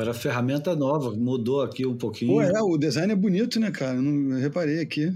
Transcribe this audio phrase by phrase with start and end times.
[0.00, 2.32] Agora a ferramenta nova, mudou aqui um pouquinho.
[2.32, 3.92] Pô, é, o design é bonito, né, cara?
[4.00, 5.14] Não reparei aqui.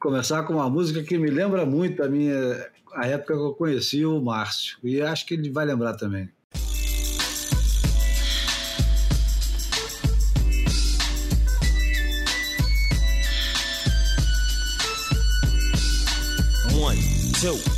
[0.00, 4.06] Começar com uma música que me lembra muito a minha a época que eu conheci
[4.06, 4.78] o Márcio.
[4.82, 6.26] E acho que ele vai lembrar também.
[16.80, 16.98] One,
[17.42, 17.77] two.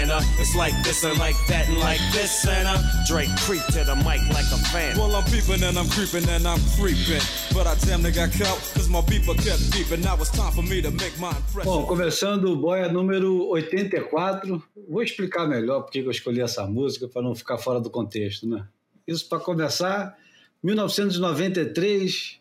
[0.01, 0.25] Santa.
[0.39, 2.81] It's like this and like that and like this, Santa.
[3.05, 4.97] Drake creep to the mic like a fan.
[4.97, 7.21] Well, I'm peeping and I'm creeping and I'm creeping.
[7.53, 10.03] But I damn near got caught cause my beeper kept beeping.
[10.03, 11.65] Now it's time for me to make my impression.
[11.65, 14.63] Bom, começando o boia número 84.
[14.89, 18.65] Vou explicar melhor porque eu escolhi essa música para não ficar fora do contexto, né?
[19.07, 20.17] Isso para começar,
[20.63, 22.39] 1993,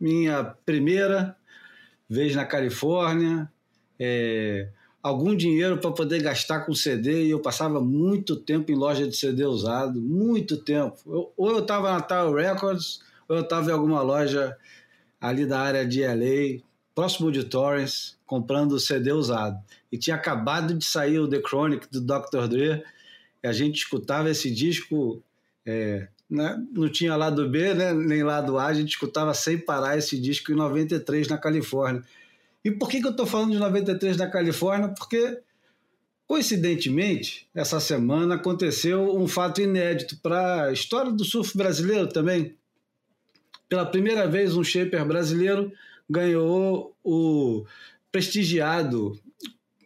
[0.00, 1.36] minha primeira
[2.08, 3.50] vez na Califórnia.
[3.98, 4.68] É,
[5.06, 9.16] algum dinheiro para poder gastar com CD e eu passava muito tempo em loja de
[9.16, 10.96] CD usado, muito tempo.
[11.06, 12.98] Eu, ou eu estava na Tower Records,
[13.28, 14.56] ou eu estava em alguma loja
[15.20, 16.60] ali da área de LA,
[16.92, 19.56] próximo de Torrance, comprando CD usado.
[19.92, 22.48] E tinha acabado de sair o The Chronic do Dr.
[22.48, 22.82] Dre,
[23.44, 25.22] e a gente escutava esse disco,
[25.64, 26.60] é, né?
[26.72, 27.94] não tinha lado B né?
[27.94, 32.02] nem lado A, a gente escutava sem parar esse disco em 93 na Califórnia.
[32.66, 34.88] E por que, que eu estou falando de 93 da Califórnia?
[34.88, 35.38] Porque,
[36.26, 42.56] coincidentemente, essa semana aconteceu um fato inédito para a história do surf brasileiro também.
[43.68, 45.72] Pela primeira vez, um shaper brasileiro
[46.10, 47.64] ganhou o
[48.10, 49.16] prestigiado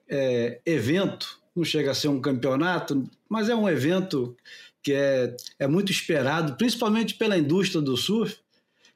[0.08, 4.34] é, evento, não chega a ser um campeonato, mas é um evento
[4.82, 8.38] que é, é muito esperado, principalmente pela indústria do surf,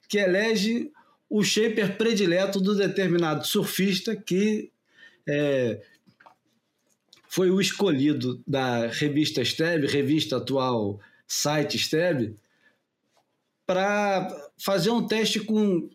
[0.08, 0.90] que elege
[1.34, 4.70] o shaper predileto do determinado surfista que
[5.26, 5.82] é,
[7.26, 12.36] foi o escolhido da revista Steb, revista atual site Steb,
[13.66, 15.90] para fazer um teste com,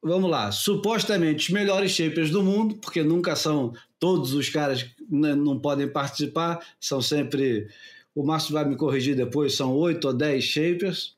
[0.00, 5.34] vamos lá, supostamente os melhores shapers do mundo, porque nunca são todos os caras né,
[5.34, 7.66] não podem participar, são sempre,
[8.14, 11.16] o Márcio vai me corrigir depois, são oito ou dez shapers.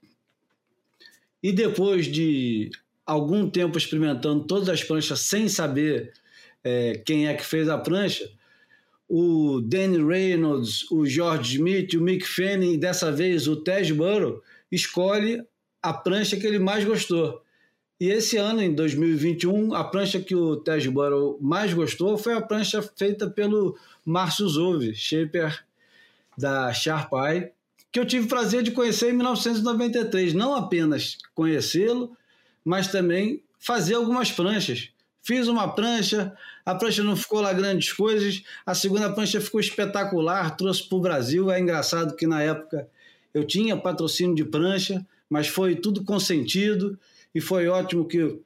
[1.43, 2.71] E depois de
[3.13, 6.13] algum tempo experimentando todas as pranchas sem saber
[6.65, 8.29] é, quem é que fez a prancha,
[9.09, 14.41] o Danny Reynolds, o George Smith, o Mick Fanning dessa vez o Tej Burrow
[14.71, 15.45] escolhe
[15.83, 17.43] a prancha que ele mais gostou.
[18.01, 22.41] E esse ano, em 2021, a prancha que o Tej Burrow mais gostou foi a
[22.41, 25.63] prancha feita pelo Márcio Zove, shaper
[26.37, 27.51] da Sharp Eye,
[27.93, 30.33] que eu tive o prazer de conhecer em 1993.
[30.33, 32.17] Não apenas conhecê-lo,
[32.65, 34.91] mas também fazer algumas pranchas.
[35.23, 36.35] Fiz uma prancha,
[36.67, 41.01] a prancha não ficou lá grandes coisas, a segunda prancha ficou espetacular, trouxe para o
[41.01, 41.51] Brasil.
[41.51, 42.89] É engraçado que na época
[43.33, 46.99] eu tinha patrocínio de prancha, mas foi tudo consentido
[47.35, 48.41] e foi ótimo que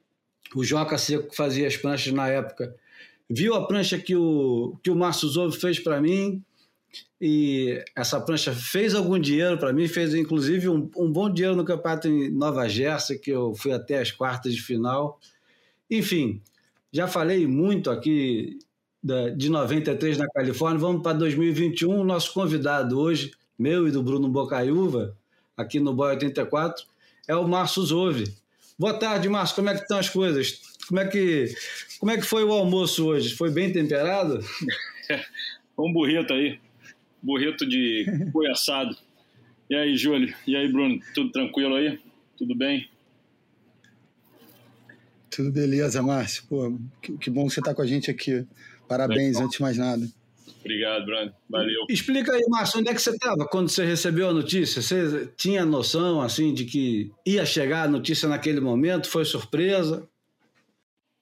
[0.55, 2.75] o Joca Seco que fazia as pranchas na época
[3.29, 6.41] viu a prancha que o, que o Márcio Zovo fez para mim
[7.19, 11.65] e essa prancha fez algum dinheiro para mim, fez inclusive um, um, bom dinheiro no
[11.65, 15.19] campeonato em Nova Jersey, que eu fui até as quartas de final.
[15.89, 16.41] Enfim,
[16.91, 18.59] já falei muito aqui
[19.03, 22.03] da, de 93 na Califórnia, vamos para 2021.
[22.03, 25.17] Nosso convidado hoje, meu e do Bruno Bocaiúva,
[25.55, 26.85] aqui no Boy 84,
[27.27, 28.31] é o Márcio Zove.
[28.77, 30.61] Boa tarde, Márcio, como é que estão as coisas?
[30.87, 31.51] Como é que,
[31.99, 33.35] como é que foi o almoço hoje?
[33.35, 34.39] Foi bem temperado?
[35.75, 36.59] um burrito aí
[37.21, 38.95] burrito de boi assado.
[39.69, 40.33] E aí, Júlio?
[40.45, 40.99] E aí, Bruno?
[41.13, 41.99] Tudo tranquilo aí?
[42.37, 42.89] Tudo bem?
[45.29, 46.43] Tudo beleza, Márcio.
[46.47, 48.45] Pô, que, que bom que você está com a gente aqui.
[48.87, 50.07] Parabéns, antes de mais nada.
[50.61, 51.33] Obrigado, Bruno.
[51.49, 51.85] Valeu.
[51.89, 54.81] Explica aí, Márcio, onde é que você estava quando você recebeu a notícia?
[54.81, 59.09] Você tinha noção, assim, de que ia chegar a notícia naquele momento?
[59.09, 60.07] Foi surpresa?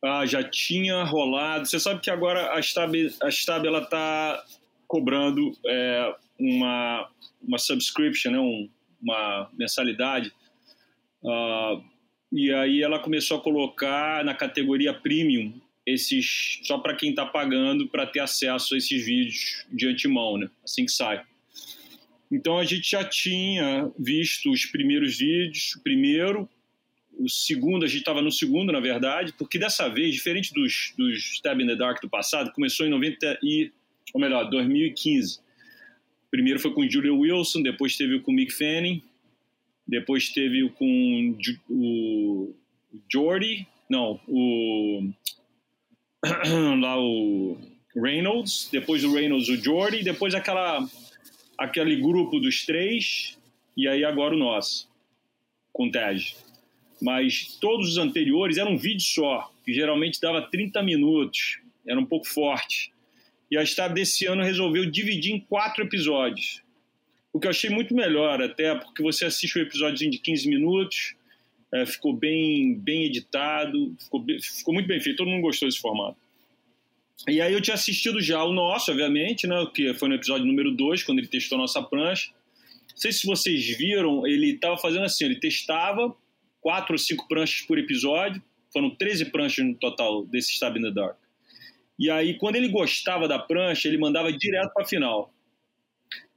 [0.04, 1.66] Ah, já tinha rolado.
[1.66, 4.44] Você sabe que agora a Stab, a Stab ela está
[4.88, 7.10] cobrando é, uma,
[7.42, 8.40] uma subscription, né?
[8.40, 8.70] Um,
[9.02, 10.32] uma mensalidade.
[11.24, 11.84] Uh,
[12.32, 15.54] e aí ela começou a colocar na categoria premium
[15.86, 20.50] esses só para quem está pagando para ter acesso a esses vídeos de antemão, né?
[20.64, 21.24] Assim que sai.
[22.32, 26.50] Então a gente já tinha visto os primeiros vídeos, o primeiro,
[27.18, 31.36] o segundo, a gente estava no segundo, na verdade, porque dessa vez, diferente dos, dos
[31.36, 33.72] Stab in the Dark do passado, começou em 90 e,
[34.14, 35.40] ou melhor, 2015.
[36.28, 39.02] O primeiro foi com Julia Wilson, depois teve com Mick Fanning,
[39.88, 41.38] depois teve com
[41.70, 42.56] o
[43.12, 45.10] Jordy, não, o
[46.82, 47.58] lá o
[47.96, 50.88] Reynolds, depois o Reynolds o Jordy, depois aquela
[51.58, 53.38] aquele grupo dos três
[53.78, 54.90] e aí agora o nosso
[55.72, 56.36] com o Tej.
[57.02, 62.06] Mas todos os anteriores eram um vídeo só, que geralmente dava 30 minutos, era um
[62.06, 62.94] pouco forte.
[63.50, 66.64] E a Stab desse ano resolveu dividir em quatro episódios.
[67.32, 71.16] O que eu achei muito melhor, até porque você assiste um episódio de 15 minutos,
[71.74, 76.18] é, ficou bem, bem editado, ficou, ficou muito bem feito, todo mundo gostou desse formato.
[77.28, 80.72] E aí eu tinha assistido já o nosso, obviamente, né, que foi no episódio número
[80.72, 82.32] 2, quando ele testou a nossa prancha.
[82.92, 86.16] Não sei se vocês viram, ele estava fazendo assim, ele testava
[86.62, 90.92] quatro ou cinco pranchas por episódio, foram 13 pranchas no total desse Stab in the
[90.92, 91.18] Dark.
[91.98, 95.34] E aí, quando ele gostava da prancha, ele mandava direto para a final.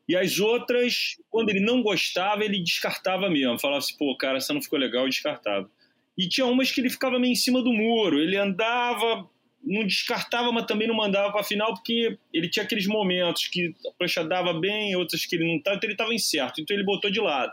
[0.08, 3.58] E as outras, quando ele não gostava, ele descartava mesmo.
[3.58, 5.70] Falava assim, pô, cara, essa não ficou legal, e descartava.
[6.16, 8.18] E tinha umas que ele ficava meio em cima do muro.
[8.18, 9.28] Ele andava,
[9.62, 13.74] não descartava, mas também não mandava para a final, porque ele tinha aqueles momentos que
[13.86, 16.60] a prancha dava bem, outras que ele não estava, então ele estava incerto.
[16.60, 17.52] Então ele botou de lado.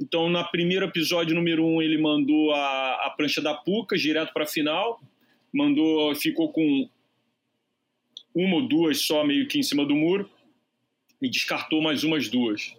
[0.00, 4.44] Então, no primeiro episódio, número um, ele mandou a, a prancha da Puca direto para
[4.44, 5.00] a final.
[5.52, 6.88] Mandou, ficou com
[8.34, 10.30] uma ou duas só meio que em cima do muro
[11.20, 12.74] e descartou mais umas duas.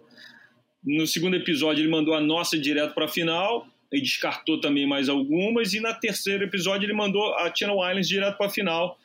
[0.82, 5.08] No segundo episódio, ele mandou a nossa direto para a final e descartou também mais
[5.08, 5.74] algumas.
[5.74, 8.98] E na terceiro episódio, ele mandou a Channel Islands direto para a final.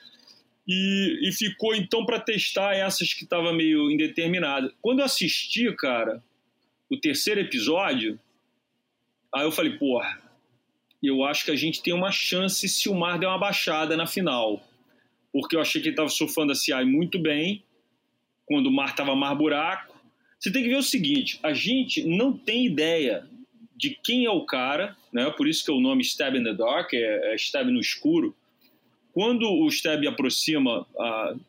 [0.68, 4.74] E, e, ficou então para testar essas que estava meio indeterminada.
[4.82, 6.22] Quando eu assisti, cara,
[6.90, 8.20] o terceiro episódio,
[9.34, 10.22] aí eu falei, porra,
[11.04, 14.08] eu acho que a gente tem uma chance se o Mar der uma baixada na
[14.08, 14.64] final.
[15.32, 17.64] Porque eu achei que ele estava surfando a CI muito bem
[18.46, 19.96] quando o mar estava mais buraco.
[20.40, 23.28] Você tem que ver o seguinte: a gente não tem ideia
[23.76, 25.30] de quem é o cara, né?
[25.32, 28.36] Por isso que é o nome Stab in the Dark, é, é Stab no escuro.
[29.14, 30.86] Quando o Stab aproxima,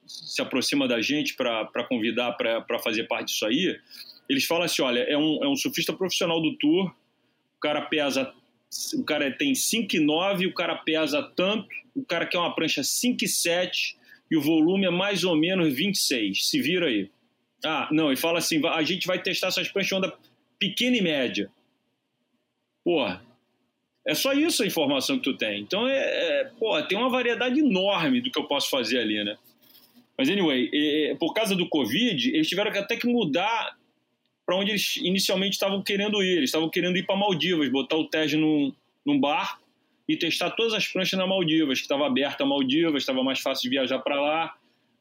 [0.06, 3.79] se aproxima da gente para convidar para fazer parte disso aí,
[4.29, 6.87] eles falam assim: olha, é um, é um surfista profissional do tour,
[7.56, 8.33] o cara pesa,
[8.94, 13.97] o cara tem 5,9, o cara pesa tanto, o cara quer uma prancha 5,7
[14.31, 16.47] e o volume é mais ou menos 26.
[16.47, 17.11] Se vira aí.
[17.65, 20.15] Ah, não, e fala assim: a gente vai testar essas pranchas de onda
[20.59, 21.50] pequena e média.
[22.85, 23.23] Porra,
[24.06, 25.61] é só isso a informação que tu tem.
[25.61, 26.50] Então, é, é
[26.88, 29.37] tem uma variedade enorme do que eu posso fazer ali, né?
[30.17, 33.78] Mas, anyway, é, por causa do Covid, eles tiveram que até que mudar
[34.49, 36.39] para onde eles inicialmente estavam querendo ir.
[36.39, 38.73] Eles estavam querendo ir para Maldivas, botar o Tej num,
[39.05, 39.21] num
[40.09, 43.64] e testar todas as pranchas na Maldivas, que estava aberta a Maldivas, estava mais fácil
[43.64, 44.55] de viajar para lá.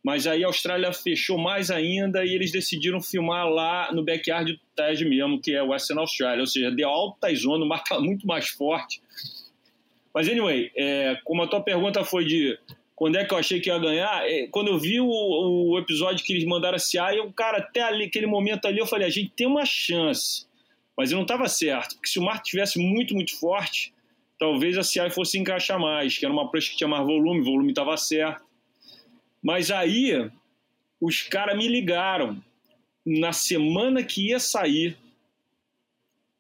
[0.04, 4.60] Mas aí a Austrália fechou mais ainda e eles decidiram filmar lá no backyard do
[4.76, 8.28] TED mesmo, que é Western Australia, ou seja, deu alta zona, o mar está muito
[8.28, 9.02] mais forte.
[10.14, 12.60] Mas, anyway, é, como a tua pergunta foi de
[12.98, 16.26] quando é que eu achei que ia ganhar, é, quando eu vi o, o, episódio
[16.26, 19.12] que eles mandaram a CA, eu, cara, até ali, aquele momento ali, eu falei, a
[19.12, 20.48] gente tem uma chance.
[20.98, 23.94] Mas eu não estava certo, porque se o mar tivesse muito, muito forte,
[24.40, 27.44] talvez a CI fosse encaixar mais, que era uma prancha que tinha mais volume, o
[27.44, 28.42] volume estava certo.
[29.44, 30.32] Mas aí
[31.00, 32.44] os caras me ligaram
[33.06, 34.98] na semana que ia sair,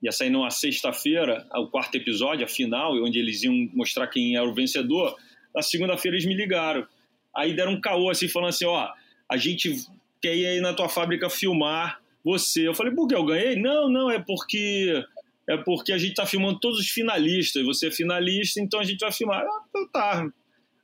[0.01, 4.49] ia sair numa sexta-feira, o quarto episódio, a final, onde eles iam mostrar quem era
[4.49, 5.15] o vencedor.
[5.57, 6.87] Na segunda-feira eles me ligaram.
[7.35, 8.87] Aí deram um caô assim, falando assim: ó,
[9.27, 9.87] a gente
[10.21, 12.67] quer ir aí na tua fábrica filmar você.
[12.67, 13.55] Eu falei, por que eu ganhei?
[13.55, 15.03] Não, não, é porque
[15.49, 17.65] é porque a gente está filmando todos os finalistas.
[17.65, 19.41] Você é finalista, então a gente vai filmar.
[19.41, 20.29] Ah, então tá.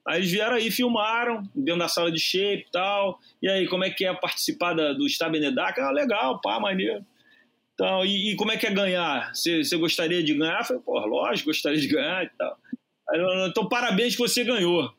[0.08, 3.20] Aí eles vieram aí, filmaram, dentro da sala de shape e tal.
[3.44, 5.80] E aí, como é que é participar da, do Star Benedac?
[5.80, 7.06] Ah, legal, pá, maneiro.
[7.75, 9.32] Então, e, e como é que é ganhar?
[9.36, 10.60] Você gostaria de ganhar?
[10.60, 12.58] Eu falei, pô, lógico, gostaria de ganhar e tal.
[13.48, 14.91] Então, parabéns que você ganhou.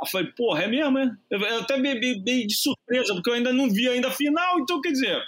[0.00, 1.16] eu falei, porra, é mesmo, é?
[1.30, 4.90] Eu, até bebi de surpresa, porque eu ainda não vi ainda a final, então quer
[4.90, 5.22] dizer.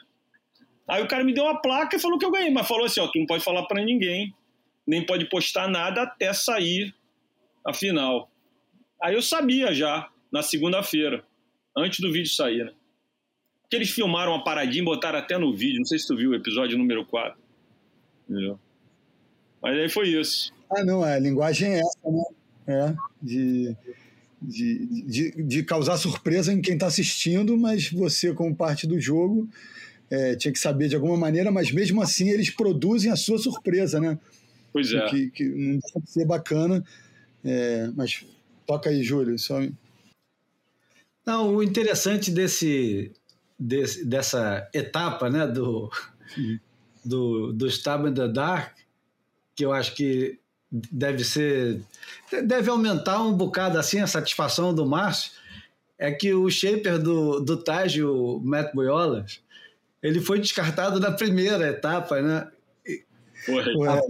[0.88, 3.00] Aí o cara me deu uma placa e falou que eu ganhei, mas falou assim:
[3.00, 4.35] ó, tu não pode falar para ninguém,
[4.87, 6.94] nem pode postar nada até sair
[7.64, 8.30] a final.
[9.02, 11.25] Aí eu sabia já, na segunda-feira,
[11.76, 12.73] antes do vídeo sair, né?
[13.70, 16.35] Eles filmaram uma paradinha e botaram até no vídeo, não sei se tu viu o
[16.35, 17.38] episódio número 4.
[18.28, 18.58] Entendeu?
[19.61, 20.52] Mas aí foi isso.
[20.70, 22.25] Ah, não, a linguagem é essa, né?
[22.66, 23.76] É, de
[24.40, 29.48] de, de, de causar surpresa em quem está assistindo, mas você, como parte do jogo,
[30.10, 34.00] é, tinha que saber de alguma maneira, mas mesmo assim eles produzem a sua surpresa,
[34.00, 34.18] né?
[34.72, 35.06] Pois é.
[35.08, 36.84] Que, que não deve ser bacana.
[37.44, 38.25] É, mas
[38.66, 39.38] toca aí, Júlio.
[39.38, 39.60] Só...
[41.26, 43.12] Não, o interessante desse,
[43.58, 45.90] desse, dessa etapa né, do,
[47.04, 48.76] do, do Stab in the Dark,
[49.54, 50.38] que eu acho que
[50.70, 51.80] deve ser.
[52.44, 55.32] Deve aumentar um bocado assim a satisfação do Márcio.
[55.98, 59.40] É que o shaper do, do Taj, o Matt Boyolas,
[60.02, 62.46] ele foi descartado na primeira etapa, né?
[63.44, 64.00] Porra,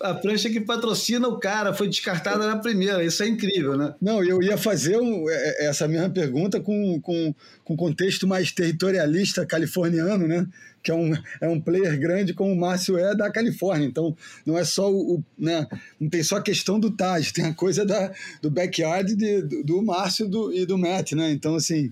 [0.00, 3.02] a prancha que patrocina o cara foi descartada na primeira.
[3.02, 3.94] Isso é incrível, né?
[4.00, 7.34] Não, eu ia fazer um, é, é, essa mesma pergunta com, com,
[7.64, 10.46] com contexto mais territorialista californiano, né?
[10.86, 13.84] Que é um, é um player grande como o Márcio é da Califórnia.
[13.84, 14.16] Então,
[14.46, 15.20] não é só o.
[15.36, 15.66] né?
[15.98, 19.64] Não tem só a questão do Taj, tem a coisa da, do backyard de, do,
[19.64, 21.32] do Márcio do, e do Matt, né?
[21.32, 21.90] Então, assim.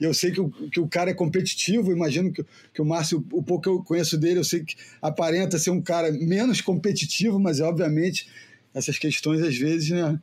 [0.00, 3.42] Eu sei que o, que o cara é competitivo, imagino que, que o Márcio, o
[3.42, 7.60] pouco que eu conheço dele, eu sei que aparenta ser um cara menos competitivo, mas
[7.60, 8.26] obviamente
[8.74, 10.18] essas questões às vezes né,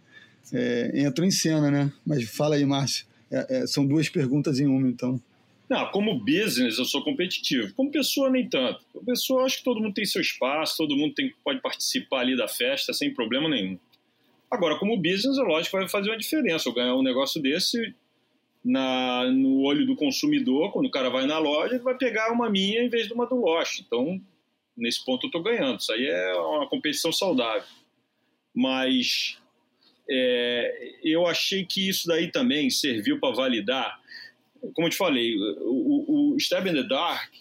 [0.51, 1.93] é, entram em cena, né?
[2.03, 3.05] Mas fala aí, Márcio.
[3.29, 5.21] É, é, são duas perguntas em uma, então.
[5.71, 7.73] Não, como business eu sou competitivo.
[7.75, 8.83] Como pessoa, nem tanto.
[8.91, 12.35] Como pessoa, acho que todo mundo tem seu espaço, todo mundo tem, pode participar ali
[12.35, 13.79] da festa sem problema nenhum.
[14.51, 16.67] Agora, como business, é lógico vai fazer uma diferença.
[16.67, 17.95] Eu ganhar um negócio desse
[18.61, 22.49] na, no olho do consumidor, quando o cara vai na loja, ele vai pegar uma
[22.49, 23.79] minha em vez de uma do Lost.
[23.79, 24.19] Então,
[24.75, 25.79] nesse ponto eu estou ganhando.
[25.79, 27.63] Isso aí é uma competição saudável.
[28.53, 29.37] Mas
[30.09, 34.00] é, eu achei que isso daí também serviu para validar.
[34.73, 37.31] Como eu te falei, o, o Stab in the Dark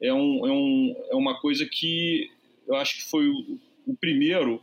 [0.00, 2.30] é, um, é, um, é uma coisa que
[2.66, 4.60] eu acho que foi o, o primeiro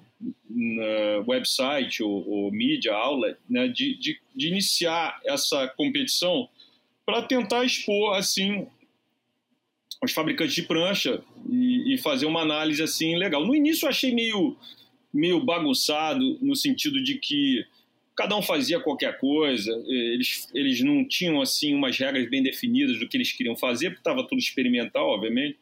[1.28, 6.48] website ou, ou mídia outlet né, de, de, de iniciar essa competição
[7.06, 8.68] para tentar expor assim
[10.04, 13.46] os fabricantes de prancha e, e, fazer uma análise assim legal.
[13.46, 14.58] No início eu achei meio
[15.14, 17.66] meio bagunçado no sentido de que
[18.16, 23.08] cada um fazia qualquer coisa, eles, eles não tinham assim umas regras bem definidas do
[23.08, 25.58] que eles queriam fazer, porque estava tudo experimental, obviamente.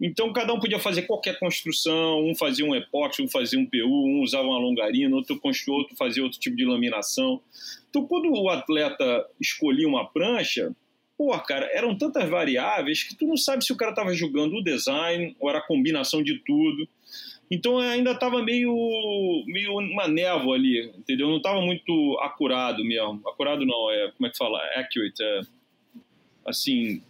[0.00, 3.86] Então, cada um podia fazer qualquer construção, um fazia um epóxi, um fazia um PU,
[3.86, 7.40] um usava uma longarina, outro construiu, outro fazia outro tipo de laminação.
[7.88, 10.74] Então, quando o atleta escolhia uma prancha,
[11.16, 14.62] pô, cara, eram tantas variáveis que tu não sabe se o cara estava julgando o
[14.62, 16.86] design ou era a combinação de tudo.
[17.50, 18.74] Então, ainda estava meio,
[19.46, 21.28] meio uma névoa ali, entendeu?
[21.28, 23.22] Não estava muito acurado mesmo.
[23.28, 24.58] Acurado não, é, como é que fala?
[24.74, 25.40] Accurate, é,
[26.44, 27.02] assim,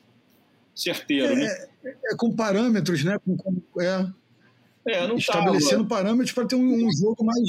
[0.74, 1.66] certeiro, é, né?
[1.84, 3.18] É, é, com parâmetros, né?
[3.18, 4.12] Com, com, é,
[4.86, 6.02] é, não estabelecendo tava.
[6.02, 7.48] parâmetros para ter um, um, jogo mais,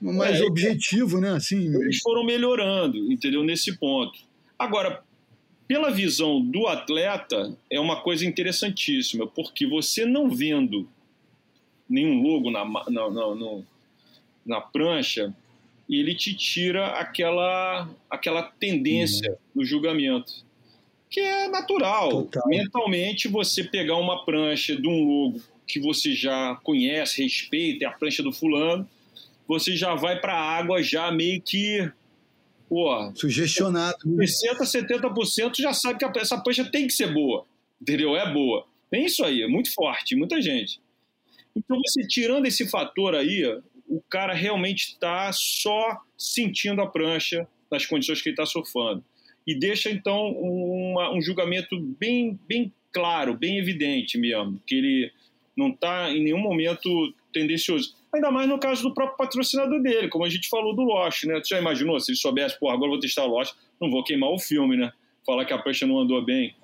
[0.00, 1.30] mais é, objetivo, né?
[1.30, 3.44] Assim, eles foram melhorando, entendeu?
[3.44, 4.18] Nesse ponto.
[4.58, 5.02] Agora,
[5.68, 10.88] pela visão do atleta, é uma coisa interessantíssima, porque você não vendo
[11.88, 13.62] nenhum logo na, na, na,
[14.44, 15.34] na prancha,
[15.88, 19.36] ele te tira aquela, aquela tendência uhum.
[19.56, 20.44] no julgamento
[21.14, 22.10] que é natural.
[22.10, 22.42] Total.
[22.48, 27.92] Mentalmente, você pegar uma prancha de um logo que você já conhece, respeita, é a
[27.92, 28.88] prancha do fulano,
[29.46, 31.88] você já vai para a água já meio que
[32.68, 33.96] pô, sugestionado.
[34.04, 37.46] 60, 70% já sabe que essa prancha tem que ser boa.
[37.80, 38.16] Entendeu?
[38.16, 38.66] É boa.
[38.90, 40.80] Tem isso aí, é muito forte, muita gente.
[41.56, 43.44] Então, você tirando esse fator aí,
[43.88, 49.04] o cara realmente está só sentindo a prancha nas condições que ele está surfando
[49.46, 55.12] e deixa então uma, um julgamento bem, bem claro, bem evidente mesmo, que ele
[55.56, 56.88] não está em nenhum momento
[57.32, 57.94] tendencioso.
[58.12, 61.34] Ainda mais no caso do próprio patrocinador dele, como a gente falou do Lost, né?
[61.34, 64.30] Você já imaginou se ele soubesse, pô, agora vou testar o Lost, não vou queimar
[64.30, 64.92] o filme, né?
[65.26, 66.54] Falar que a prancha não andou bem.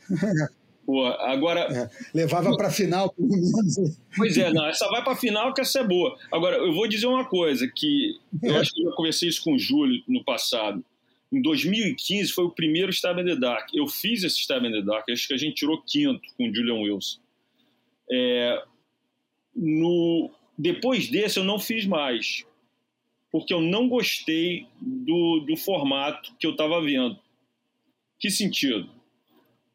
[0.86, 1.60] Pô, agora.
[1.60, 3.98] É, levava para final, pelo menos.
[4.16, 6.16] Pois é, não, essa vai para final que essa é boa.
[6.30, 9.54] Agora, eu vou dizer uma coisa, que eu acho que eu já conversei isso com
[9.54, 10.84] o Júlio no passado.
[11.32, 13.68] Em 2015 foi o primeiro Stab in the Dark.
[13.74, 16.54] Eu fiz esse Stab in the Dark, acho que a gente tirou quinto com o
[16.54, 17.18] Julian Wilson.
[18.10, 18.62] É,
[19.56, 22.44] no, depois desse eu não fiz mais.
[23.32, 27.18] porque eu não gostei do, do formato que eu estava vendo.
[28.20, 28.88] Que sentido?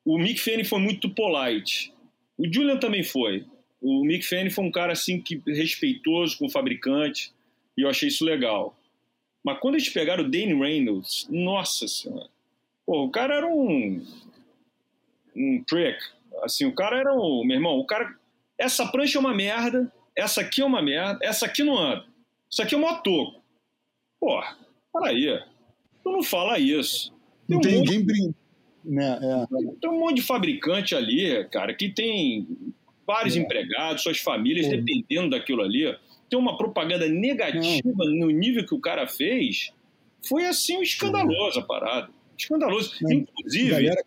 [0.10, 1.94] O Mick Fanning foi muito polite.
[2.36, 3.46] O Julian também foi.
[3.80, 7.32] O Mick Fanning foi um cara assim que respeitoso com o fabricante
[7.78, 8.76] e eu achei isso legal.
[9.44, 12.28] Mas quando eles pegaram o Dane Reynolds, nossa senhora,
[12.88, 14.04] pô, o cara era um
[15.36, 16.00] um prick.
[16.42, 18.12] Assim, o cara era um, meu irmão, o cara,
[18.58, 22.04] essa prancha é uma merda, essa aqui é uma merda, essa aqui não anda.
[22.50, 23.44] Isso aqui é um motoco.
[24.20, 24.58] Porra,
[24.92, 25.40] peraí.
[26.02, 27.14] Tu não fala isso.
[27.48, 27.90] Tem não um tem monte...
[27.92, 28.39] ninguém brincando.
[28.84, 29.20] Né?
[29.22, 29.46] É.
[29.82, 32.48] Tem um monte de fabricante ali, cara, que tem
[33.06, 33.40] vários é.
[33.40, 34.78] empregados, suas famílias é.
[34.78, 35.96] dependendo daquilo ali.
[36.30, 39.72] Tem uma propaganda negativa no nível que o cara fez.
[40.28, 42.10] Foi assim, escandaloso a parada.
[42.38, 42.94] Escandaloso.
[43.02, 43.72] Inclusive.
[43.72, 44.04] Galera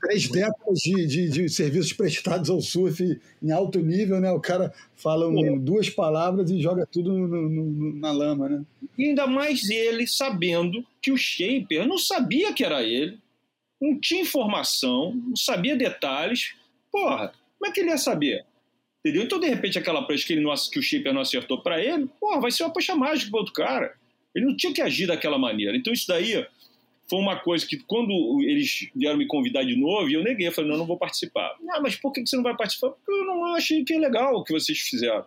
[0.00, 4.30] três décadas de, de, de, serviços prestados ao surf em alto nível, né?
[4.30, 8.62] O cara fala um, duas palavras e joga tudo no, no, na lama, né?
[8.96, 13.18] E ainda mais ele sabendo que o Shaper não sabia que era ele,
[13.80, 16.54] não tinha informação, não sabia detalhes.
[16.90, 18.44] Porra, como é que ele ia saber?
[19.00, 19.22] Entendeu?
[19.22, 22.08] Então, de repente, aquela prancha que, ele não, que o Shaper não acertou para ele,
[22.18, 23.94] porra, vai ser uma prancha mágica para outro cara.
[24.34, 25.76] Ele não tinha que agir daquela maneira.
[25.76, 26.44] Então, isso daí
[27.08, 30.48] foi uma coisa que, quando eles vieram me convidar de novo, eu neguei.
[30.48, 31.56] Eu falei, não, não vou participar.
[31.70, 32.90] Ah, mas por que você não vai participar?
[32.90, 35.24] Porque eu não achei que é legal o que vocês fizeram.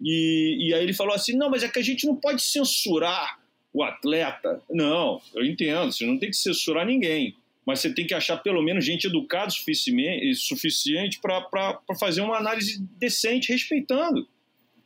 [0.00, 3.40] E, e aí ele falou assim, não, mas é que a gente não pode censurar
[3.72, 4.62] o atleta.
[4.70, 7.34] Não, eu entendo, você não tem que censurar ninguém.
[7.70, 12.84] Mas você tem que achar pelo menos gente educada suficiente, suficiente para fazer uma análise
[12.98, 14.26] decente, respeitando.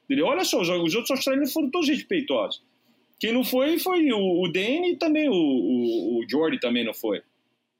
[0.04, 0.26] Entendeu?
[0.26, 2.62] Olha só, os outros australianos foram todos respeitosos.
[3.18, 7.22] Quem não foi foi o, o e também o, o, o Jordi também não foi.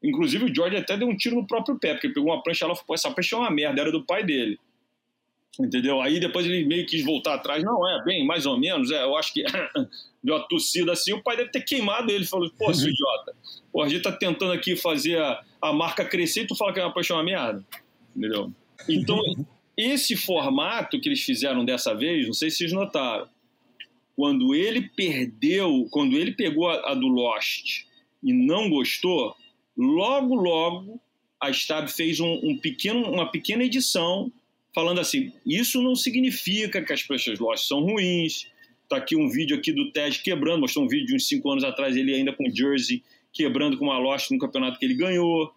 [0.03, 2.73] Inclusive o Jordi até deu um tiro no próprio pé, porque pegou uma prancha lá
[2.73, 4.59] e falou, essa prancha é uma merda, era do pai dele.
[5.61, 6.01] Entendeu?
[6.01, 7.63] Aí depois ele meio quis voltar atrás.
[7.63, 9.45] Não, é, bem, mais ou menos, é, eu acho que
[10.23, 12.25] deu uma tossida assim, o pai deve ter queimado ele.
[12.25, 13.35] Falou, pô, seu idiota,
[13.73, 16.81] pô, a gente tá tentando aqui fazer a, a marca crescer e tu fala que
[16.81, 17.65] é uma prancha é uma merda.
[18.17, 18.53] Entendeu?
[18.89, 19.21] Então,
[19.77, 23.29] esse formato que eles fizeram dessa vez, não sei se vocês notaram,
[24.17, 27.85] quando ele perdeu, quando ele pegou a, a do Lost
[28.23, 29.37] e não gostou,
[29.77, 31.01] logo, logo
[31.41, 34.33] a Stab fez um, um, pequeno, uma pequena edição
[34.75, 38.47] falando assim: isso não significa que as pranchas Lost são ruins.
[38.89, 41.65] Tá aqui um vídeo aqui do Ted quebrando, mostrou um vídeo de uns 5 anos
[41.65, 45.53] atrás, ele ainda com Jersey quebrando com uma Lost no campeonato que ele ganhou.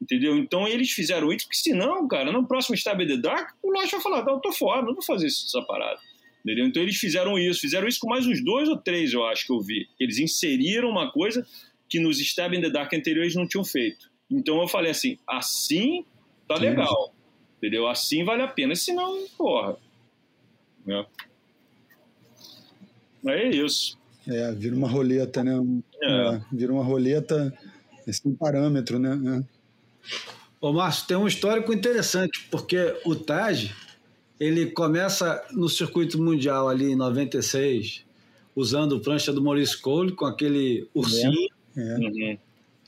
[0.00, 0.36] Entendeu?
[0.36, 4.00] Então eles fizeram isso, porque senão, cara, no próximo Stab the Dark, o Lost vai
[4.00, 6.00] falar: não, eu tô fora, não vou fazer isso, essa parada.
[6.44, 6.66] Entendeu?
[6.66, 9.52] Então eles fizeram isso, fizeram isso com mais uns dois ou três, eu acho que
[9.52, 9.86] eu vi.
[10.00, 11.46] Eles inseriram uma coisa
[11.88, 14.10] que nos Stab in the Dark anteriores não tinham feito.
[14.28, 16.04] Então eu falei assim, assim
[16.48, 17.14] tá legal,
[17.62, 17.86] entendeu?
[17.86, 19.76] Assim vale a pena, senão, porra.
[20.88, 21.06] É,
[23.26, 23.96] é isso.
[24.26, 25.52] É, vira uma roleta, né?
[26.02, 26.34] É.
[26.34, 27.56] É, vira uma roleta,
[28.06, 29.16] esse é um parâmetro, né?
[29.38, 29.62] É.
[30.60, 33.72] Ô, Márcio, tem um histórico interessante, porque o Taj
[34.40, 38.04] ele começa no circuito mundial ali em 96,
[38.56, 41.48] usando prancha do Maurice Cole com aquele ursinho.
[41.76, 41.96] É, é.
[41.96, 42.38] Uhum.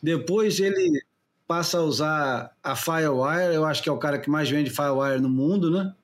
[0.03, 1.01] Depois ele
[1.47, 5.21] passa a usar a Firewire, eu acho que é o cara que mais vende Firewire
[5.21, 5.95] no mundo, né?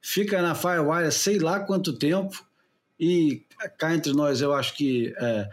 [0.00, 2.44] Fica na Firewire sei lá quanto tempo
[2.98, 3.42] e
[3.78, 5.48] cá entre nós eu acho que é,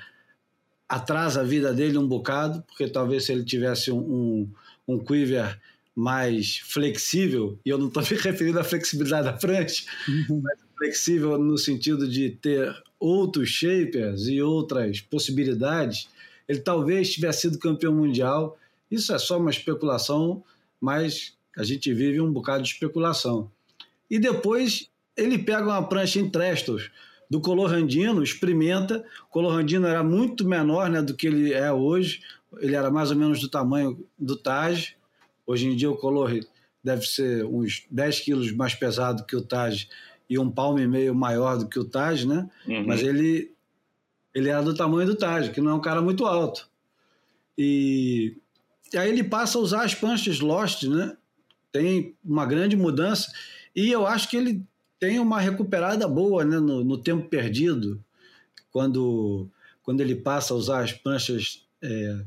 [0.88, 4.50] atrasa a vida dele um bocado, porque talvez se ele tivesse um, um,
[4.88, 5.60] um quiver
[5.96, 10.42] mais flexível, e eu não estou me referindo à flexibilidade da prancha, uhum.
[10.44, 16.10] mas flexível no sentido de ter outros shapers e outras possibilidades,
[16.48, 18.58] ele talvez tivesse sido campeão mundial.
[18.90, 20.44] Isso é só uma especulação,
[20.80, 23.52] mas a gente vive um bocado de especulação.
[24.10, 26.90] E depois ele pega uma prancha em Trestos
[27.30, 29.06] do Colorandino, experimenta.
[29.28, 32.22] O Colorandino era muito menor né, do que ele é hoje,
[32.60, 34.96] ele era mais ou menos do tamanho do Taj,
[35.50, 36.42] Hoje em dia o Color
[36.84, 39.90] deve ser uns 10 quilos mais pesado que o Taj
[40.30, 42.48] e um palmo e meio maior do que o Taj, né?
[42.68, 42.86] Uhum.
[42.86, 43.52] Mas ele,
[44.32, 46.70] ele era do tamanho do Taj, que não é um cara muito alto.
[47.58, 48.38] E,
[48.96, 51.16] aí ele passa a usar as panchas Lost, né?
[51.72, 53.32] Tem uma grande mudança
[53.76, 54.64] e eu acho que ele
[55.00, 56.60] tem uma recuperada boa né?
[56.60, 58.04] no, no tempo perdido,
[58.72, 59.48] quando,
[59.82, 62.20] quando ele passa a usar as pranchas é,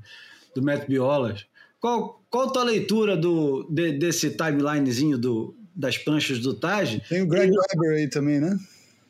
[0.54, 1.46] do Matt Biolas.
[1.78, 7.00] Qual, qual a tua leitura do, de, desse timelinezinho do, das pranchas do Taj?
[7.08, 8.58] Tem o Greg e, Weber aí também, né?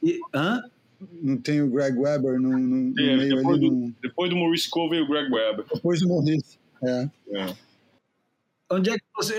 [0.03, 0.63] E, hã?
[1.21, 3.69] Não tem o Greg Weber no, no, no é, meio depois ali?
[3.69, 3.95] Do, no...
[4.03, 5.65] Depois do Maurice Cole veio o Greg Weber.
[5.73, 7.11] Depois do Maurice, é.
[7.31, 7.57] é.
[8.71, 9.37] Onde é que você,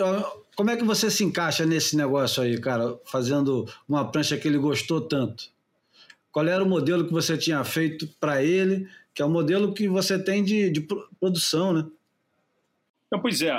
[0.55, 2.97] como é que você se encaixa nesse negócio aí, cara?
[3.05, 5.51] Fazendo uma prancha que ele gostou tanto.
[6.31, 9.87] qual era o modelo que você tinha feito para ele, que é o modelo que
[9.87, 10.87] você tem de, de
[11.19, 11.85] produção, né?
[13.11, 13.51] Não, pois é,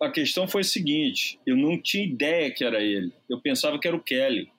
[0.00, 3.86] a questão foi a seguinte: eu não tinha ideia que era ele, eu pensava que
[3.86, 4.50] era o Kelly.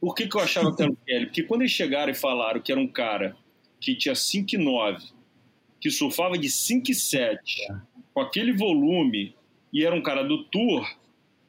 [0.00, 1.26] Por que, que eu achava que era o Kelly?
[1.26, 3.36] Porque quando eles chegaram e falaram que era um cara
[3.80, 5.12] que tinha 5,9,
[5.82, 7.36] que surfava de 5,7,
[8.14, 9.34] com aquele volume,
[9.72, 10.88] e era um cara do Tour,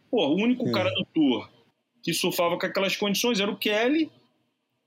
[0.09, 0.71] pô, o único é.
[0.71, 1.53] cara do Tour
[2.01, 4.11] que surfava com aquelas condições era o Kelly,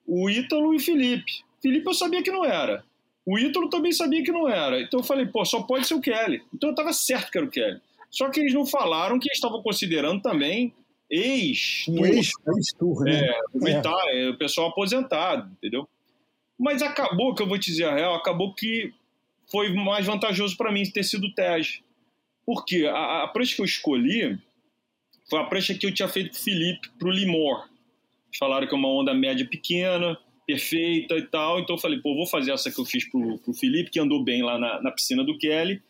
[0.07, 1.33] o Ítalo e o Felipe.
[1.63, 2.85] Felipe eu sabia que não era.
[3.25, 4.81] O Ítalo também sabia que não era.
[4.81, 6.43] Então eu falei, pô, só pode ser o Kelly.
[6.53, 7.81] Então eu estava certo que era o Kelly.
[8.11, 10.75] Só que eles não falaram que eles estavam considerando também
[11.11, 13.33] ex Um ex-tour, né?
[13.65, 14.31] É, é.
[14.31, 15.89] o pessoal aposentado, entendeu?
[16.59, 18.93] Mas acabou, que eu vou te dizer a real, acabou que
[19.51, 21.83] foi mais vantajoso para mim ter sido o.
[22.45, 24.39] Porque a, a prancha que eu escolhi
[25.29, 27.69] foi a prancha que eu tinha feito com o Felipe para o Limor.
[28.29, 31.59] Eles falaram que é uma onda média pequena, perfeita e tal.
[31.59, 34.23] Então eu falei, pô, vou fazer essa que eu fiz pro, pro Felipe, que andou
[34.23, 35.83] bem lá na, na piscina do Kelly.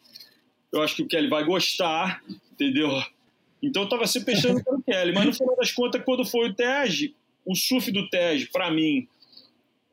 [0.73, 2.91] Eu acho que o Kelly vai gostar, entendeu?
[3.63, 5.13] Então eu tava sempre pensando pelo Kelly.
[5.13, 7.15] Mas no final das contas, quando foi o Tej,
[7.45, 9.07] o surf do Tej, para mim,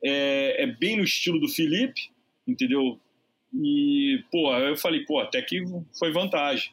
[0.02, 2.10] é, é, bem no estilo do Felipe,
[2.46, 3.00] entendeu?
[3.54, 5.62] E, pô, eu falei, pô, até que
[5.98, 6.72] foi vantagem.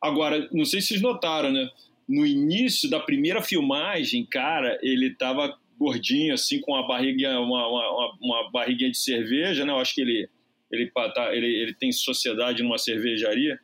[0.00, 1.68] Agora, não sei se vocês notaram, né?
[2.08, 8.18] No início da primeira filmagem, cara, ele tava gordinho, assim, com uma barriga, uma, uma,
[8.20, 9.72] uma barriguinha de cerveja, né?
[9.72, 10.28] Eu acho que ele,
[10.70, 13.58] ele, tá, ele, ele tem sociedade numa cervejaria,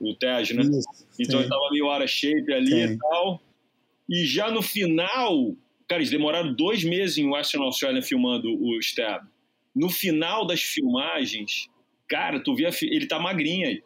[0.00, 0.62] o Tej, né?
[0.62, 1.44] Isso, então sim.
[1.44, 2.94] ele tava meio out shape ali sim.
[2.94, 3.42] e tal.
[4.08, 5.54] E já no final,
[5.86, 9.26] cara, eles demoraram dois meses em Western Australia filmando o Stab.
[9.74, 11.68] No final das filmagens,
[12.08, 13.82] cara, tu via, ele tá magrinho,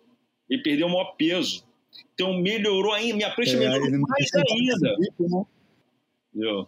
[0.48, 1.66] ele perdeu o maior peso.
[2.14, 4.96] Então melhorou ainda, minha prancha é, melhorou mais ainda.
[6.35, 6.66] Né?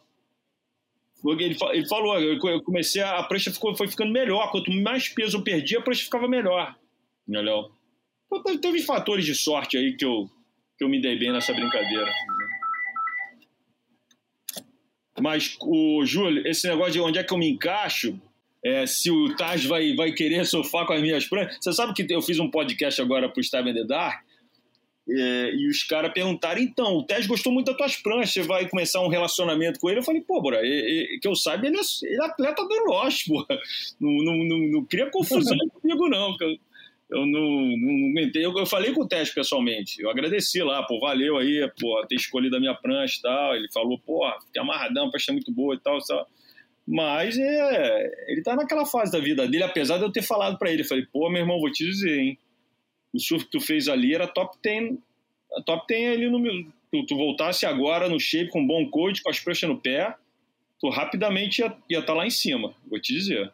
[1.27, 4.51] Ele, ele falou, eu comecei a, a prancha ficou, foi ficando melhor.
[4.51, 6.77] Quanto mais peso eu perdia, a prancha ficava melhor.
[7.27, 7.71] Entendeu?
[8.27, 10.29] Então, teve fatores de sorte aí que eu,
[10.77, 12.13] que eu me dei bem nessa brincadeira.
[15.21, 18.21] Mas, o Júlio, esse negócio de onde é que eu me encaixo,
[18.65, 21.59] é, se o Taj vai, vai querer surfar com as minhas pranchas.
[21.61, 24.25] Você sabe que eu fiz um podcast agora para o Star in the Dark
[25.07, 28.67] é, e os caras perguntaram, então, o Tess gostou muito das tuas pranchas, você vai
[28.67, 29.99] começar um relacionamento com ele?
[29.99, 33.47] Eu falei, pô, bora, que eu saiba, ele é, ele é atleta do Lost, pô.
[34.01, 36.35] Não, não, não, não cria confusão comigo, não.
[36.41, 36.57] Eu,
[37.11, 41.37] eu não, não, eu, eu, falei com o Tess pessoalmente, eu agradeci lá, pô, valeu
[41.37, 43.57] aí, pô, ter escolhido a minha prancha e tal.
[43.57, 46.27] Ele falou, pô, fiquei amarradão, a prancha é muito boa e tal, tal.
[46.87, 50.71] Mas é, ele tá naquela fase da vida dele, apesar de eu ter falado para
[50.71, 52.39] ele, falei, pô, meu irmão, vou te dizer, hein
[53.15, 54.99] o surf que tu fez ali era top 10,
[55.65, 56.43] top 10 ali no
[56.91, 60.15] tu, tu voltasse agora no shape com um bom coach, com as pranchas no pé,
[60.81, 63.53] tu rapidamente ia estar tá lá em cima, vou te dizer.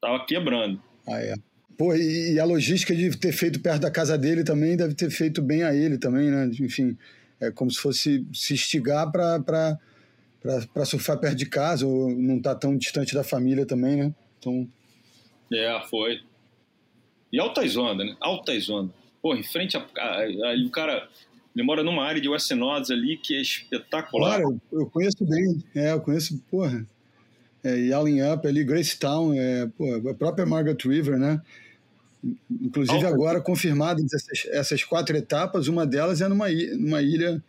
[0.00, 0.82] Tava quebrando.
[1.06, 1.34] Ah, é.
[1.76, 5.10] Pô, e, e, a logística de ter feito perto da casa dele também deve ter
[5.10, 6.48] feito bem a ele também, né?
[6.60, 6.96] Enfim,
[7.40, 9.78] é como se fosse se instigar para
[10.84, 14.14] surfar perto de casa, ou não tá tão distante da família também, né?
[14.38, 14.68] Então...
[15.52, 16.20] É, foi.
[17.32, 18.16] E altas ondas, né?
[18.20, 18.94] Altas ondas.
[19.20, 19.84] Pô, em frente a.
[20.48, 21.08] Ali o cara.
[21.56, 24.40] Ele mora numa área de Westenods ali que é espetacular.
[24.40, 25.64] Claro, eu conheço bem.
[25.74, 26.84] É, eu conheço, porra.
[27.62, 31.40] É, Yelling Up ali, Gracetown, é, pô, a própria Margaret River, né?
[32.50, 33.08] Inclusive Alta.
[33.08, 37.42] agora confirmadas essas, essas quatro etapas, uma delas é numa, numa ilha.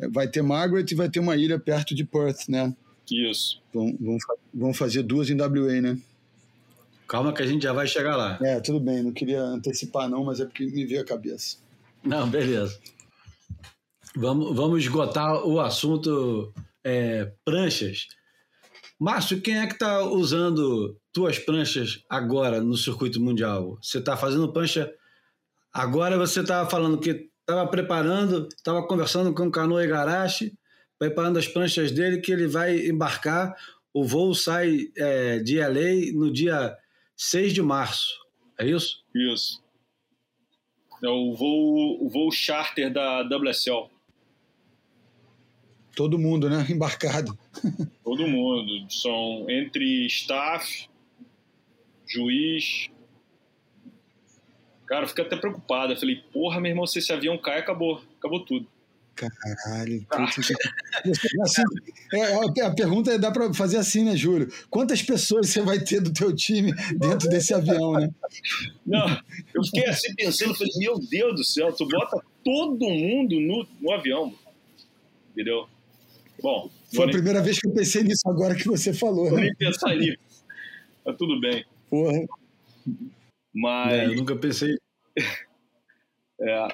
[0.00, 2.74] É, vai ter Margaret e vai ter uma ilha perto de Perth, né?
[3.10, 3.60] Isso.
[3.72, 4.16] Vão, vão,
[4.52, 5.98] vão fazer duas em WA, né?
[7.06, 8.38] Calma que a gente já vai chegar lá.
[8.40, 11.58] É, tudo bem, não queria antecipar não, mas é porque me veio a cabeça.
[12.04, 12.78] Não, beleza.
[14.14, 16.52] Vamos, vamos esgotar o assunto
[16.84, 18.06] é, pranchas.
[18.98, 23.78] Márcio, quem é que está usando tuas pranchas agora no circuito mundial?
[23.82, 24.92] Você está fazendo prancha.
[25.72, 30.56] Agora você estava tá falando que estava preparando, estava conversando com o Canoa Igarashi,
[30.98, 33.54] preparando as pranchas dele, que ele vai embarcar.
[33.92, 36.76] O voo sai é, de LA no dia
[37.16, 38.08] 6 de março,
[38.58, 39.02] é isso?
[39.14, 39.62] Isso.
[41.02, 43.90] É o voo, o voo charter da WSL.
[45.96, 46.66] Todo mundo, né?
[46.70, 47.36] Embarcado.
[48.04, 48.90] Todo mundo.
[48.90, 50.88] São entre staff,
[52.06, 52.90] juiz.
[54.90, 55.92] Cara, eu fiquei até preocupado.
[55.92, 58.02] Eu falei, porra, meu irmão, se esse avião cai, acabou.
[58.18, 58.66] Acabou tudo.
[59.14, 60.04] Caralho.
[61.42, 61.62] assim,
[62.12, 64.50] é, a pergunta é, dá para fazer assim, né, Júlio?
[64.68, 68.10] Quantas pessoas você vai ter do teu time dentro desse avião, né?
[68.84, 69.06] Não,
[69.54, 73.92] eu fiquei assim pensando, falei, meu Deus do céu, tu bota todo mundo no, no
[73.92, 74.34] avião,
[75.30, 75.68] entendeu?
[76.42, 79.28] Bom, Foi a primeira vez que eu pensei nisso agora que você falou.
[79.28, 79.44] Vou Né?
[79.44, 80.18] nem pensar nisso.
[81.04, 81.64] Tá tudo bem.
[81.88, 82.26] Porra.
[83.54, 83.92] Mas.
[83.92, 84.76] É, eu nunca pensei.
[86.42, 86.68] É,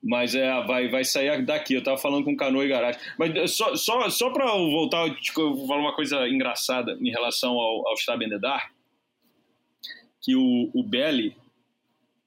[0.00, 1.74] mas é, vai, vai sair daqui.
[1.74, 3.00] Eu tava falando com Canoa e Garagem.
[3.18, 6.92] Mas só, só, só para eu voltar, eu te- eu vou falar uma coisa engraçada
[7.00, 8.70] em relação ao, ao Stab Dark,
[10.20, 11.36] que o, o Belly,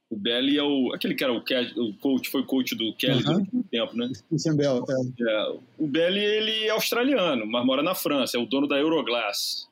[0.10, 3.54] o Belly é o, aquele que era o, o coach, foi coach do Kelly durante
[3.54, 4.10] muito tempo, né?
[4.56, 5.24] Bell, é.
[5.30, 9.70] É, o Belli ele é australiano, mas mora na França, é o dono da Euroglass.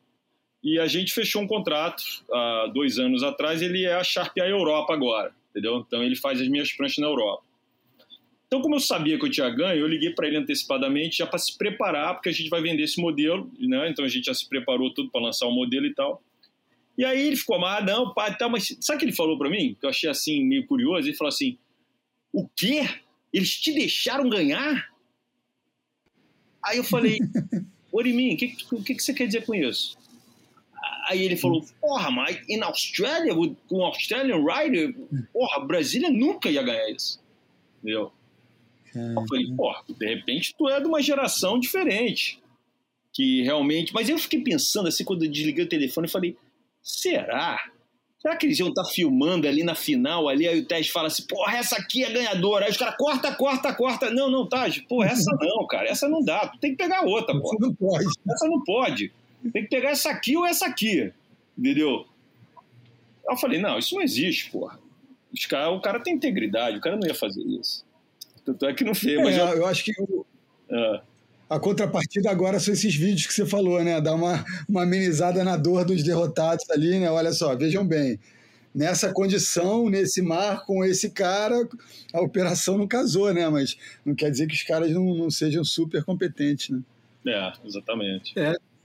[0.64, 4.48] E a gente fechou um contrato há dois anos atrás, ele é a Sharp a
[4.48, 5.84] Europa agora, entendeu?
[5.86, 7.44] Então ele faz as minhas pranchas na Europa.
[8.48, 11.40] Então, como eu sabia que eu tinha ganho, eu liguei para ele antecipadamente já para
[11.40, 13.90] se preparar, porque a gente vai vender esse modelo, né?
[13.90, 16.22] Então a gente já se preparou tudo para lançar o modelo e tal.
[16.96, 19.50] E aí ele ficou, ah, não, pai, tá, mas sabe o que ele falou para
[19.50, 19.76] mim?
[19.80, 21.08] Que eu achei assim meio curioso.
[21.08, 21.58] Ele falou assim:
[22.32, 22.88] o quê?
[23.34, 24.88] Eles te deixaram ganhar?
[26.64, 27.18] Aí eu falei,
[27.92, 28.36] mean?
[28.36, 29.98] O que, o que, que você quer dizer com isso?
[31.10, 33.34] Aí ele falou, porra, mas in Australia,
[33.68, 34.96] com um Australian Rider,
[35.32, 37.22] porra, Brasília nunca ia ganhar isso.
[37.80, 38.12] Entendeu?
[38.96, 42.40] Eu falei, porra, de repente tu é de uma geração diferente.
[43.12, 43.94] Que realmente.
[43.94, 46.38] Mas eu fiquei pensando assim, quando eu desliguei o telefone, eu falei,
[46.82, 47.60] será?
[48.24, 51.28] Será que eles iam estar filmando ali na final, ali, aí o Tess fala assim,
[51.28, 52.66] porra, essa aqui é ganhadora.
[52.66, 54.10] Aí os caras, corta, corta, corta.
[54.10, 56.48] Não, não, Taj, porra, essa não, cara, essa não dá.
[56.48, 57.58] Tu tem que pegar outra, porra.
[57.58, 58.06] Você não pode.
[58.30, 59.12] Essa não pode.
[59.52, 61.12] Tem que pegar essa aqui ou essa aqui.
[61.58, 62.06] Entendeu?
[63.28, 64.80] Eu falei, não, isso não existe, porra.
[65.50, 67.86] Cara, o cara tem integridade, o cara não ia fazer isso.
[68.46, 70.26] Tanto é que não fez, mas É, eu, eu acho que o-
[70.70, 71.02] é,
[71.50, 74.00] a contrapartida agora são esses vídeos que você falou, né?
[74.02, 77.10] Dar uma, uma amenizada na dor dos derrotados ali, né?
[77.10, 78.20] Olha só, vejam bem.
[78.76, 81.68] Nessa condição, nesse mar, com esse cara,
[82.12, 83.48] a operação não casou, né?
[83.50, 86.82] Mas não quer dizer que os caras não, não sejam super competentes, né?
[87.28, 88.34] é, exatamente.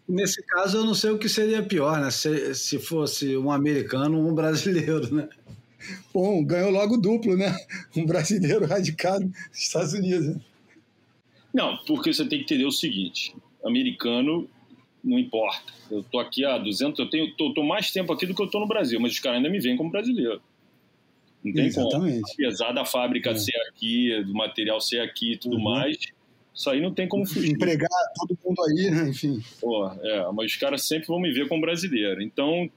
[0.09, 2.11] Nesse caso, eu não sei o que seria pior, né?
[2.11, 5.29] Se, se fosse um americano ou um brasileiro, né?
[6.12, 7.55] Bom, ganhou logo duplo, né?
[7.97, 10.29] Um brasileiro radicado nos Estados Unidos.
[10.29, 10.40] né?
[11.53, 14.49] Não, porque você tem que entender o seguinte: americano
[15.05, 15.73] não importa.
[15.90, 18.49] Eu tô aqui há 200, eu tenho, tô, tô mais tempo aqui do que eu
[18.51, 20.40] tô no Brasil, mas os caras ainda me veem como brasileiro.
[21.44, 21.87] Não tem como.
[21.88, 22.33] Exatamente.
[22.33, 23.37] Apesar da fábrica É.
[23.37, 25.62] ser aqui, do material ser aqui e tudo Uhum.
[25.62, 25.97] mais,
[26.59, 27.53] isso aí não tem como fugir.
[27.53, 29.09] Empregar todo mundo aí, né?
[29.11, 29.40] Enfim.
[29.61, 32.21] Pô, é, mas os caras sempre vão me ver como brasileiro.
[32.21, 32.68] Então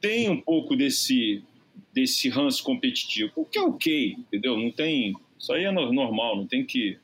[0.00, 1.44] tem um pouco desse
[1.92, 4.56] desse ranço competitivo, o que é ok, entendeu?
[4.56, 6.98] Não tem, isso aí é no- normal, não tem que,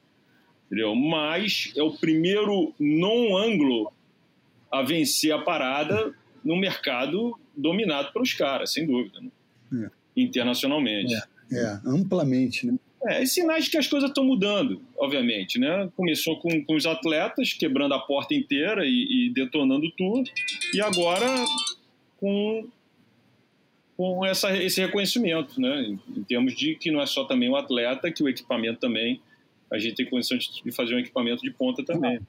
[0.67, 0.95] entendeu?
[0.95, 3.93] Mas é o primeiro não anglo
[4.71, 6.15] a vencer a parada
[6.45, 9.21] no mercado dominado pelos caras, sem dúvida,
[9.71, 9.91] né?
[10.17, 11.15] internacionalmente.
[11.51, 12.79] É, amplamente, né?
[13.07, 15.91] É, sinais de que as coisas estão mudando, obviamente, né?
[15.97, 20.31] Começou com, com os atletas quebrando a porta inteira e, e detonando tudo,
[20.73, 21.27] e agora
[22.19, 22.69] com,
[23.97, 25.83] com essa, esse reconhecimento, né?
[25.83, 29.21] Em, em termos de que não é só também o atleta, que o equipamento também,
[29.71, 32.19] a gente tem condição de, de fazer um equipamento de ponta também.
[32.19, 32.27] Não,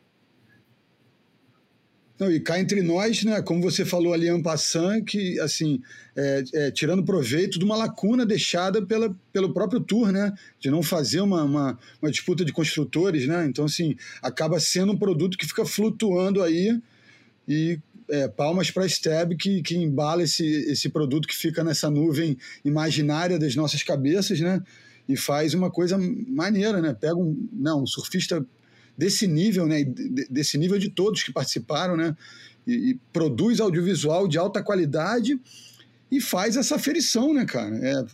[2.31, 5.81] e cá entre nós, né, como você falou ali, Ampassan, que, assim,
[6.15, 10.83] é, é, tirando proveito de uma lacuna deixada pela, pelo próprio Tour, né, de não
[10.83, 15.45] fazer uma, uma, uma disputa de construtores, né, então, assim, acaba sendo um produto que
[15.45, 16.79] fica flutuando aí
[17.47, 21.89] e é, palmas para a Stab que, que embala esse, esse produto que fica nessa
[21.89, 24.61] nuvem imaginária das nossas cabeças, né,
[25.07, 28.45] e faz uma coisa maneira, né, pega um, não, um surfista
[28.97, 32.15] desse nível, né, de- desse nível de todos que participaram, né,
[32.67, 35.39] e, e produz audiovisual de alta qualidade
[36.11, 38.05] e faz essa aferição, né, cara, é,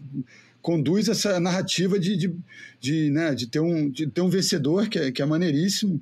[0.61, 2.33] conduz essa narrativa de, de,
[2.79, 6.01] de, né, de, ter, um, de ter um vencedor que é, que é maneiríssimo,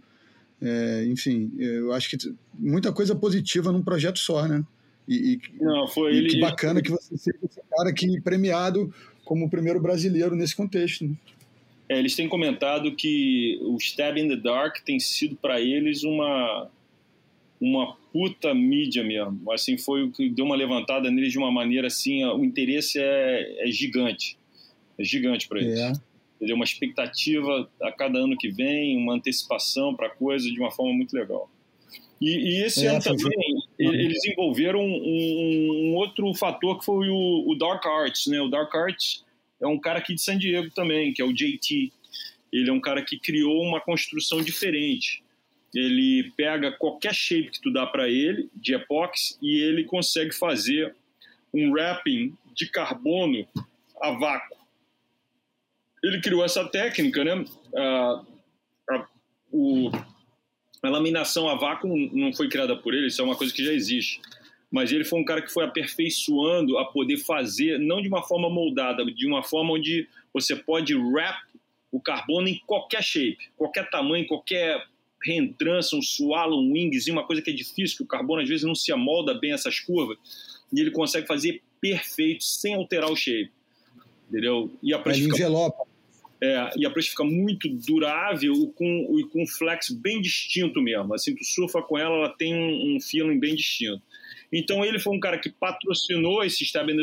[0.60, 2.18] É, enfim, eu acho que
[2.58, 4.64] muita coisa positiva num projeto só, né,
[5.08, 6.30] e, e- Não, foi e ele.
[6.30, 8.92] que bacana que você seja esse cara aqui premiado
[9.24, 11.14] como o primeiro brasileiro nesse contexto, né?
[11.90, 16.70] É, eles têm comentado que o Stab in the Dark tem sido para eles uma
[17.60, 19.52] uma puta mídia mesmo.
[19.52, 23.68] Assim, foi o que deu uma levantada neles de uma maneira assim, o interesse é,
[23.68, 24.38] é gigante.
[24.98, 25.80] É gigante para eles.
[25.80, 25.92] É.
[26.36, 26.56] Entendeu?
[26.56, 30.94] Uma expectativa a cada ano que vem, uma antecipação para a coisa de uma forma
[30.94, 31.50] muito legal.
[32.22, 36.86] E, e esse É, ano foi- também, e- eles envolveram um, um outro fator que
[36.86, 38.28] foi o, o Dark Arts.
[38.28, 38.40] Né?
[38.40, 39.24] O Dark Arts
[39.62, 41.92] é um cara aqui de San Diego também, que é o JT.
[42.52, 45.24] Ele é um cara que criou uma construção diferente.
[45.74, 50.96] Ele pega qualquer shape que tu dá para ele, de epóxi, e ele consegue fazer
[51.54, 53.48] um wrapping de carbono
[54.02, 54.58] a vácuo.
[56.04, 57.46] Ele criou essa técnica, né?
[57.76, 58.24] Ah,
[58.92, 59.08] ah,
[59.52, 59.92] o,
[60.84, 63.74] A laminação a vácuo não foi criada por ele, isso é uma coisa que já
[63.74, 64.22] existe.
[64.70, 68.50] Mas ele foi um cara que foi aperfeiçoando a poder fazer, não de uma forma
[68.50, 71.38] moldada, de uma forma onde você pode wrap
[71.92, 74.86] o carbono em qualquer shape, qualquer tamanho, qualquer
[75.24, 78.66] reentrância, um swallow, um wingzinho, uma coisa que é difícil, que o carbono às vezes
[78.66, 80.18] não se amolda bem essas curvas,
[80.72, 83.52] e ele consegue fazer perfeito, sem alterar o shape.
[84.30, 84.72] Entendeu?
[84.84, 85.38] E a prancha fica,
[86.42, 90.82] é, e a prancha fica muito durável e com, e com um flex bem distinto
[90.82, 91.14] mesmo.
[91.14, 94.04] Assim, tu surfa com ela, ela tem um, um feeling bem distinto.
[94.52, 96.98] Então ele foi um cara que patrocinou esse Stab in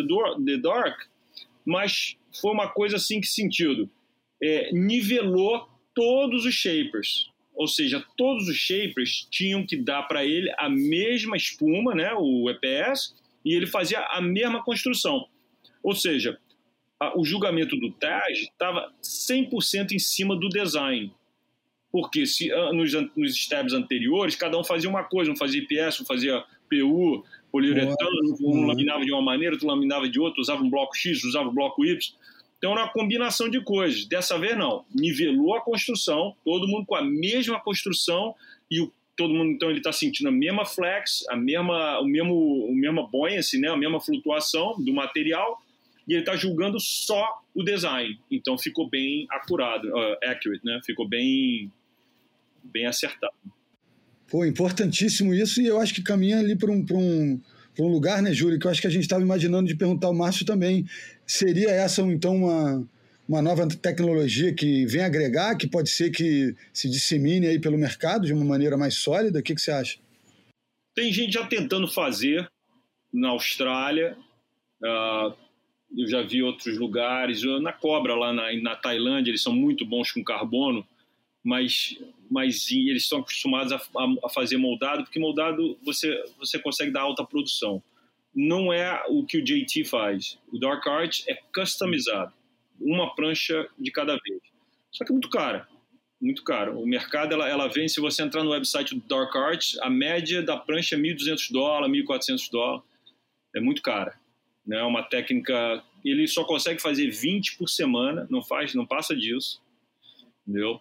[0.47, 0.99] the, Dark,
[1.65, 3.89] mas foi uma coisa assim que sentido.
[4.43, 7.31] É, nivelou todos os shapers.
[7.55, 12.51] Ou seja, todos os shapers tinham que dar para ele a mesma espuma, né, o
[12.51, 15.29] EPS, e ele fazia a mesma construção.
[15.83, 16.39] Ou seja,
[16.99, 21.13] a- o julgamento do Taj estava 100% em cima do design.
[21.93, 26.05] Porque se nos, nos stabs anteriores, cada um fazia uma coisa, um fazia IPS, um
[26.05, 26.45] fazia
[26.83, 28.67] PU, poliuretano, um Uhum.
[28.67, 31.85] laminava de uma maneira, outro laminava de outra, usava um bloco X, usava um bloco
[31.85, 31.99] Y.
[32.59, 34.07] Então era uma combinação de coisas.
[34.07, 38.35] Dessa vez não, nivelou a construção, todo mundo com a mesma construção
[38.71, 42.35] e o, todo mundo então ele está sentindo a mesma flex, a mesma, o mesmo,
[42.67, 45.63] o mesma buoyancy, né, a mesma flutuação do material
[46.07, 48.19] e ele está julgando só o design.
[48.31, 50.81] Então ficou bem acurado, uh, accurate, né?
[50.85, 51.71] Ficou bem,
[52.63, 53.33] bem acertado.
[54.29, 57.41] Pô, importantíssimo isso, e eu acho que caminha ali para um, um,
[57.79, 60.15] um lugar, né, Júlio, que eu acho que a gente estava imaginando de perguntar ao
[60.15, 60.87] Márcio também.
[61.27, 62.89] Seria essa, então, uma,
[63.29, 68.27] uma nova tecnologia que vem agregar, que pode ser que se dissemine aí pelo mercado
[68.27, 69.39] de uma maneira mais sólida?
[69.39, 69.99] O que, que você acha?
[70.95, 72.49] Tem gente já tentando fazer
[73.13, 74.17] na Austrália.
[74.83, 75.35] ah,
[75.97, 77.43] eu já vi outros lugares.
[77.63, 80.87] Na Cobra, lá na, na Tailândia, eles são muito bons com carbono,
[81.45, 81.97] mas,
[82.71, 87.03] e eles estão acostumados a, a- a fazer moldado, porque moldado você, você consegue dar
[87.03, 87.83] alta produção.
[88.35, 90.39] Não é o que o JT faz.
[90.53, 92.33] O Dark Art é customizado.
[92.81, 94.41] Uma prancha de cada vez.
[94.91, 95.69] Só que é muito cara.
[96.21, 96.81] Muito caro.
[96.81, 100.43] O mercado, ela, ela vem, se você entrar no website do Dark Art, a média
[100.43, 102.85] da prancha é 1.200 dólares, 1.400 dólares.
[103.55, 104.19] É muito cara.
[104.67, 104.79] Né?
[104.79, 105.85] É uma técnica...
[106.05, 109.61] Ele só consegue fazer 20 por semana, não faz, não passa disso.
[110.47, 110.81] Entendeu?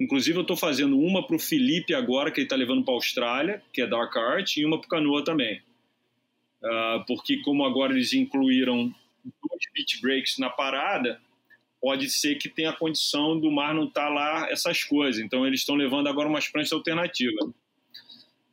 [0.00, 2.96] Inclusive, eu estou fazendo uma para o Felipe agora, que ele está levando para a
[2.96, 5.62] Austrália, que é Dark Art, e uma para Canoa também.
[6.64, 8.92] Ah, porque como agora eles incluíram
[9.24, 11.20] dois beat breaks na parada,
[11.80, 15.22] pode ser que tenha a condição do mar não estar lá essas coisas.
[15.22, 17.50] Então eles estão levando agora umas pranchas alternativas.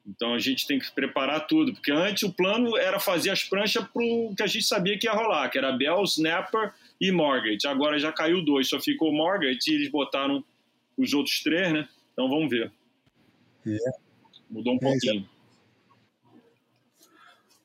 [0.06, 3.88] Então a gente tem que preparar tudo, porque antes o plano era fazer as pranchas
[3.88, 7.60] para o que a gente sabia que ia rolar, que era Bell, Snapper e Margaret.
[7.66, 10.44] Agora já caiu dois, só ficou Margaret e eles botaram
[10.98, 11.88] os outros três, né?
[12.14, 12.72] Então vamos ver.
[14.50, 15.30] Mudou um É, é- pouquinho.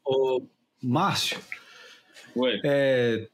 [0.04, 0.42] Ô,
[0.82, 1.40] Márcio,
[2.36, 2.60] Oi.
[2.64, 3.28] é,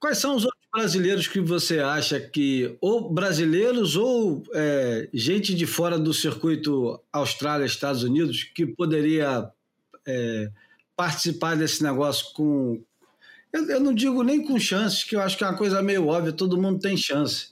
[0.00, 5.64] quais são os outros brasileiros que você acha que, ou brasileiros ou é, gente de
[5.64, 9.48] fora do circuito Austrália, Estados Unidos, que poderia
[10.06, 10.50] é,
[10.96, 12.82] participar desse negócio com.
[13.52, 16.08] Eu, eu não digo nem com chances, que eu acho que é uma coisa meio
[16.08, 17.50] óbvia, todo mundo tem chance.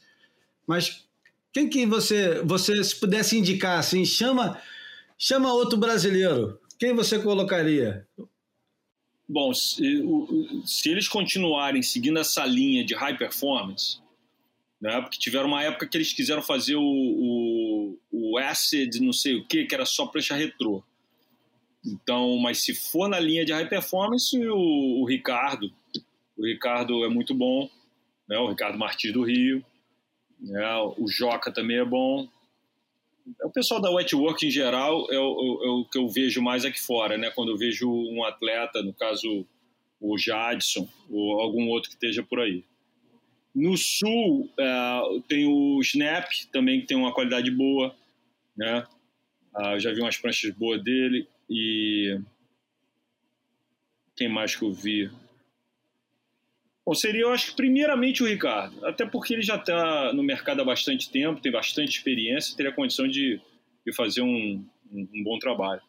[0.66, 1.03] Mas
[1.54, 4.60] quem que você, você se pudesse indicar assim, chama,
[5.16, 8.04] chama outro brasileiro, quem você colocaria?
[9.28, 10.02] Bom, se,
[10.66, 13.98] se eles continuarem seguindo essa linha de high performance,
[14.80, 19.36] né, porque tiveram uma época que eles quiseram fazer o, o, o Acid, não sei
[19.36, 20.82] o que, que era só prancha retrô.
[21.86, 25.72] Então, mas se for na linha de high performance, o, o Ricardo,
[26.36, 27.70] o Ricardo é muito bom,
[28.28, 29.64] né, o Ricardo Martins do Rio,
[30.44, 32.28] né, o Joca também é bom.
[33.42, 36.80] O pessoal da Wetwork em geral é o, é o que eu vejo mais aqui
[36.80, 37.30] fora, né?
[37.30, 39.46] Quando eu vejo um atleta, no caso
[39.98, 42.62] o Jadson, ou algum outro que esteja por aí.
[43.54, 47.94] No sul é, tem o Snap também que tem uma qualidade boa,
[48.54, 48.86] né?
[49.54, 52.20] Ah, eu já vi umas pranchas boas dele e
[54.16, 55.10] quem mais que eu vi?
[56.86, 60.60] Bom, seria, eu acho que primeiramente o Ricardo, até porque ele já está no mercado
[60.60, 63.40] há bastante tempo, tem bastante experiência, teria condição de,
[63.86, 64.62] de fazer um,
[64.92, 65.80] um, um bom trabalho.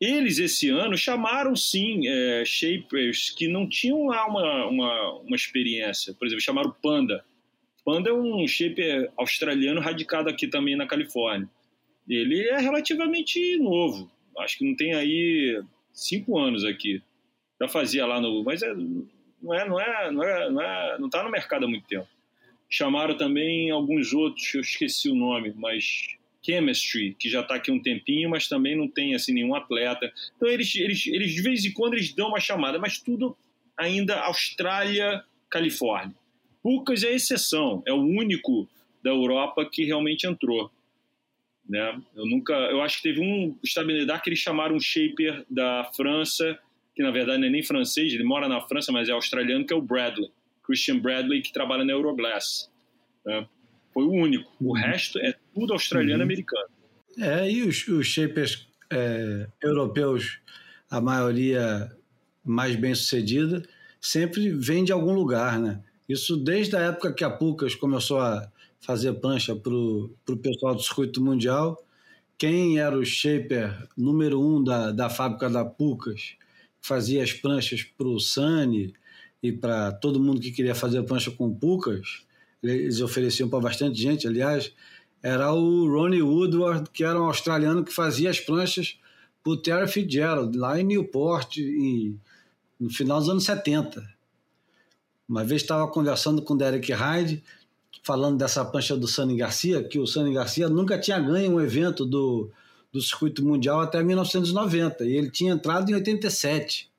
[0.00, 6.14] Eles, esse ano, chamaram sim é, shapers que não tinham lá uma, uma, uma experiência.
[6.14, 7.24] Por exemplo, chamaram Panda.
[7.84, 11.48] Panda é um shaper australiano radicado aqui também na Califórnia.
[12.08, 15.62] Ele é relativamente novo, acho que não tem aí
[15.92, 17.00] cinco anos aqui.
[17.60, 18.42] Já fazia lá no.
[18.42, 18.74] Mas é,
[19.42, 22.08] não é, não é, não é, não é, não está no mercado há muito tempo.
[22.68, 27.80] Chamaram também alguns outros, eu esqueci o nome, mas Chemistry, que já está aqui um
[27.80, 30.12] tempinho, mas também não tem assim nenhum atleta.
[30.36, 33.36] Então eles, eles, eles de vez em quando eles dão uma chamada, mas tudo
[33.76, 36.14] ainda Austrália, Califórnia.
[36.62, 38.68] Pucas é exceção, é o único
[39.02, 40.70] da Europa que realmente entrou.
[41.68, 42.00] Né?
[42.14, 46.58] Eu nunca, eu acho que teve um estabilidade que eles chamaram um shaper da França,
[46.94, 49.72] que na verdade não é nem francês, ele mora na França, mas é australiano, que
[49.72, 50.30] é o Bradley,
[50.64, 52.70] Christian Bradley, que trabalha na Euroglass.
[53.24, 53.46] Né?
[53.92, 54.50] Foi o único.
[54.60, 54.72] O uhum.
[54.72, 56.68] resto é tudo australiano-americano.
[57.16, 57.24] Uhum.
[57.24, 60.40] É, e os, os shapers é, europeus,
[60.90, 61.90] a maioria
[62.44, 63.62] mais bem sucedida,
[64.00, 65.82] sempre vem de algum lugar, né?
[66.08, 70.82] Isso desde a época que a Pucas começou a fazer prancha para o pessoal do
[70.82, 71.82] circuito mundial.
[72.36, 76.34] Quem era o shaper número um da, da fábrica da Pucas,
[76.82, 78.92] fazia as pranchas para o Sunny
[79.42, 82.24] e para todo mundo que queria fazer prancha com Pucas,
[82.62, 84.72] eles ofereciam para bastante gente, aliás,
[85.22, 88.98] era o Ronnie Woodward, que era um australiano que fazia as pranchas
[89.42, 92.18] para o Terry Fitzgerald, lá em Newport, em,
[92.78, 94.04] no final dos anos 70.
[95.28, 97.42] Uma vez estava conversando com o Derek Hyde,
[98.02, 102.04] falando dessa prancha do Sani Garcia, que o Sani Garcia nunca tinha ganho um evento
[102.04, 102.50] do,
[102.92, 106.90] do circuito mundial até 1990, e ele tinha entrado em 87.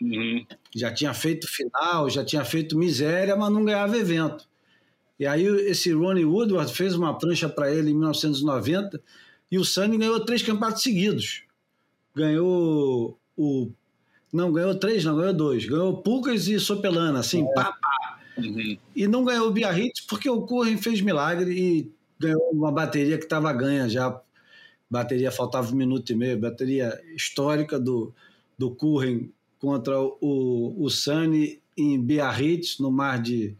[0.00, 0.46] Uhum.
[0.74, 4.46] Já tinha feito final, já tinha feito miséria, mas não ganhava evento.
[5.18, 9.00] E aí esse Ronnie Woodward fez uma prancha para ele em 1990
[9.50, 11.42] e o Sunny ganhou três campeonatos seguidos.
[12.14, 13.70] Ganhou o.
[14.32, 15.64] Não, ganhou três, não, ganhou dois.
[15.64, 17.54] Ganhou Pucas e Sopelana, assim, é.
[17.54, 18.18] pá, pá.
[18.38, 18.76] Uhum.
[18.94, 23.24] E não ganhou o Biarritz porque o Curren fez milagre e ganhou uma bateria que
[23.24, 24.20] estava ganha já.
[24.88, 28.14] Bateria faltava um minuto e meio, bateria histórica do,
[28.56, 33.56] do Curren contra o, o Sunny em Biarritz, no mar de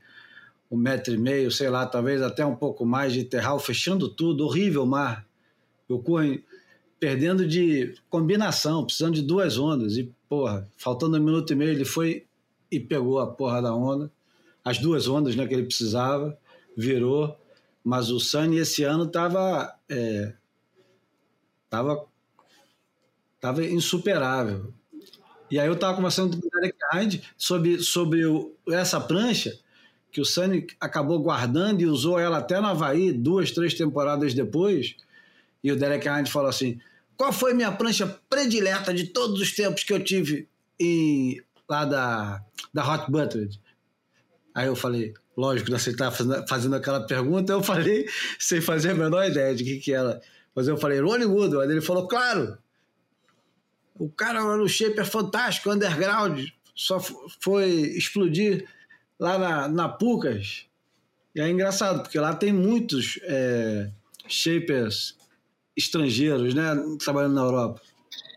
[0.70, 4.44] um metro e meio, sei lá, talvez até um pouco mais de terral, fechando tudo,
[4.44, 5.26] horrível mar.
[5.88, 6.42] O Curren
[6.98, 9.96] perdendo de combinação, precisando de duas ondas.
[9.96, 12.24] E, porra, faltando um minuto e meio, ele foi
[12.70, 14.10] e pegou a porra da onda.
[14.64, 16.36] As duas ondas né, que ele precisava,
[16.76, 17.36] virou.
[17.84, 19.72] Mas o Sunny esse ano estava.
[19.88, 20.32] É,
[21.68, 22.06] tava,
[23.40, 24.72] tava insuperável.
[25.50, 29.58] E aí eu estava conversando com o Derek Hind sobre, sobre o, essa prancha
[30.10, 34.96] que o Sunny acabou guardando e usou ela até no Havaí, duas, três temporadas depois.
[35.62, 36.80] E o Derek Hind falou assim:
[37.16, 40.48] qual foi minha prancha predileta de todos os tempos que eu tive
[40.78, 42.42] em, lá da,
[42.72, 43.60] da Hot Buttered?
[44.54, 48.06] Aí eu falei, lógico, né, você estava fazendo, fazendo aquela pergunta, eu falei
[48.40, 50.20] sem fazer a menor ideia de que que era.
[50.56, 51.70] Mas eu falei, Ronnie Woodward.
[51.70, 52.56] Ele falou, claro,
[53.98, 56.98] o cara era um shaper fantástico, underground, só
[57.40, 58.66] foi explodir
[59.20, 60.64] lá na, na Pucas.
[61.34, 63.90] E é engraçado, porque lá tem muitos é,
[64.26, 65.16] shapers
[65.76, 67.82] estrangeiros, né, trabalhando na Europa.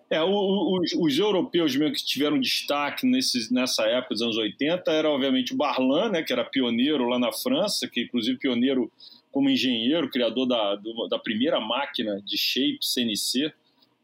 [0.09, 5.09] É, os, os, europeus mesmo que tiveram destaque nesse, nessa época dos anos 80 era,
[5.09, 8.91] obviamente, o Barlan, né, que era pioneiro lá na França, que inclusive pioneiro
[9.31, 13.53] como engenheiro, criador da, do, da primeira máquina de shape CNC,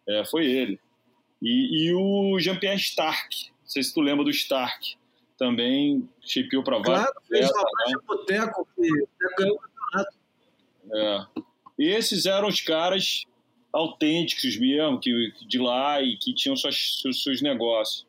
[0.08, 0.80] é, foi ele.
[1.42, 4.96] E, e o Jean-Pierre Stark, não sei se tu lembra do Stark,
[5.38, 7.12] também shapeou para vários.
[7.12, 7.94] Claro, fez uma né?
[8.08, 8.90] boteco que
[9.38, 10.18] ganhou o campeonato.
[10.94, 11.44] É.
[11.78, 13.26] Esses eram os caras
[13.74, 18.08] autênticos mesmo, que, de lá e que tinham suas, seus, seus negócios.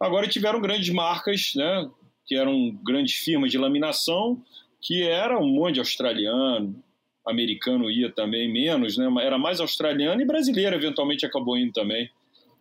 [0.00, 1.88] Agora tiveram grandes marcas, né,
[2.26, 4.42] que eram grandes firmas de laminação,
[4.80, 6.82] que era um monte de australiano,
[7.26, 12.10] americano ia também menos, né, era mais australiano e brasileiro eventualmente acabou indo também.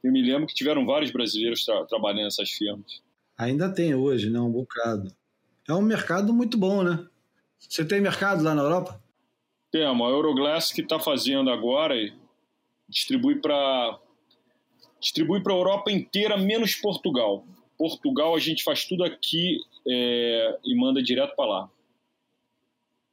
[0.04, 3.02] Eu me lembro que tiveram vários brasileiros tra trabalhando nessas firmas.
[3.38, 4.40] Ainda tem hoje, né?
[4.40, 5.12] Um bocado.
[5.68, 7.06] É um mercado muito bom, né?
[7.60, 9.02] Você tem mercado lá na Europa?
[9.72, 10.08] Temos.
[10.08, 12.14] A Euroglass que está fazendo agora e
[12.88, 14.00] distribui para
[15.00, 17.46] distribui para a Europa inteira, menos Portugal.
[17.78, 21.70] Portugal a gente faz tudo aqui é, e manda direto para lá.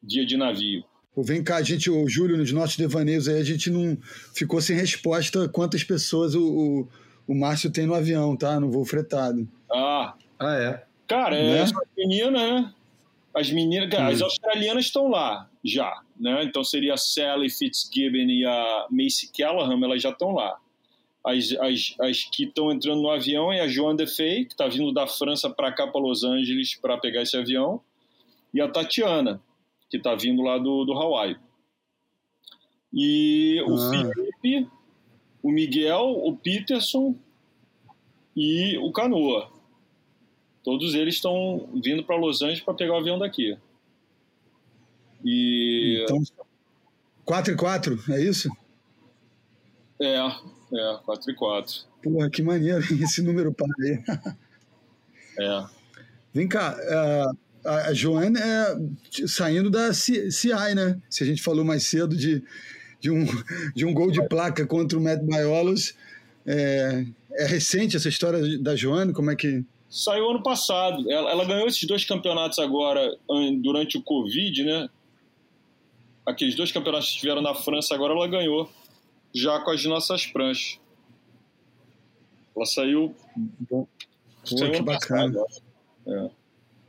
[0.07, 0.85] Dia de navio.
[1.17, 3.97] Vem cá, a gente, o Júlio, nos nossos devaneios aí, a gente não
[4.35, 6.89] ficou sem resposta quantas pessoas o, o,
[7.29, 8.59] o Márcio tem no avião, tá?
[8.59, 9.49] No voo fretado.
[9.73, 10.85] Ah, ah é.
[11.07, 11.61] Cara, é né?
[11.63, 12.75] as meninas, né?
[13.33, 16.43] As meninas, cara, as australianas estão lá já, né?
[16.45, 20.59] Então seria a Sally Fitzgibbon e a Macy Callahan, elas já estão lá.
[21.25, 24.93] As, as, as que estão entrando no avião é a Joan Defey, que está vindo
[24.93, 27.81] da França para cá, para Los Angeles, para pegar esse avião,
[28.53, 29.41] e a Tatiana,
[29.95, 31.37] que está vindo lá do, do Hawaii.
[32.93, 33.91] E o ah.
[33.91, 34.69] Felipe,
[35.41, 37.17] o Miguel, o Peterson
[38.37, 39.53] e o Canoa.
[40.65, 43.57] Todos eles estão vindo para Los Angeles para pegar o avião daqui.
[45.25, 46.23] E então,
[47.25, 48.51] 4 e 4, é isso?
[50.01, 51.75] É, é, 4 e 4.
[52.03, 54.03] Porra, que maneiro esse número para aí.
[55.39, 55.67] É.
[56.33, 61.01] Vem cá, é, a, a Joana é saindo da CI, né?
[61.09, 62.43] Se a gente falou mais cedo de,
[63.01, 63.25] de, um,
[63.75, 65.95] de um gol de placa contra o Matt Biolos,
[66.47, 69.13] é, é recente essa história da Joana?
[69.13, 69.65] Como é que.
[69.89, 71.11] Saiu ano passado.
[71.11, 73.17] Ela, ela, ganhou esses dois campeonatos agora
[73.63, 74.89] durante o Covid, né?
[76.27, 78.71] Aqueles dois campeonatos que tiveram na França, agora ela ganhou,
[79.35, 80.81] já com as nossas pranchas.
[82.57, 83.15] Ela saiu.
[83.69, 83.87] Pô,
[84.45, 85.43] saiu que bacana.
[86.07, 86.31] É.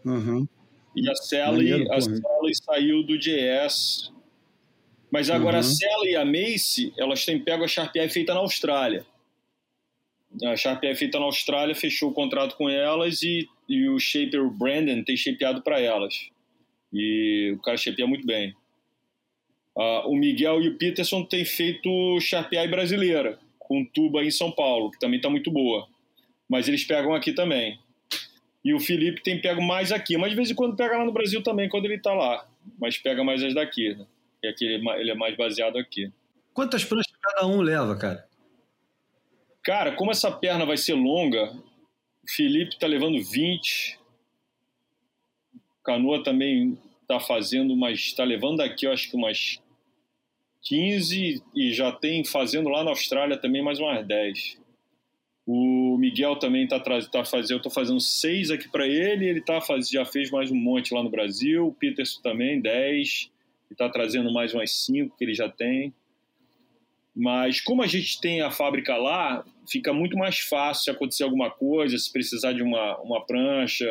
[0.06, 0.48] Uhum.
[0.96, 4.12] E a Sally, a Sally saiu do JS.
[5.12, 5.60] Mas agora uhum.
[5.60, 9.06] a Sally e a Mace, elas têm pego a Sharpie feita na Austrália.
[10.44, 14.50] A Sharpie feita na Austrália fechou o contrato com elas e, e o shaper o
[14.50, 16.30] Brandon tem shapeado para elas.
[16.92, 18.54] E o cara shapeia muito bem.
[19.76, 25.00] O Miguel e o Peterson têm feito Sharpie brasileira, com tuba em São Paulo, que
[25.00, 25.88] também está muito boa.
[26.48, 27.78] Mas eles pegam aqui também.
[28.66, 31.14] E o Felipe tem pego mais aqui, mas de vez em quando pega lá no
[31.14, 32.48] Brasil também, quando ele está lá.
[32.80, 34.08] Mas pega mais as daqui, né?
[34.42, 36.12] E aqui ele é mais baseado aqui.
[36.52, 38.28] Quantas pranchas cada um leva, cara?
[39.64, 41.52] Cara, como essa perna vai ser longa,
[42.24, 44.00] o Felipe está levando 20.
[45.84, 49.60] Canoa também está fazendo, mas está levando daqui, eu acho que umas
[50.64, 54.58] 15 e já tem fazendo lá na Austrália também mais umas 10.
[55.46, 59.62] O Miguel também está tá fazendo, eu estou fazendo seis aqui para ele, ele tá
[59.62, 63.30] faz, já fez mais um monte lá no Brasil, o Peterson também, dez,
[63.70, 65.94] está trazendo mais umas cinco que ele já tem.
[67.16, 71.50] Mas como a gente tem a fábrica lá, fica muito mais fácil se acontecer alguma
[71.50, 73.86] coisa, se precisar de uma, uma prancha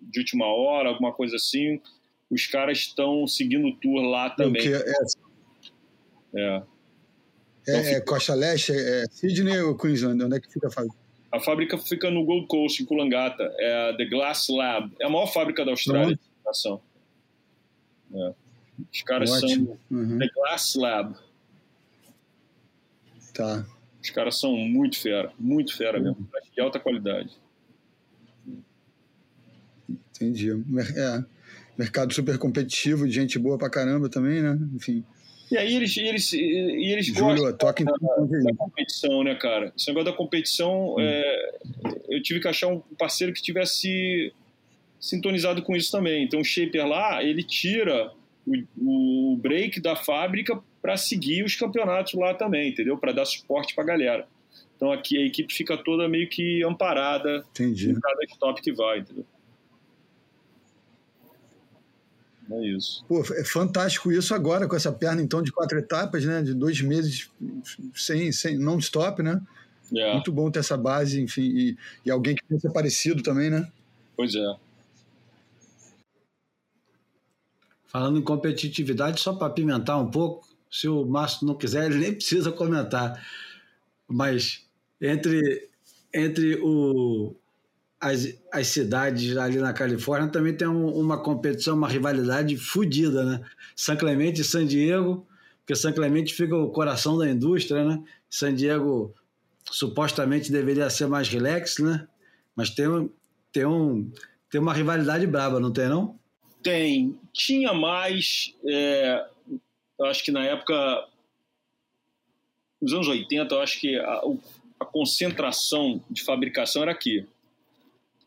[0.00, 1.80] de última hora, alguma coisa assim.
[2.30, 4.68] Os caras estão seguindo o tour lá também.
[4.68, 5.28] É, é.
[6.34, 6.62] É,
[7.68, 10.22] então, é Costa Leste, é Sydney ou Queensland?
[10.22, 10.96] Onde é que fica a fábrica?
[11.30, 13.42] A fábrica fica no Gold Coast, em Kulangata.
[13.58, 14.90] É a The Glass Lab.
[15.00, 16.80] É a maior fábrica da Austrália de fabricação.
[18.14, 18.34] É.
[18.92, 19.78] Os caras Ótimo.
[19.88, 20.18] são uhum.
[20.18, 21.14] The Glass Lab.
[23.34, 23.66] Tá.
[24.02, 26.26] Os caras são muito fera, muito fera mesmo.
[26.54, 27.30] De alta qualidade.
[29.88, 30.50] Entendi.
[30.96, 31.24] É.
[31.76, 34.58] Mercado super competitivo, de gente boa pra caramba também, né?
[34.74, 35.04] Enfim.
[35.50, 39.72] E aí eles, eles, e eles Júlio, gostam toca da, da, competição, né, cara?
[39.76, 41.00] Esse negócio da competição, hum.
[41.00, 41.58] é,
[42.08, 44.32] eu tive que achar um parceiro que tivesse
[45.00, 46.24] sintonizado com isso também.
[46.24, 48.12] Então o Shaper lá, ele tira
[48.46, 52.98] o, o break da fábrica para seguir os campeonatos lá também, entendeu?
[52.98, 54.28] Para dar suporte para a galera.
[54.76, 57.90] Então aqui a equipe fica toda meio que amparada Entendi.
[57.90, 59.24] em cada stop que vai, entendeu?
[62.50, 63.04] É isso.
[63.06, 66.42] Pô, é fantástico isso agora com essa perna então de quatro etapas, né?
[66.42, 67.30] De dois meses
[67.94, 69.40] sem, sem non-stop, né?
[69.94, 70.14] É.
[70.14, 73.70] Muito bom ter essa base, enfim, e, e alguém que pensa parecido também, né?
[74.16, 74.56] Pois é.
[77.86, 82.14] Falando em competitividade, só para pimentar um pouco, se o Márcio não quiser, ele nem
[82.14, 83.24] precisa comentar.
[84.06, 84.66] Mas
[85.00, 85.68] entre,
[86.12, 87.34] entre o,
[88.00, 93.44] as, as cidades ali na Califórnia também tem um, uma competição, uma rivalidade fodida, né?
[93.74, 95.26] San Clemente e San Diego,
[95.60, 98.02] porque San Clemente fica o coração da indústria, né?
[98.30, 99.14] San Diego
[99.70, 102.06] supostamente deveria ser mais relax, né?
[102.54, 103.10] Mas tem,
[103.52, 104.10] tem, um,
[104.50, 106.18] tem uma rivalidade braba, não tem não?
[106.62, 107.18] Tem.
[107.32, 109.26] Tinha mais, é,
[109.98, 110.74] eu acho que na época,
[112.80, 114.22] nos anos 80, eu acho que a,
[114.80, 117.26] a concentração de fabricação era aqui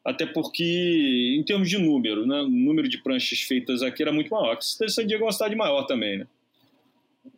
[0.04, 4.32] até porque, em termos de número, né, o número de pranchas feitas aqui era muito
[4.32, 4.58] maior.
[4.62, 6.28] San Diego é uma cidade maior também, né?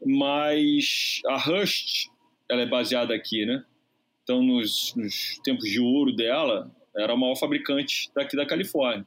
[0.05, 2.07] Mas a Rust,
[2.49, 3.63] ela é baseada aqui, né?
[4.23, 9.05] Então, nos, nos tempos de ouro dela, era o maior fabricante daqui da Califórnia.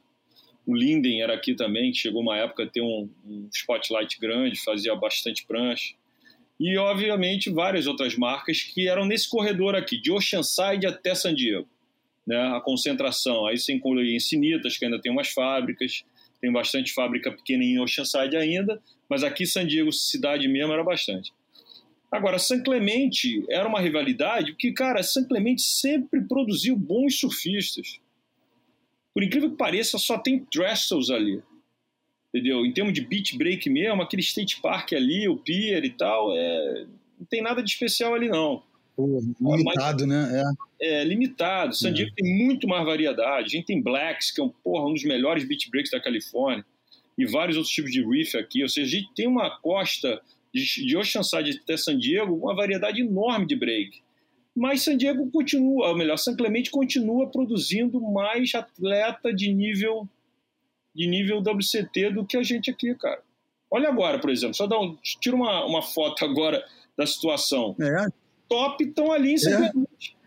[0.63, 4.61] O Linden era aqui também, que chegou uma época a ter um, um spotlight grande,
[4.63, 5.95] fazia bastante prancha.
[6.59, 11.67] E, obviamente, várias outras marcas que eram nesse corredor aqui, de Oceanside até San Diego
[12.27, 13.47] né, a concentração.
[13.47, 16.03] Aí você inclui Encinitas, que ainda tem umas fábricas,
[16.41, 21.31] tem bastante fábrica pequena em Oceanside ainda, mas aqui San Diego, cidade mesmo, era bastante.
[22.11, 27.99] Agora, San Clemente era uma rivalidade, porque, cara, San Clemente sempre produziu bons surfistas.
[29.13, 31.41] Por incrível que pareça, só tem Trestles ali.
[32.29, 32.65] Entendeu?
[32.65, 36.85] Em termos de beach break mesmo, aquele skate park ali, o pier e tal, é...
[37.19, 38.63] não tem nada de especial ali, não.
[38.97, 40.43] Pô, limitado, Mas, né?
[40.81, 41.01] É.
[41.01, 41.75] é limitado.
[41.75, 42.15] San Diego é.
[42.15, 43.45] tem muito mais variedade.
[43.45, 46.65] A gente tem Blacks, que é um, porra, um dos melhores beach breaks da Califórnia,
[47.15, 48.63] e vários outros tipos de reef aqui.
[48.63, 50.19] Ou seja, a gente tem uma costa
[50.51, 54.01] de, de Oceanside até San Diego, uma variedade enorme de break.
[54.55, 60.09] Mas San Diego continua, ou melhor, San Clemente continua produzindo mais atleta de nível
[60.95, 63.21] de nível WCT do que a gente aqui, cara.
[63.69, 66.65] Olha agora, por exemplo, só dá um, tira uma, uma foto agora
[66.97, 67.75] da situação.
[67.79, 68.26] É.
[68.49, 69.71] Top estão ali em San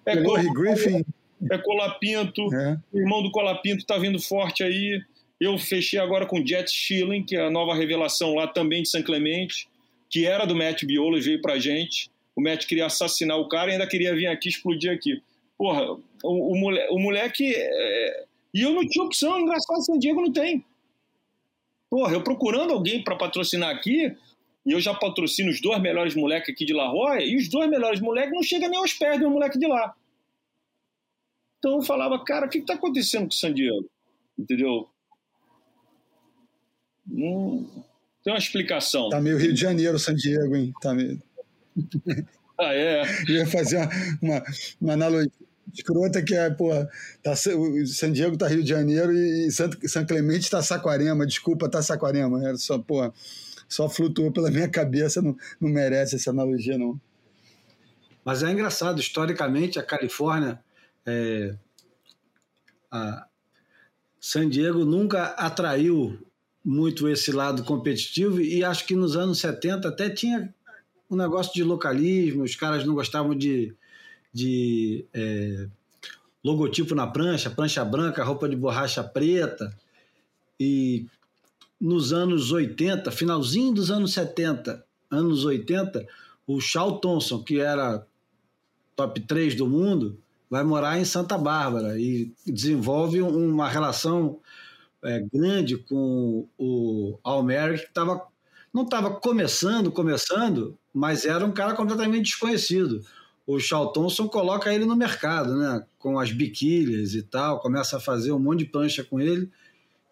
[0.06, 0.12] É.
[0.14, 1.04] É, o Griffin.
[1.50, 2.78] é Colapinto, É.
[2.92, 5.00] o irmão do Colapinto tá vindo forte aí.
[5.38, 9.02] Eu fechei agora com Jet Schilling, que é a nova revelação lá também de San
[9.02, 9.68] Clemente,
[10.08, 12.10] que era do Matt Biolo e veio pra gente.
[12.36, 15.22] O Matt queria assassinar o cara e ainda queria vir aqui explodir aqui.
[15.56, 15.98] Porra, o,
[16.52, 17.52] o, mole- o moleque.
[17.54, 20.64] é, E eu não tinha opção, engraçado, San Diego não tem.
[21.88, 24.14] Porra, eu procurando alguém para patrocinar aqui,
[24.64, 27.68] e eu já patrocino os dois melhores moleques aqui de La Jolla, e os dois
[27.68, 29.94] melhores moleques não chegam nem aos pés do moleque de lá.
[31.58, 33.90] Então eu falava, cara, o que está acontecendo com o San Diego?
[34.38, 34.88] Entendeu?
[37.06, 37.84] Não
[38.22, 39.08] tem uma explicação.
[39.08, 40.72] Tá meio Rio de Janeiro, San Diego, hein?
[40.80, 41.22] Tá meio...
[42.62, 43.02] Ah, é.
[43.26, 43.88] Eu ia fazer uma,
[44.20, 44.44] uma,
[44.78, 45.32] uma analogia
[45.72, 46.88] escrota que é, porra,
[47.22, 51.26] tá, San Diego tá Rio de Janeiro e San, Clemente tá Saquarema.
[51.26, 52.44] Desculpa, tá Saquarema.
[52.44, 53.12] Era só, porra,
[53.70, 57.00] só flutuou pela minha cabeça, não, não merece essa analogia, não.
[58.24, 60.60] Mas é engraçado, historicamente, a Califórnia,
[61.06, 61.54] é,
[62.90, 63.26] a
[64.20, 66.18] San Diego nunca atraiu
[66.62, 70.52] muito esse lado competitivo e acho que nos anos 70 até tinha
[71.10, 73.74] um negócio de localismo, os caras não gostavam de,
[74.32, 75.66] de é,
[76.44, 79.74] logotipo na prancha, prancha branca, roupa de borracha preta.
[80.58, 81.06] E
[81.80, 86.06] nos anos 80, finalzinho dos anos 70, anos 80,
[86.46, 88.06] o Charles Thompson, que era
[88.94, 90.18] top 3 do mundo,
[90.50, 94.38] vai morar em Santa Bárbara e desenvolve uma relação
[95.02, 98.26] é, grande com o Almeric, que tava,
[98.74, 103.00] não estava começando, começando, mas era um cara completamente desconhecido.
[103.46, 105.84] O Charles Thompson coloca ele no mercado, né?
[105.98, 109.50] com as biquílias e tal, começa a fazer um monte de prancha com ele.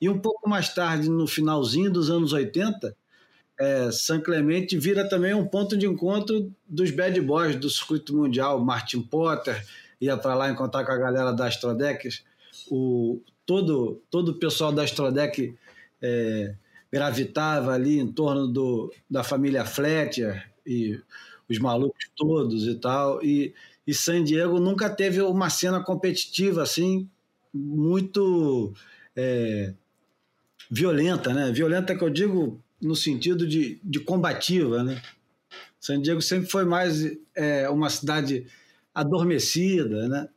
[0.00, 2.96] E um pouco mais tarde, no finalzinho dos anos 80,
[3.58, 8.64] é, San Clemente vira também um ponto de encontro dos bad boys do circuito mundial.
[8.64, 9.64] Martin Potter
[10.00, 12.08] ia para lá encontrar com a galera da Astrodeck.
[12.70, 15.56] O, todo, todo o pessoal da Astrodeck
[16.00, 16.54] é,
[16.92, 21.00] gravitava ali em torno do, da família Fletcher e
[21.48, 23.24] os malucos todos e tal.
[23.24, 23.52] E,
[23.84, 27.08] e San Diego nunca teve uma cena competitiva assim
[27.52, 28.72] muito
[29.16, 29.74] é,
[30.70, 31.50] violenta, né?
[31.52, 35.00] Violenta que eu digo no sentido de, de combativa, né?
[35.80, 38.46] San Diego sempre foi mais é, uma cidade
[38.94, 40.28] adormecida, né?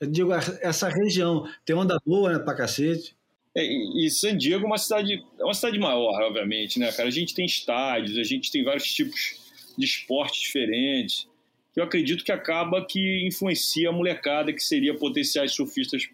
[0.00, 3.16] Eu digo, essa região tem onda boa, né, pra cacete.
[3.56, 7.08] É, e San Diego é uma cidade, é uma cidade maior, obviamente, né, cara?
[7.08, 9.40] A gente tem estádios, a gente tem vários tipos
[9.76, 11.28] de esportes diferentes,
[11.74, 16.08] eu acredito que acaba que influencia a molecada que seria potenciais surfistas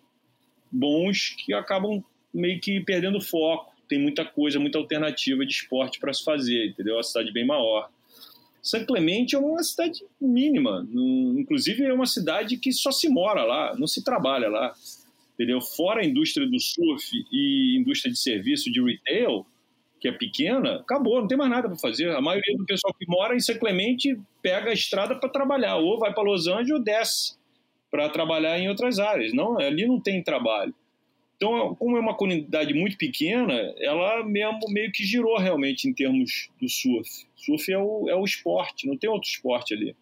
[0.71, 2.05] bons, que acabam
[2.35, 3.73] meio que perdendo foco.
[3.89, 6.95] Tem muita coisa, muita alternativa de esporte para se fazer, entendeu?
[6.95, 7.89] É uma cidade bem maior.
[8.63, 13.77] San Clemente é uma cidade mínima, inclusive é uma cidade que só se mora lá,
[13.79, 14.75] não se trabalha lá,
[15.35, 15.61] entendeu?
[15.61, 19.45] Fora a indústria do surf e indústria de serviço de retail,
[20.01, 22.11] que é pequena, acabou, não tem mais nada para fazer.
[22.11, 25.99] A maioria do pessoal que mora em San Clemente pega a estrada para trabalhar, ou
[25.99, 27.37] vai para Los Angeles ou desce
[27.91, 29.35] para trabalhar em outras áreas.
[29.35, 30.75] Não, ali não tem trabalho.
[31.37, 36.49] Então, como é uma comunidade muito pequena, ela mesmo meio que girou realmente em termos
[36.61, 37.27] do surf.
[37.37, 39.97] Surf é o, é o esporte, não tem outro esporte ali.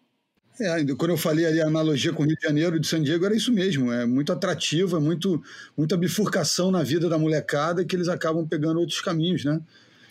[0.59, 3.01] É, quando eu falei ali a analogia com o Rio de Janeiro e de San
[3.01, 3.91] Diego, era isso mesmo.
[3.91, 5.41] É muito atrativo, é muito,
[5.75, 9.59] muita bifurcação na vida da molecada que eles acabam pegando outros caminhos, né?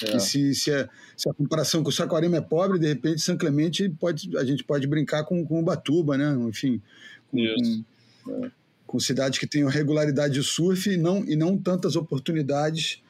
[0.03, 0.19] É.
[0.19, 3.89] Se, se, a, se a comparação com o Saquarema é pobre, de repente São Clemente
[3.89, 6.35] pode, a gente pode brincar com, com o Batuba, né?
[6.49, 6.83] Enfim,
[7.31, 7.85] com, Isso.
[8.25, 8.51] com,
[8.93, 13.03] com cidades que tenham regularidade de surf e não, e não tantas oportunidades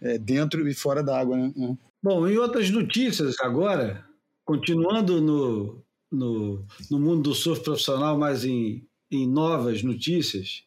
[0.00, 1.52] é, dentro e fora da água, né?
[1.54, 1.76] É.
[2.02, 4.02] Bom, em outras notícias agora,
[4.46, 10.64] continuando no, no, no mundo do surf profissional, mas em, em novas notícias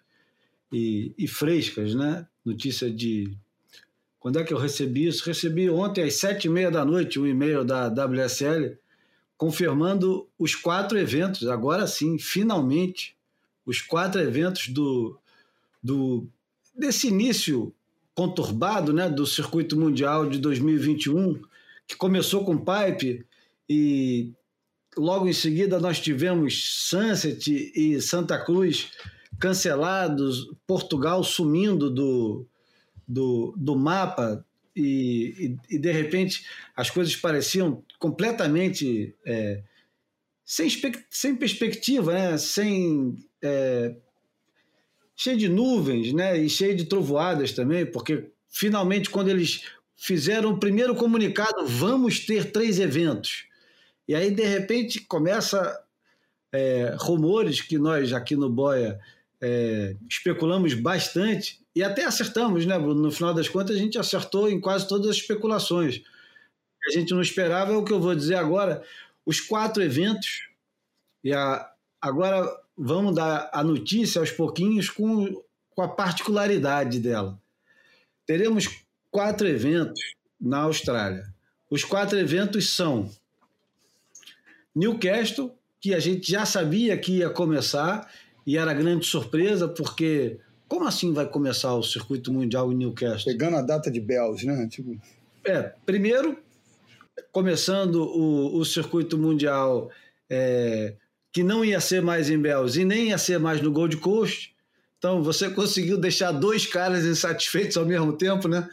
[0.72, 2.28] e, e frescas, né?
[2.46, 3.36] Notícia de.
[4.20, 5.26] Quando é que eu recebi isso?
[5.26, 8.78] Recebi ontem às sete e meia da noite um e-mail da WSL
[9.36, 13.16] confirmando os quatro eventos, agora sim, finalmente,
[13.70, 15.18] os quatro eventos do,
[15.82, 16.28] do
[16.76, 17.74] desse início
[18.16, 21.40] conturbado né, do circuito mundial de 2021,
[21.88, 23.26] que começou com Pipe
[23.70, 24.34] e
[24.98, 28.92] logo em seguida nós tivemos Sunset e Santa Cruz
[29.40, 32.46] cancelados, Portugal sumindo do,
[33.08, 34.44] do, do mapa
[34.76, 36.44] e, e, e, de repente
[36.76, 39.62] as coisas pareciam completamente é,
[40.50, 40.68] sem,
[41.12, 42.36] sem perspectiva, né?
[42.40, 43.96] sem é,
[45.16, 46.40] cheio de nuvens, né?
[46.40, 52.52] E cheio de trovoadas também, porque finalmente quando eles fizeram o primeiro comunicado, vamos ter
[52.52, 53.46] três eventos.
[54.08, 55.80] E aí de repente começa
[56.52, 59.00] é, rumores que nós aqui no Boia
[59.40, 63.04] é, especulamos bastante e até acertamos, né, Bruno?
[63.04, 66.02] No final das contas, a gente acertou em quase todas as especulações.
[66.88, 68.84] A gente não esperava é o que eu vou dizer agora.
[69.30, 70.50] Os quatro eventos,
[71.24, 71.72] e a,
[72.02, 77.40] agora vamos dar a notícia aos pouquinhos com, com a particularidade dela.
[78.26, 78.68] Teremos
[79.12, 80.02] quatro eventos
[80.42, 81.32] na Austrália.
[81.70, 83.08] Os quatro eventos são
[84.74, 88.12] Newcastle, que a gente já sabia que ia começar
[88.48, 93.32] e era grande surpresa, porque como assim vai começar o circuito mundial em Newcastle?
[93.32, 94.68] Pegando a data de Bells, né?
[94.68, 95.00] Tipo...
[95.44, 96.36] É, primeiro,
[97.32, 99.92] começando o, o circuito mundial
[100.30, 100.96] é,
[101.32, 104.56] que não ia ser mais em Bells e nem ia ser mais no Gold Coast.
[104.98, 108.70] Então você conseguiu deixar dois caras insatisfeitos ao mesmo tempo, né?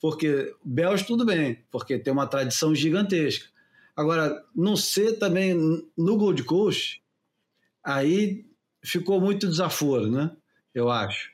[0.00, 3.48] Porque Bells tudo bem, porque tem uma tradição gigantesca.
[3.96, 5.54] Agora, não ser também
[5.96, 7.02] no Gold Coast,
[7.84, 8.46] aí
[8.82, 10.30] ficou muito desaforo, né?
[10.74, 11.30] Eu acho.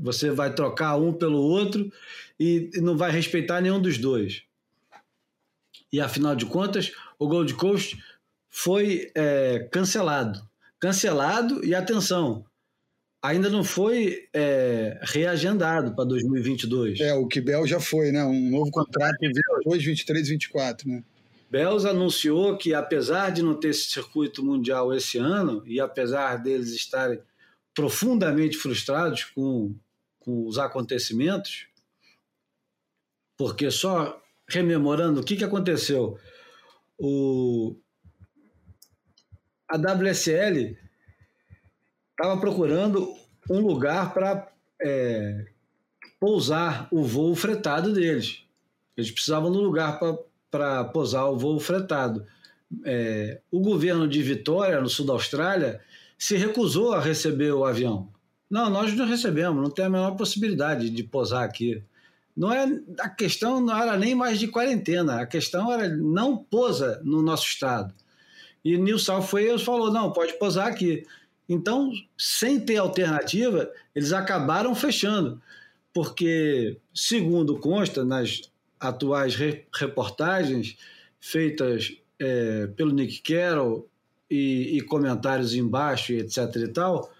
[0.00, 1.92] Você vai trocar um pelo outro
[2.38, 4.42] e não vai respeitar nenhum dos dois.
[5.92, 7.98] E afinal de contas, o Gold Coast
[8.48, 10.40] foi é, cancelado.
[10.78, 12.44] Cancelado e atenção,
[13.22, 17.00] ainda não foi é, reagendado para 2022.
[17.00, 18.24] É, o que Bel já foi, né?
[18.24, 21.04] Um novo contrato em 22, 23 e 24, né?
[21.50, 26.70] Bells anunciou que, apesar de não ter esse circuito mundial esse ano, e apesar deles
[26.70, 27.20] estarem
[27.74, 29.74] profundamente frustrados com,
[30.20, 31.66] com os acontecimentos,
[33.36, 36.18] porque só rememorando o que, que aconteceu,
[36.98, 37.76] o,
[39.68, 40.76] a WSL
[42.10, 43.14] estava procurando
[43.48, 45.46] um lugar para é,
[46.18, 48.44] pousar o voo fretado deles.
[48.96, 49.98] Eles precisavam de um lugar
[50.50, 52.26] para pousar o voo fretado.
[52.84, 55.80] É, o governo de Vitória, no sul da Austrália,
[56.18, 58.08] se recusou a receber o avião.
[58.50, 61.82] Não, nós não recebemos, não tem a menor possibilidade de posar aqui.
[62.40, 62.66] Não é
[63.00, 67.44] a questão não era nem mais de quarentena, a questão era não posa no nosso
[67.44, 67.94] estado.
[68.64, 71.06] E New South Wales falou não, pode posar aqui.
[71.46, 75.38] Então, sem ter alternativa, eles acabaram fechando,
[75.92, 80.78] porque segundo consta nas atuais re reportagens
[81.20, 83.86] feitas é, pelo Nick Carroll
[84.30, 86.56] e, e comentários embaixo, etc.
[86.56, 87.12] e tal,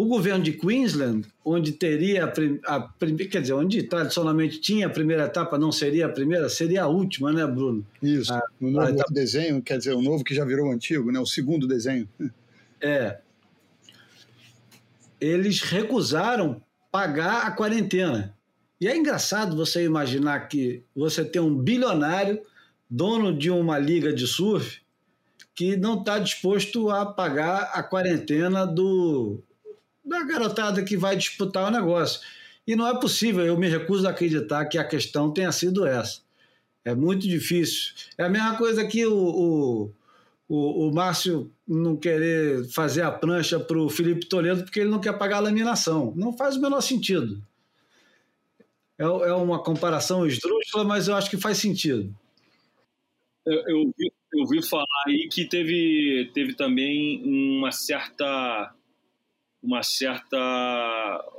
[0.00, 2.88] o governo de Queensland, onde teria a, a
[3.30, 7.30] quer dizer, onde tradicionalmente tinha a primeira etapa, não seria a primeira, seria a última,
[7.34, 7.86] né, Bruno?
[8.02, 8.32] Isso.
[8.32, 9.12] A, o novo etapa...
[9.12, 11.20] desenho, quer dizer, o novo que já virou o antigo, né?
[11.20, 12.08] O segundo desenho.
[12.80, 13.18] É.
[15.20, 18.34] Eles recusaram pagar a quarentena.
[18.80, 22.40] E é engraçado você imaginar que você tem um bilionário,
[22.88, 24.80] dono de uma liga de surf,
[25.54, 29.42] que não está disposto a pagar a quarentena do,
[30.10, 32.20] da garotada que vai disputar o negócio.
[32.66, 36.20] E não é possível, eu me recuso a acreditar que a questão tenha sido essa.
[36.84, 37.92] É muito difícil.
[38.18, 39.92] É a mesma coisa que o, o,
[40.48, 45.00] o, o Márcio não querer fazer a prancha para o Felipe Toledo porque ele não
[45.00, 46.12] quer pagar a laminação.
[46.16, 47.42] Não faz o menor sentido.
[48.98, 52.14] É, é uma comparação esdrúxula, mas eu acho que faz sentido.
[53.46, 58.74] Eu, eu, vi, eu ouvi falar aí que teve, teve também uma certa
[59.62, 60.38] uma certa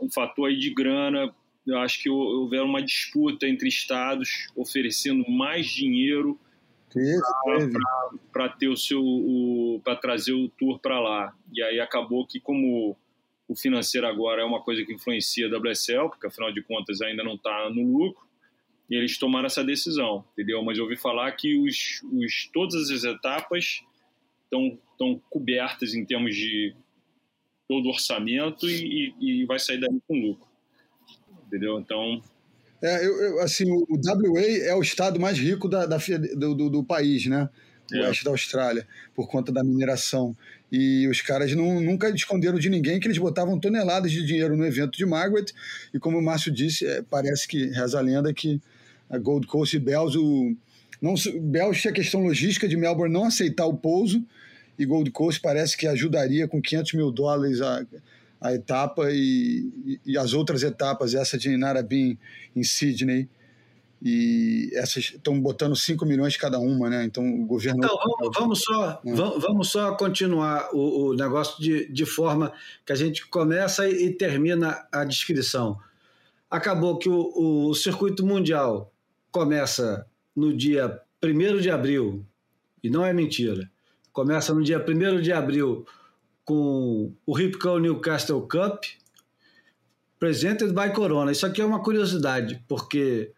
[0.01, 1.33] um fator aí de grana.
[1.65, 6.39] Eu acho que houve uma disputa entre estados oferecendo mais dinheiro
[8.33, 9.01] para ter o seu
[9.83, 11.35] para trazer o tour para lá.
[11.53, 12.97] E aí acabou que como
[13.47, 17.23] o financeiro agora é uma coisa que influencia a WSL porque afinal de contas ainda
[17.23, 18.25] não está no lucro
[18.89, 20.61] e eles tomaram essa decisão, entendeu?
[20.63, 23.85] Mas eu ouvi falar que os, os, todas as etapas
[24.43, 26.75] estão cobertas em termos de
[27.71, 30.45] todo o orçamento e, e, vai sair daí com lucro,
[31.47, 31.79] entendeu?
[31.79, 32.21] Então...
[32.83, 35.97] É, eu, eu, assim, o WA é o estado mais rico da, da
[36.35, 37.47] do, do, do, país, né?
[37.89, 38.07] O é.
[38.07, 40.35] oeste da Austrália, por conta da mineração.
[40.69, 44.65] E os caras não, nunca esconderam de ninguém que eles botavam toneladas de dinheiro no
[44.65, 45.45] evento de Margaret.
[45.93, 48.59] E como o Márcio disse, é, parece que reza a lenda que
[49.09, 50.53] a Gold Coast e Bells, o,
[51.01, 54.25] não, Bells tinha questão logística de Melbourne não aceitar o pouso,
[54.77, 57.85] e Gold Coast parece que ajudaria com 500 mil dólares a,
[58.39, 62.17] a etapa e, e, as outras etapas, essa de Narrabeen
[62.55, 63.29] em Sydney.
[64.01, 67.03] e essas estão botando 5 milhões cada uma, né?
[67.03, 67.83] Então o governo.
[67.83, 69.13] Então, vamos, vamos só, é.
[69.13, 72.51] vamos só continuar o, o, negócio de, de forma
[72.85, 75.77] que a gente começa e, e termina a descrição.
[76.49, 78.91] Acabou que o, o circuito mundial
[79.31, 80.05] começa
[80.35, 82.25] no dia 1 de abril,
[82.83, 83.69] e não é mentira,
[84.11, 85.85] começa no dia 1 de abril
[86.43, 88.83] com o Ripco Newcastle Cup,
[90.19, 91.31] presented by Corona.
[91.31, 93.31] Isso aqui é uma curiosidade, porque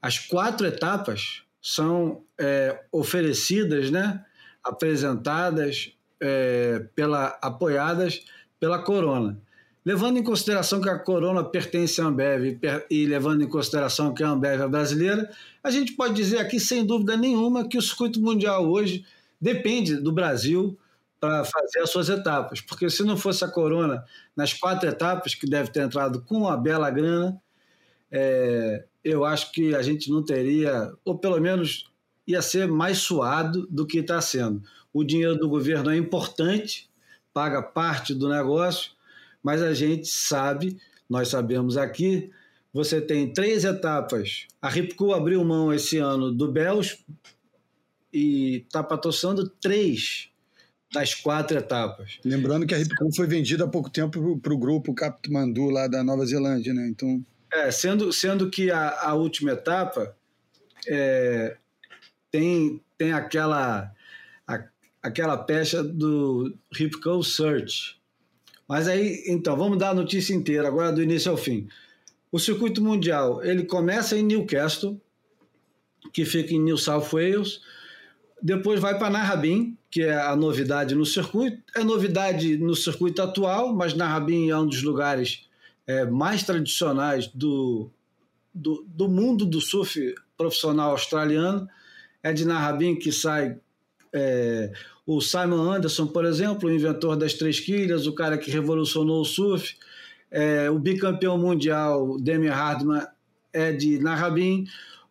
[0.00, 4.24] as quatro etapas são é, oferecidas, né,
[4.62, 8.24] apresentadas, é, pela, apoiadas
[8.58, 9.38] pela Corona.
[9.84, 12.58] Levando em consideração que a Corona pertence à Ambev
[12.90, 15.30] e levando em consideração que a Ambev é brasileira,
[15.62, 19.04] a gente pode dizer aqui, sem dúvida nenhuma, que o circuito mundial hoje
[19.40, 20.78] depende do Brasil
[21.20, 22.60] para fazer as suas etapas.
[22.60, 24.04] Porque se não fosse a Corona
[24.36, 27.40] nas quatro etapas, que deve ter entrado com uma bela grana,
[28.10, 31.90] é, eu acho que a gente não teria, ou pelo menos
[32.26, 34.62] ia ser mais suado do que está sendo.
[34.92, 36.88] O dinheiro do governo é importante,
[37.32, 38.92] paga parte do negócio,
[39.42, 40.78] mas a gente sabe,
[41.08, 42.30] nós sabemos aqui,
[42.72, 44.46] você tem três etapas.
[44.60, 47.04] A Ripco abriu mão esse ano do Bels
[48.14, 50.30] e está patrocinando três
[50.92, 52.20] das quatro etapas.
[52.24, 56.04] Lembrando que a Ripco foi vendida há pouco tempo para o grupo Capitmandu lá da
[56.04, 56.86] Nova Zelândia, né?
[56.88, 57.20] Então
[57.54, 60.16] é, sendo, sendo que a, a última etapa
[60.88, 61.56] é,
[62.30, 63.92] tem, tem aquela,
[64.46, 64.64] a,
[65.00, 68.00] aquela pecha do Ripco Search.
[68.68, 71.68] Mas aí, então, vamos dar a notícia inteira, agora do início ao fim.
[72.32, 75.00] O circuito mundial, ele começa em Newcastle,
[76.12, 77.60] que fica em New South Wales,
[78.42, 81.62] depois vai para Narrabin, que é a novidade no circuito.
[81.74, 85.48] É novidade no circuito atual, mas Narrabin é um dos lugares
[85.86, 87.90] é, mais tradicionais do,
[88.52, 91.68] do, do, mundo do surf profissional australiano.
[92.22, 93.56] É de Narrabin que sai
[94.12, 94.72] é,
[95.06, 99.24] o Simon Anderson, por exemplo, o inventor das três quilhas, o cara que revolucionou o
[99.24, 99.76] surf.
[100.30, 103.06] É, o bicampeão mundial, Demi Hardman,
[103.52, 104.64] é de Narrabin.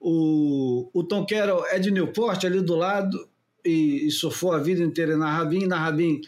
[0.06, 3.26] O, o Tom Carroll é de Newport, ali do lado,
[3.64, 5.66] e, e surfou a vida inteira em Narrabin.
[5.66, 6.20] Narrabin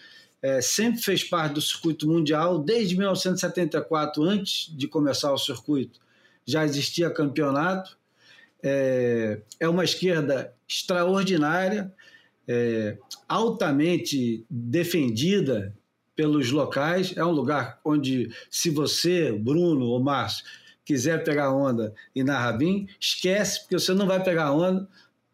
[0.41, 5.99] é, sempre fez parte do circuito mundial, desde 1974, antes de começar o circuito,
[6.45, 7.97] já existia campeonato.
[8.63, 11.93] É, é uma esquerda extraordinária,
[12.47, 12.97] é,
[13.27, 15.75] altamente defendida
[16.15, 17.13] pelos locais.
[17.17, 20.45] É um lugar onde, se você, Bruno ou Márcio,
[20.85, 24.87] quiser pegar onda e na Rabin, esquece, porque você não vai pegar onda.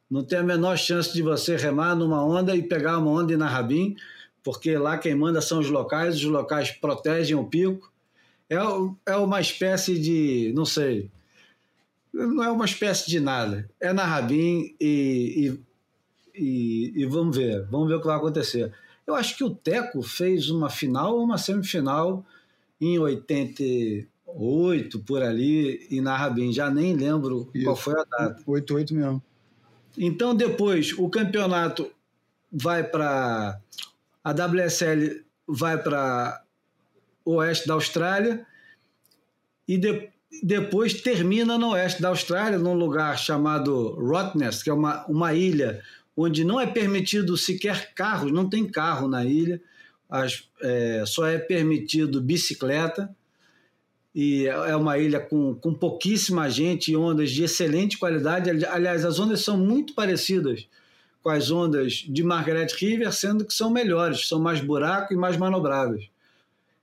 [0.09, 3.37] Não tem a menor chance de você remar numa onda e pegar uma onda e
[3.37, 3.95] na Rabin
[4.43, 7.91] porque lá quem manda são os locais, os locais protegem o pico.
[8.49, 8.57] É,
[9.05, 11.09] é uma espécie de, não sei,
[12.13, 13.69] não é uma espécie de nada.
[13.79, 15.57] É na Rabin e,
[16.35, 18.73] e, e, e, vamos ver, vamos ver o que vai acontecer.
[19.05, 22.25] Eu acho que o Teco fez uma final ou uma semifinal
[22.79, 22.97] em
[24.35, 27.65] 88, por ali, e na Rabin, já nem lembro Isso.
[27.65, 28.41] qual foi a data.
[28.45, 29.23] 88 mesmo.
[29.97, 31.91] Então, depois, o campeonato
[32.51, 33.59] vai para
[34.23, 36.43] a WSL vai para
[37.25, 38.45] oeste da Austrália
[39.67, 40.09] e de,
[40.43, 45.81] depois termina no oeste da Austrália, num lugar chamado Rottnest, que é uma, uma ilha
[46.15, 49.61] onde não é permitido sequer carros, não tem carro na ilha,
[50.09, 53.15] as, é, só é permitido bicicleta.
[54.13, 58.49] E é uma ilha com, com pouquíssima gente e ondas de excelente qualidade.
[58.65, 60.67] Aliás, as ondas são muito parecidas
[61.23, 65.37] com as ondas de Margaret River, sendo que são melhores, são mais buraco e mais
[65.37, 66.09] manobráveis.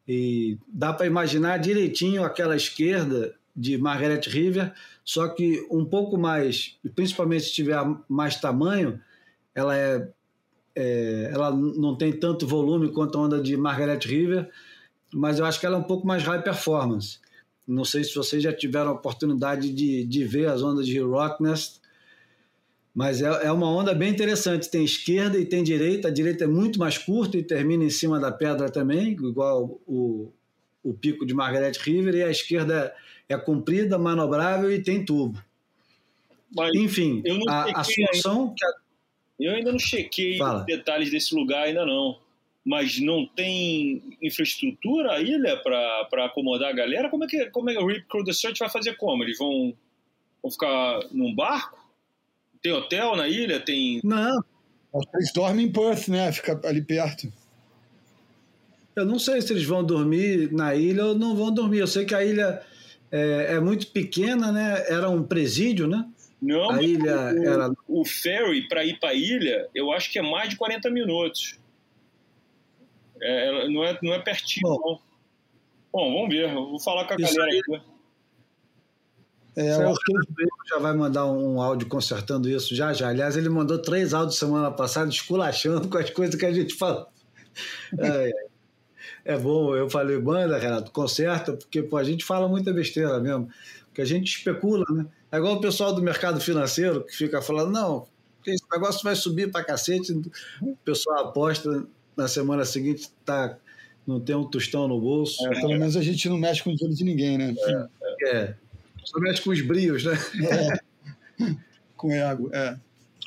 [0.06, 4.72] E dá para imaginar direitinho aquela esquerda de Margaret River,
[5.04, 7.76] só que um pouco mais, principalmente se tiver
[8.08, 9.00] mais tamanho,
[9.54, 10.08] ela é,
[10.76, 14.48] é, ela não tem tanto volume quanto a onda de Margaret River,
[15.12, 17.18] mas eu acho que ela é um pouco mais high performance.
[17.66, 21.80] Não sei se vocês já tiveram a oportunidade de, de ver as ondas de Rottnest,
[22.94, 24.70] mas é, é uma onda bem interessante.
[24.70, 26.08] Tem esquerda e tem direita.
[26.08, 30.32] A direita é muito mais curta e termina em cima da pedra também, igual o,
[30.82, 32.14] o pico de Margaret River.
[32.14, 32.92] E a esquerda
[33.28, 35.40] é comprida, manobrável e tem tubo.
[36.56, 38.54] Mas Enfim, a, a solução.
[39.38, 40.64] Eu ainda não chequei Fala.
[40.64, 42.18] detalhes desse lugar, ainda não.
[42.68, 47.08] Mas não tem infraestrutura a ilha para acomodar a galera?
[47.08, 49.24] Como é que, como é que o Rip Crew The Search vai fazer como?
[49.24, 49.72] Eles vão,
[50.42, 51.78] vão ficar num barco?
[52.60, 53.58] Tem hotel na ilha?
[53.58, 54.02] Tem.
[54.04, 54.44] Não.
[55.14, 56.30] Eles dormem em Perth, né?
[56.30, 57.32] Fica ali perto.
[58.94, 61.78] Eu não sei se eles vão dormir na ilha ou não vão dormir.
[61.78, 62.60] Eu sei que a ilha
[63.10, 64.84] é, é muito pequena, né?
[64.88, 66.06] Era um presídio, né?
[66.42, 70.18] Não, A ilha o, era- o ferry para ir para a ilha, eu acho que
[70.18, 71.58] é mais de 40 minutos.
[73.20, 74.80] É, ela- não, é, não é pertinho, Bom.
[74.84, 75.08] não.
[75.92, 76.48] Bom, vamos ver.
[76.50, 77.82] Eu vou falar com a galera aí- aqui.
[79.56, 80.28] É, o Fernando
[80.70, 83.08] já vai mandar um áudio consertando isso já já.
[83.08, 87.08] Aliás, ele mandou três áudios semana passada esculachando com as coisas que a gente fala.
[87.98, 88.32] Ai, ai.
[89.24, 93.48] É bom, eu falei, manda, Renato, conserta, porque pô, a gente fala muita besteira mesmo,
[93.86, 95.06] porque a gente especula, né?
[95.32, 98.06] É igual o pessoal do mercado financeiro que fica falando, não,
[98.46, 100.12] esse negócio vai subir pra cacete,
[100.62, 101.84] o pessoal aposta,
[102.18, 103.56] na semana seguinte tá,
[104.04, 105.46] não tem um tostão no bolso.
[105.46, 107.54] é, pelo menos a gente não mexe com o dinheiro de ninguém, né?
[108.24, 108.54] É.
[109.04, 110.18] Só mexe com os brios, né?
[111.96, 112.76] Com ego, é.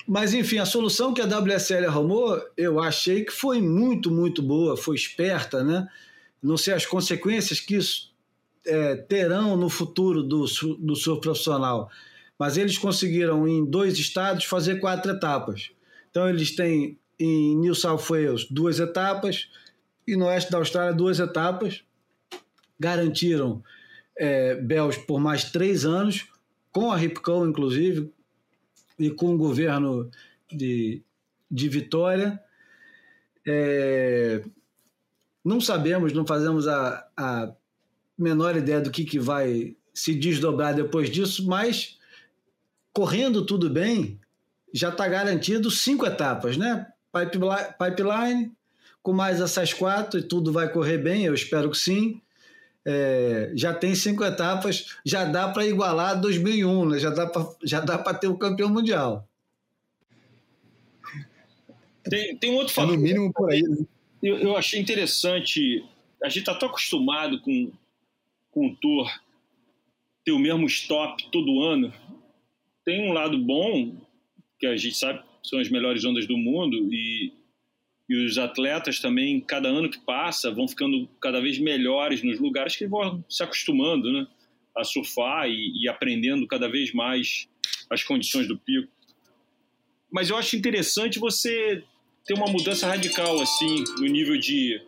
[0.05, 4.75] Mas, enfim, a solução que a WSL arrumou, eu achei que foi muito, muito boa,
[4.75, 5.87] foi esperta, né?
[6.43, 8.13] Não sei as consequências que isso
[8.65, 10.45] é, terão no futuro do,
[10.79, 11.89] do surf profissional,
[12.37, 15.71] mas eles conseguiram, em dois estados, fazer quatro etapas.
[16.09, 19.49] Então, eles têm em New South Wales duas etapas
[20.07, 21.83] e no oeste da Austrália duas etapas.
[22.79, 23.63] Garantiram
[24.17, 26.27] é, Bells por mais três anos,
[26.71, 28.11] com a Ripco, inclusive,
[28.97, 30.09] e com o governo
[30.51, 31.03] de,
[31.49, 32.41] de Vitória.
[33.45, 34.43] É,
[35.45, 37.53] não sabemos, não fazemos a, a
[38.17, 41.99] menor ideia do que, que vai se desdobrar depois disso, mas
[42.93, 44.19] correndo tudo bem,
[44.73, 46.87] já está garantido cinco etapas, né?
[47.11, 48.51] Pipeline,
[49.01, 52.21] com mais essas quatro, e tudo vai correr bem, eu espero que sim.
[52.83, 56.99] É, já tem cinco etapas, já dá para igualar 2001, né?
[56.99, 59.27] já dá para já dá para ter o campeão mundial.
[62.03, 62.95] Tem, tem um outro É fator.
[62.95, 63.61] no mínimo por aí.
[63.61, 63.85] né?
[64.23, 65.85] eu, eu achei interessante.
[66.23, 67.71] A gente está tão acostumado com,
[68.51, 69.11] com o Tour
[70.25, 71.93] ter o mesmo stop todo ano.
[72.83, 73.95] Tem um lado bom,
[74.59, 77.33] que a gente sabe são as melhores ondas do mundo, e,
[78.09, 82.75] e os atletas também, cada ano que passa, vão ficando cada vez melhores nos lugares
[82.75, 84.27] que vão se acostumando né,
[84.75, 87.47] a surfar e, e aprendendo cada vez mais
[87.89, 88.91] as condições do pico.
[90.11, 91.83] Mas eu acho interessante você
[92.25, 94.81] ter uma mudança radical assim no nível de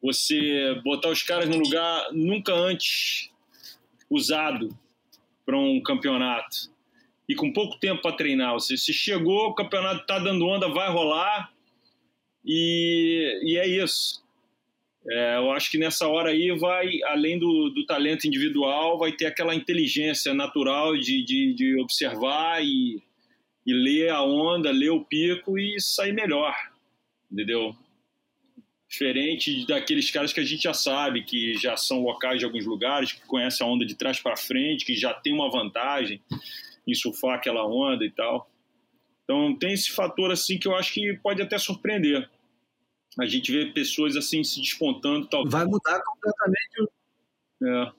[0.00, 3.30] você botar os caras num lugar nunca antes
[4.08, 4.68] usado
[5.44, 6.70] para um campeonato
[7.28, 8.54] e com pouco tempo para treinar.
[8.54, 11.50] Você se chegou, o campeonato está dando onda, vai rolar
[12.44, 14.24] e, e é isso.
[15.08, 19.26] É, eu acho que nessa hora aí vai, além do, do talento individual, vai ter
[19.26, 23.00] aquela inteligência natural de, de, de observar e,
[23.64, 26.54] e ler a onda, ler o pico e sair melhor,
[27.30, 27.74] entendeu?
[28.88, 33.12] Diferente daqueles caras que a gente já sabe, que já são locais de alguns lugares,
[33.12, 36.20] que conhecem a onda de trás para frente, que já tem uma vantagem
[36.86, 38.50] em surfar aquela onda e tal.
[39.24, 42.28] Então tem esse fator assim que eu acho que pode até surpreender.
[43.18, 45.48] A gente vê pessoas assim se despontando, tal.
[45.48, 46.90] Vai mudar completamente
[47.62, 47.92] É.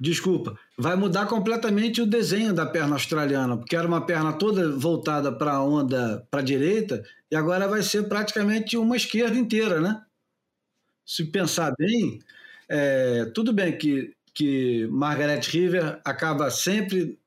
[0.00, 5.30] Desculpa, vai mudar completamente o desenho da perna australiana, porque era uma perna toda voltada
[5.30, 10.02] para a onda para a direita e agora vai ser praticamente uma esquerda inteira, né?
[11.04, 12.18] Se pensar bem,
[12.66, 17.18] é, tudo bem que, que Margaret River acaba sempre,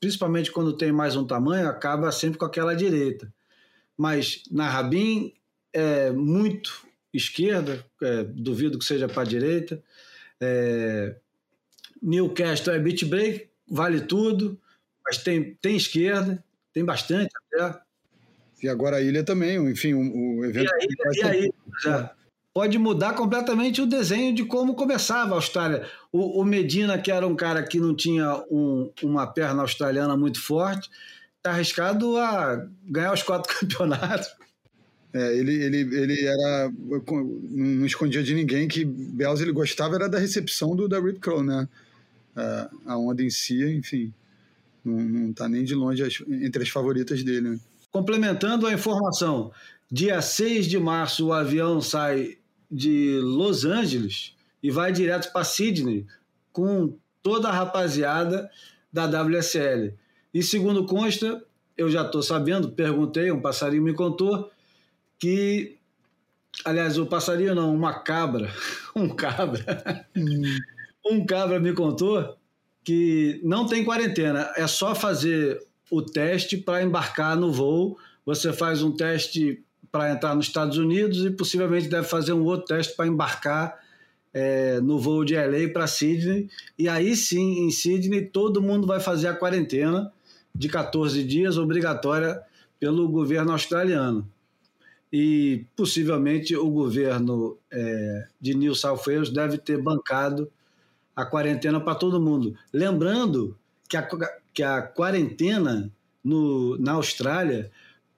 [0.00, 3.32] principalmente quando tem mais um tamanho, acaba sempre com aquela direita.
[3.96, 5.32] Mas na Rabin
[5.72, 9.82] é muito esquerda, é, duvido que seja para a direita.
[10.40, 11.16] É,
[12.02, 14.60] Newcastle é beat break, vale tudo,
[15.04, 16.42] mas tem, tem esquerda,
[16.72, 17.80] tem bastante até.
[18.62, 20.70] E agora a ilha também, enfim, o, o evento.
[20.70, 21.52] E aí, vai e aí
[21.82, 22.14] já
[22.54, 25.86] pode mudar completamente o desenho de como começava a Austrália.
[26.16, 30.40] O, o Medina, que era um cara que não tinha um- uma perna australiana muito
[30.40, 30.88] forte,
[31.38, 34.28] está arriscado a ganhar os quatro campeonatos.
[35.12, 36.72] É, ele, ele, ele era.
[37.50, 41.42] Não escondia de ninguém que Bells ele gostava era da recepção do, da Rip Curl,
[41.42, 41.68] né?
[42.36, 44.12] A, a onda em si, enfim.
[44.84, 47.50] Não, não tá nem de longe as- entre as favoritas dele.
[47.50, 47.60] Né?
[47.90, 49.50] Complementando a informação,
[49.90, 52.36] dia 6 de março o avião sai
[52.70, 54.32] de Los Angeles
[54.64, 56.06] e vai direto para Sydney
[56.50, 58.50] com toda a rapaziada
[58.90, 59.92] da WSL.
[60.32, 61.44] E segundo consta,
[61.76, 64.50] eu já estou sabendo, perguntei, um passarinho me contou
[65.18, 65.76] que,
[66.64, 68.50] aliás, o passarinho não, uma cabra,
[68.96, 70.06] um cabra,
[71.04, 72.34] um cabra me contou
[72.82, 77.98] que não tem quarentena, é só fazer o teste para embarcar no voo.
[78.24, 79.62] Você faz um teste
[79.92, 83.83] para entrar nos Estados Unidos e possivelmente deve fazer um outro teste para embarcar
[84.34, 86.50] é, no voo de LA para Sydney.
[86.76, 90.12] E aí sim, em Sydney, todo mundo vai fazer a quarentena
[90.52, 92.42] de 14 dias, obrigatória
[92.80, 94.28] pelo governo australiano.
[95.12, 100.50] E possivelmente o governo é, de New South Wales deve ter bancado
[101.14, 102.56] a quarentena para todo mundo.
[102.72, 103.56] Lembrando
[103.88, 104.08] que a,
[104.52, 105.88] que a quarentena
[106.24, 107.70] no, na Austrália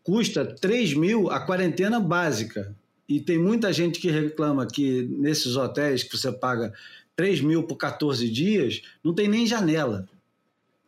[0.03, 2.75] custa 3 mil a quarentena básica.
[3.09, 6.73] E tem muita gente que reclama que nesses hotéis que você paga
[7.15, 10.09] 3 mil por 14 dias, não tem nem janela.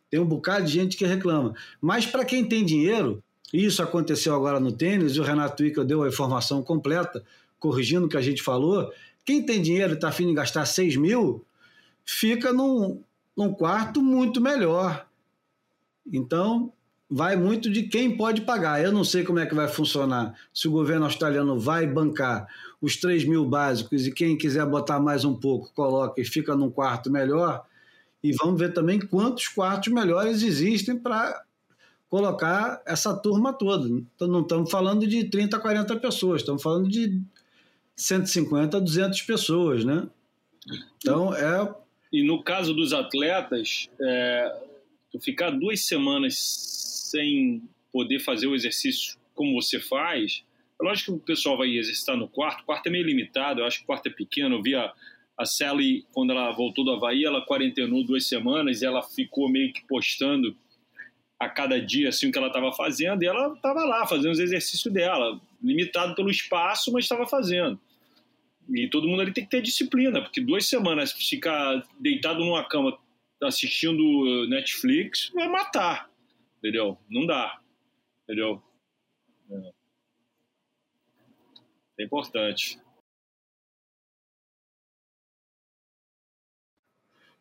[0.09, 1.55] Tem um bocado de gente que reclama.
[1.81, 6.03] Mas para quem tem dinheiro, isso aconteceu agora no tênis, e o Renato Wickel deu
[6.03, 7.23] a informação completa,
[7.59, 8.91] corrigindo o que a gente falou.
[9.25, 11.45] Quem tem dinheiro e está afim de gastar 6 mil,
[12.03, 13.01] fica num,
[13.35, 15.07] num quarto muito melhor.
[16.11, 16.73] Então,
[17.09, 18.83] vai muito de quem pode pagar.
[18.83, 22.47] Eu não sei como é que vai funcionar, se o governo australiano vai bancar
[22.79, 26.69] os 3 mil básicos e quem quiser botar mais um pouco, coloca e fica num
[26.69, 27.65] quarto melhor.
[28.23, 31.41] E vamos ver também quantos quartos melhores existem para
[32.09, 33.87] colocar essa turma toda.
[33.87, 37.19] Então, não estamos falando de 30, 40 pessoas, estamos falando de
[37.95, 40.07] 150, 200 pessoas, né?
[40.97, 41.73] Então, é...
[42.11, 44.55] E no caso dos atletas, é,
[45.21, 46.79] ficar duas semanas
[47.09, 50.43] sem poder fazer o exercício como você faz,
[50.79, 53.65] é lógico que o pessoal vai exercitar no quarto, o quarto é meio limitado, eu
[53.65, 54.93] acho que o quarto é pequeno, eu vi a,
[55.37, 59.73] a Sally, quando ela voltou do Havaí, ela quarentenou duas semanas e ela ficou meio
[59.73, 60.55] que postando
[61.39, 64.39] a cada dia assim o que ela estava fazendo e ela estava lá fazendo os
[64.39, 67.79] exercícios dela, limitado pelo espaço, mas estava fazendo.
[68.69, 72.97] E todo mundo ali tem que ter disciplina, porque duas semanas ficar deitado numa cama
[73.41, 76.08] assistindo Netflix vai matar,
[76.59, 76.97] entendeu?
[77.09, 77.59] Não dá,
[78.23, 78.61] entendeu?
[79.49, 79.71] É,
[81.99, 82.79] é importante.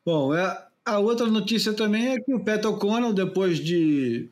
[0.05, 4.31] Bom, é, a outra notícia também é que o Pat O'Connell, depois de.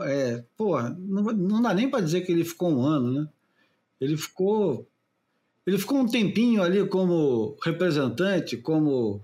[0.00, 3.28] É, porra, não, não dá nem para dizer que ele ficou um ano, né?
[4.00, 4.88] Ele ficou.
[5.66, 9.22] Ele ficou um tempinho ali como representante, como.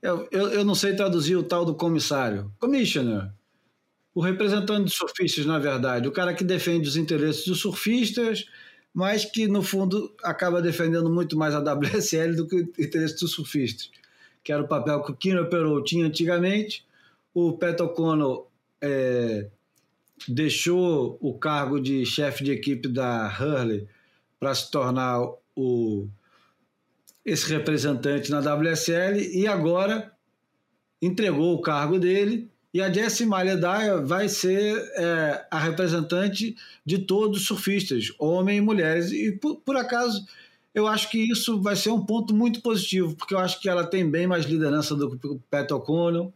[0.00, 2.50] Eu, eu, eu não sei traduzir o tal do comissário.
[2.58, 3.30] Commissioner.
[4.14, 6.08] O representante dos surfistas, na verdade.
[6.08, 8.46] O cara que defende os interesses dos surfistas,
[8.92, 13.32] mas que, no fundo, acaba defendendo muito mais a WSL do que o interesse dos
[13.32, 13.90] surfistas
[14.42, 16.84] que era o papel que o Kino Perot tinha antigamente.
[17.34, 18.48] O Pat O'Connell
[18.80, 19.48] é,
[20.26, 23.86] deixou o cargo de chefe de equipe da Hurley
[24.38, 25.22] para se tornar
[25.54, 26.08] o,
[27.24, 30.10] esse representante na WSL e agora
[31.00, 36.56] entregou o cargo dele e a Jessie Maledaya vai ser é, a representante
[36.86, 39.10] de todos os surfistas, homens e mulheres.
[39.10, 40.24] E por, por acaso
[40.72, 43.84] eu acho que isso vai ser um ponto muito positivo, porque eu acho que ela
[43.84, 46.32] tem bem mais liderança do que o Pat O'Connell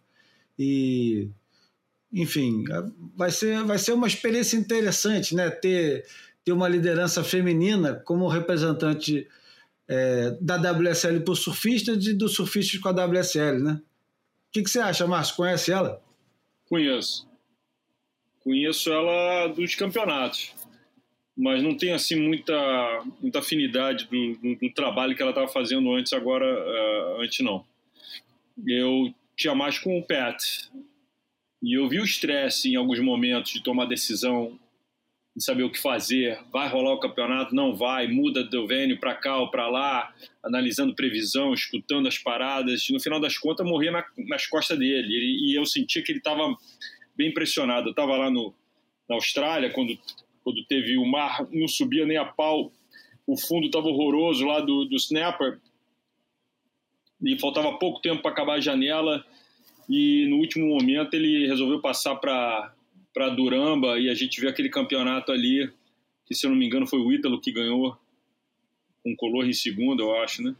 [0.58, 1.28] e
[2.12, 2.62] enfim,
[3.16, 5.50] vai ser, vai ser uma experiência interessante, né?
[5.50, 6.06] Ter,
[6.44, 9.26] ter uma liderança feminina como representante
[9.88, 13.72] é, da WSL por surfistas e dos surfistas com a WSL, né?
[13.72, 15.34] O que, que você acha, Márcio?
[15.34, 16.03] Conhece ela?
[16.68, 17.28] Conheço.
[18.40, 20.54] Conheço ela dos campeonatos
[21.36, 22.54] mas não tem assim muita,
[23.20, 27.64] muita afinidade do, do, do trabalho que ela estava fazendo antes, agora uh, antes não.
[28.66, 30.40] Eu tinha mais com o Pat
[31.60, 34.58] e eu vi o estresse em alguns momentos de tomar decisão,
[35.36, 39.14] de saber o que fazer, vai rolar o campeonato, não vai, muda do venue para
[39.14, 44.04] cá ou para lá, analisando previsão, escutando as paradas, no final das contas morria na,
[44.28, 45.08] nas costas dele.
[45.08, 46.56] E, e eu sentia que ele estava
[47.16, 47.88] bem pressionado.
[47.88, 48.54] Eu estava lá no,
[49.08, 49.98] na Austrália quando
[50.44, 52.70] quando teve o mar, não subia nem a pau,
[53.26, 55.58] o fundo estava horroroso lá do, do Snapper,
[57.22, 59.24] e faltava pouco tempo para acabar a janela,
[59.88, 62.73] e no último momento ele resolveu passar para
[63.36, 65.70] Duramba, e a gente viu aquele campeonato ali,
[66.26, 67.96] que se eu não me engano foi o Ítalo que ganhou,
[69.02, 70.54] com color em segunda, eu acho, né?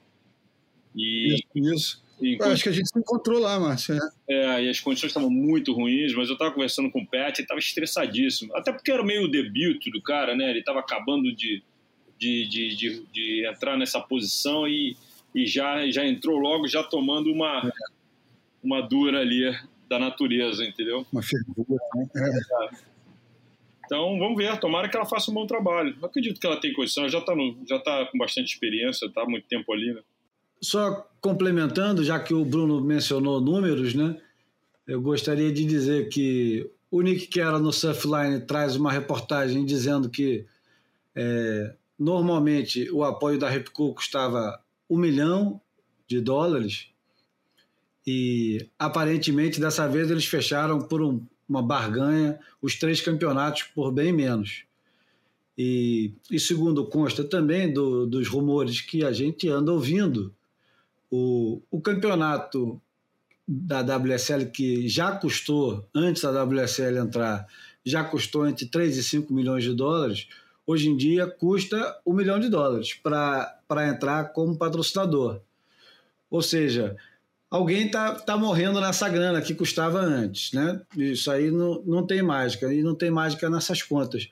[0.94, 1.74] E, isso.
[1.74, 2.05] isso.
[2.22, 2.52] Enquanto...
[2.52, 3.94] Acho que a gente se encontrou lá, Márcio.
[3.97, 4.10] Né?
[4.28, 7.43] É, e as condições estavam muito ruins, mas eu estava conversando com o Pet e
[7.43, 8.55] estava estressadíssimo.
[8.56, 10.51] Até porque era meio o debut do cara, né?
[10.51, 11.62] Ele estava acabando de,
[12.18, 14.97] de, de, de, de, entrar nessa posição e,
[15.35, 17.72] e já, já entrou logo, já tomando uma,
[18.62, 19.52] uma dura ali
[19.89, 21.06] da natureza, entendeu?
[21.12, 22.09] Uma figura, né?
[22.16, 22.94] É.
[23.85, 24.59] Então, vamos ver.
[24.59, 25.94] Tomara que ela faça um bom trabalho.
[26.01, 27.09] Eu acredito que ela tem condição.
[27.09, 27.35] Já está
[27.69, 30.01] já tá com bastante experiência, está há muito tempo ali, né?
[30.61, 34.19] Só complementando, já que o Bruno mencionou números, né?
[34.86, 40.47] Eu gostaria de dizer que o Nick Kera no Surfline traz uma reportagem dizendo que
[41.15, 45.61] é, normalmente o apoio da Repco custava um milhão
[46.06, 46.89] de dólares
[48.06, 54.12] e aparentemente dessa vez eles fecharam por um, uma barganha os três campeonatos por bem
[54.12, 54.64] menos.
[55.56, 60.35] E, e segundo consta também do, dos rumores que a gente anda ouvindo,
[61.10, 62.81] o, o campeonato
[63.47, 67.47] da WSL, que já custou, antes da WSL entrar,
[67.85, 70.26] já custou entre 3 e 5 milhões de dólares,
[70.66, 75.40] hoje em dia custa um milhão de dólares para entrar como patrocinador.
[76.31, 76.97] Ou seja,
[77.55, 80.52] alguém está tá morrendo nessa grana que custava antes.
[80.52, 80.81] Né?
[80.97, 84.28] Isso aí não, não tem mágica, e não tem mágica nessas contas.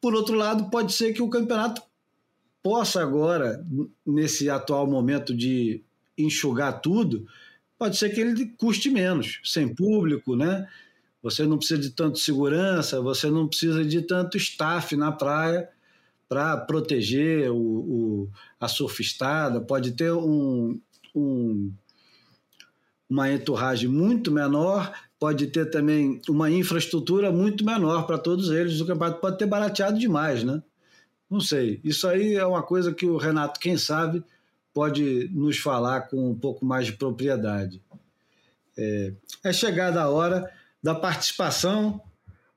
[0.00, 1.82] Por outro lado, pode ser que o campeonato
[2.62, 3.62] possa agora,
[4.06, 5.82] nesse atual momento de
[6.16, 7.26] enxugar tudo,
[7.78, 10.66] pode ser que ele custe menos, sem público, né?
[11.22, 15.68] Você não precisa de tanto segurança, você não precisa de tanto staff na praia
[16.26, 19.60] para proteger o, o, a surfistada.
[19.60, 20.78] Pode ter um,
[21.14, 21.72] um,
[23.14, 28.80] uma enturragem muito menor, pode ter também uma infraestrutura muito menor para todos eles.
[28.80, 30.60] O campeonato pode ter barateado demais, né?
[31.30, 31.80] Não sei.
[31.84, 34.24] Isso aí é uma coisa que o Renato, quem sabe,
[34.72, 37.80] pode nos falar com um pouco mais de propriedade.
[38.76, 39.12] É,
[39.44, 40.50] é chegada a hora
[40.82, 42.00] da participação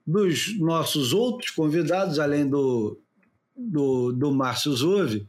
[0.05, 2.99] dos nossos outros convidados, além do,
[3.55, 5.27] do, do Márcio Zove,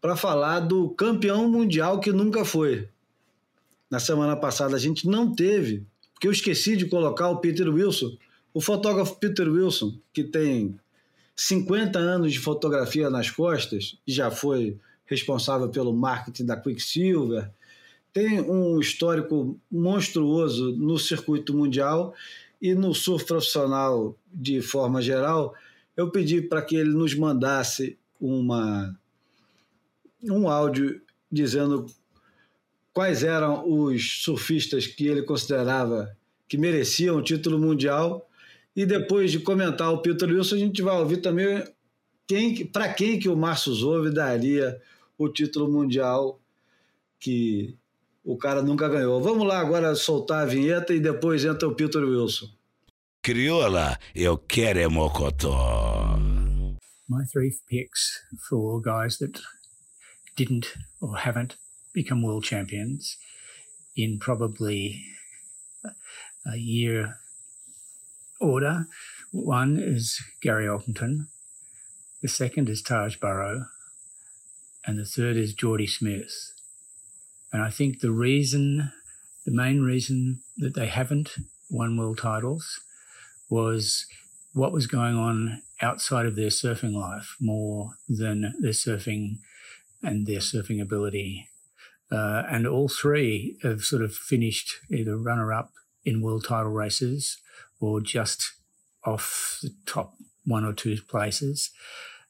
[0.00, 2.88] para falar do campeão mundial que nunca foi.
[3.90, 8.16] Na semana passada a gente não teve, porque eu esqueci de colocar o Peter Wilson,
[8.52, 10.78] o fotógrafo Peter Wilson, que tem
[11.36, 17.50] 50 anos de fotografia nas costas, e já foi responsável pelo marketing da Quicksilver,
[18.12, 22.14] tem um histórico monstruoso no circuito mundial
[22.60, 25.54] e no surf profissional de forma geral.
[25.96, 28.98] Eu pedi para que ele nos mandasse uma,
[30.22, 31.00] um áudio
[31.30, 31.86] dizendo
[32.98, 36.16] quais eram os surfistas que ele considerava
[36.48, 38.28] que mereciam o título mundial.
[38.74, 41.62] E depois de comentar o Peter Wilson, a gente vai ouvir também
[42.26, 44.82] quem, para quem que o Márcio Zove daria
[45.16, 46.40] o título mundial
[47.20, 47.76] que
[48.24, 49.22] o cara nunca ganhou.
[49.22, 52.50] Vamos lá agora soltar a vinheta e depois entra o Peter Wilson.
[53.22, 56.18] Crioula, eu quero é mocotó.
[57.08, 59.40] My three picks for guys that
[60.36, 60.66] didn't
[61.00, 61.56] or haven't
[61.98, 63.16] become world champions
[63.96, 65.02] in probably
[66.46, 67.18] a year
[68.40, 68.86] order.
[69.32, 71.26] One is Gary Alpington.
[72.22, 73.66] The second is Taj Burrow.
[74.86, 76.52] And the third is Geordie Smith.
[77.52, 78.92] And I think the reason,
[79.44, 81.34] the main reason that they haven't
[81.68, 82.80] won world titles
[83.50, 84.06] was
[84.52, 89.38] what was going on outside of their surfing life more than their surfing
[90.00, 91.48] and their surfing ability.
[92.10, 95.72] Uh, and all three have sort of finished either runner up
[96.04, 97.38] in world title races
[97.80, 98.52] or just
[99.04, 100.14] off the top
[100.44, 101.70] one or two places.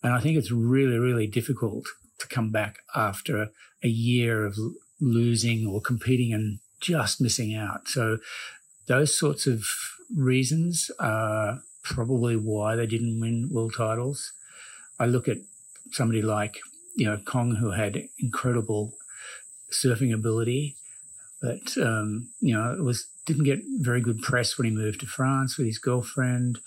[0.03, 1.85] And I think it's really, really difficult
[2.19, 3.51] to come back after
[3.83, 4.59] a year of
[5.01, 7.89] losing or competing and just missing out.
[7.89, 8.19] So
[8.87, 9.65] those sorts of
[10.17, 14.33] reasons are probably why they didn't win world titles.
[14.99, 15.39] I look at
[15.93, 16.59] somebody like,
[16.97, 18.95] you know, Kong, who had incredible
[19.73, 20.77] surfing ability,
[21.41, 25.07] but, um, you know, it was, didn't get very good press when he moved to
[25.07, 26.59] France with his girlfriend,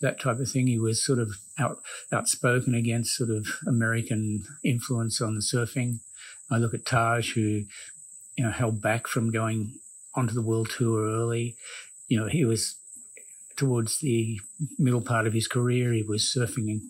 [0.00, 0.66] that type of thing.
[0.66, 1.78] He was sort of out,
[2.12, 6.00] outspoken against sort of American influence on the surfing.
[6.50, 7.64] I look at Taj, who
[8.36, 9.74] you know held back from going
[10.14, 11.56] onto the world tour early.
[12.08, 12.76] You know, he was
[13.56, 14.40] towards the
[14.78, 15.92] middle part of his career.
[15.92, 16.80] He was surfing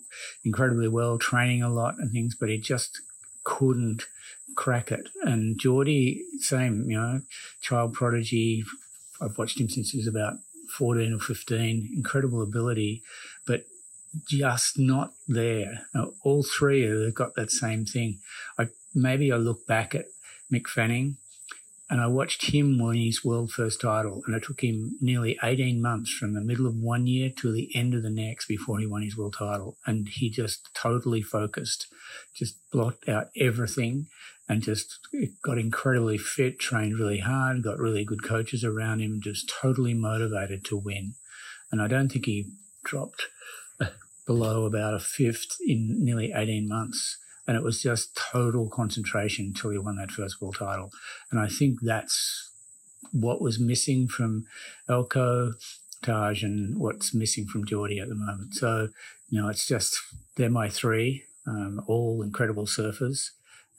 [0.43, 3.01] incredibly well, training a lot and things, but he just
[3.43, 4.03] couldn't
[4.55, 5.09] crack it.
[5.23, 7.21] And Geordie, same, you know,
[7.61, 8.63] child prodigy.
[9.21, 10.35] I've watched him since he was about
[10.77, 11.91] 14 or 15.
[11.95, 13.03] Incredible ability,
[13.45, 13.65] but
[14.27, 15.85] just not there.
[15.93, 18.19] Now, all three have got that same thing.
[18.57, 20.05] I maybe I look back at
[20.51, 21.17] Mick Fanning
[21.91, 25.81] and I watched him win his world first title, and it took him nearly 18
[25.81, 28.85] months from the middle of one year to the end of the next before he
[28.85, 29.77] won his world title.
[29.85, 31.87] And he just totally focused,
[32.33, 34.07] just blocked out everything
[34.51, 34.99] and just
[35.41, 40.65] got incredibly fit, trained really hard, got really good coaches around him, just totally motivated
[40.65, 41.13] to win.
[41.71, 42.51] And I don't think he
[42.83, 43.27] dropped
[44.27, 47.17] below about a fifth in nearly 18 months
[47.47, 50.91] and it was just total concentration until he won that first world title.
[51.31, 52.51] And I think that's
[53.13, 54.47] what was missing from
[54.89, 55.53] Elko,
[56.03, 58.55] Taj, and what's missing from Geordie at the moment.
[58.55, 58.89] So,
[59.29, 59.97] you know, it's just
[60.35, 63.29] they're my three, um, all incredible surfers.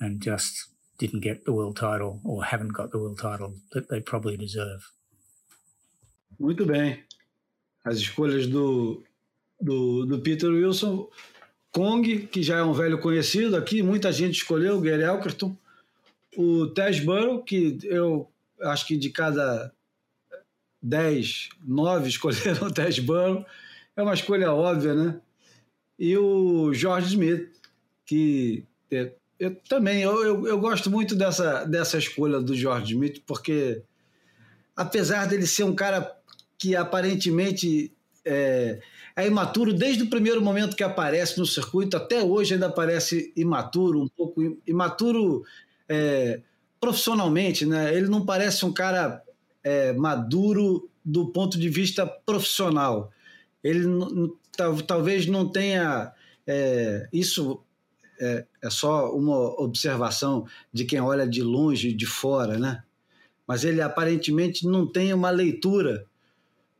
[0.00, 4.00] And just didn't get the world title or haven't got the world title that they
[4.00, 4.82] probably deserve.
[6.38, 7.02] Muito bem.
[7.84, 9.02] As escolhas do,
[9.60, 11.08] do, do Peter Wilson.
[11.72, 15.56] Kong, que já é um velho conhecido aqui, muita gente escolheu, o Gary Elkerton.
[16.36, 19.72] O Tess Burrow, que eu acho que de cada
[20.82, 23.44] 10, 9 escolheram o Tess Burrow.
[23.96, 25.20] É uma escolha óbvia, né?
[25.98, 27.48] E o George Smith,
[28.04, 28.64] que
[29.42, 33.82] eu também eu, eu, eu, gosto muito dessa, dessa escolha do George Smith, porque
[34.76, 36.16] apesar dele ser um cara
[36.56, 37.92] que aparentemente
[38.24, 38.78] é,
[39.16, 44.00] é, imaturo desde o primeiro momento que aparece no circuito, até hoje ainda parece imaturo,
[44.00, 45.42] um pouco imaturo
[45.88, 46.40] é,
[46.78, 47.92] profissionalmente, né?
[47.92, 49.24] Ele não parece um cara
[49.64, 53.10] é, maduro do ponto de vista profissional.
[53.62, 53.88] Ele
[54.86, 56.12] talvez não tenha
[56.46, 57.60] é, isso
[58.62, 62.82] é, só uma observação de quem olha de longe, de fora, né?
[63.46, 66.06] Mas ele aparentemente não tem uma leitura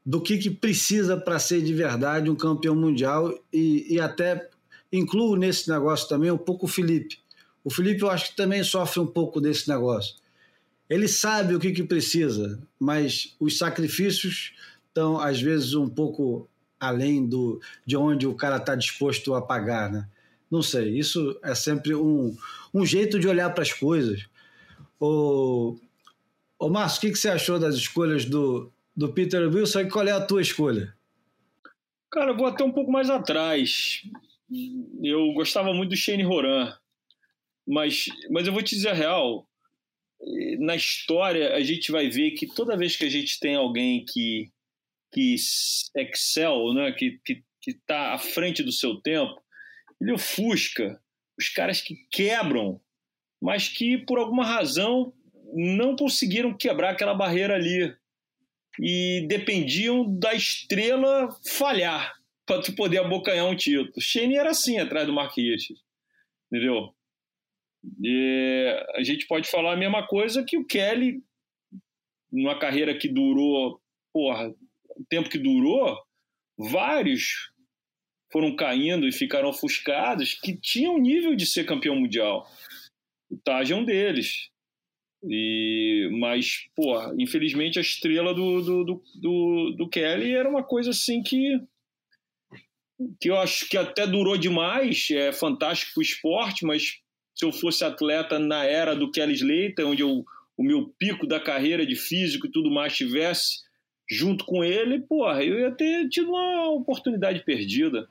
[0.04, 4.48] do que, que precisa para ser de verdade um campeão mundial e, e até
[4.92, 7.18] incluo nesse negócio também um pouco o Felipe.
[7.64, 10.16] O Felipe eu acho que também sofre um pouco desse negócio.
[10.88, 14.52] Ele sabe o que, que precisa, mas os sacrifícios
[14.88, 16.48] estão às vezes um pouco
[16.78, 20.08] além do, de onde o cara está disposto a pagar, né?
[20.52, 22.36] Não sei, isso é sempre um,
[22.74, 24.28] um jeito de olhar para as coisas.
[25.00, 25.78] O,
[26.58, 30.06] o Márcio, o que, que você achou das escolhas do, do Peter Wilson e qual
[30.06, 30.94] é a tua escolha?
[32.10, 34.02] Cara, eu vou até um pouco mais atrás.
[35.02, 36.76] Eu gostava muito do Shane Horan,
[37.66, 39.48] mas, mas eu vou te dizer a real.
[40.58, 44.50] Na história, a gente vai ver que toda vez que a gente tem alguém que,
[45.10, 45.34] que
[45.96, 47.18] excel, né, que
[47.66, 49.41] está à frente do seu tempo,
[50.02, 51.00] ele ofusca
[51.38, 52.80] os caras que quebram,
[53.40, 55.12] mas que por alguma razão
[55.54, 57.94] não conseguiram quebrar aquela barreira ali
[58.80, 62.12] e dependiam da estrela falhar
[62.44, 63.92] para tu poder abocanhar um título.
[64.00, 65.82] Shane era assim atrás do Mark Richards,
[66.50, 66.92] entendeu?
[68.02, 71.22] E a gente pode falar a mesma coisa que o Kelly,
[72.30, 73.80] numa carreira que durou,
[74.12, 74.48] porra,
[74.96, 75.96] o tempo que durou,
[76.58, 77.51] vários
[78.32, 82.48] foram caindo e ficaram ofuscados que tinham nível de ser campeão mundial.
[83.30, 84.50] O Taj é um deles.
[85.24, 90.90] E, mas, pô, infelizmente a estrela do, do, do, do, do Kelly era uma coisa
[90.90, 91.60] assim que
[93.20, 97.00] que eu acho que até durou demais, é fantástico o esporte, mas
[97.34, 100.24] se eu fosse atleta na era do Kelly Slater, onde eu,
[100.56, 103.62] o meu pico da carreira de físico e tudo mais tivesse
[104.08, 108.08] junto com ele, porra, eu ia ter tido uma oportunidade perdida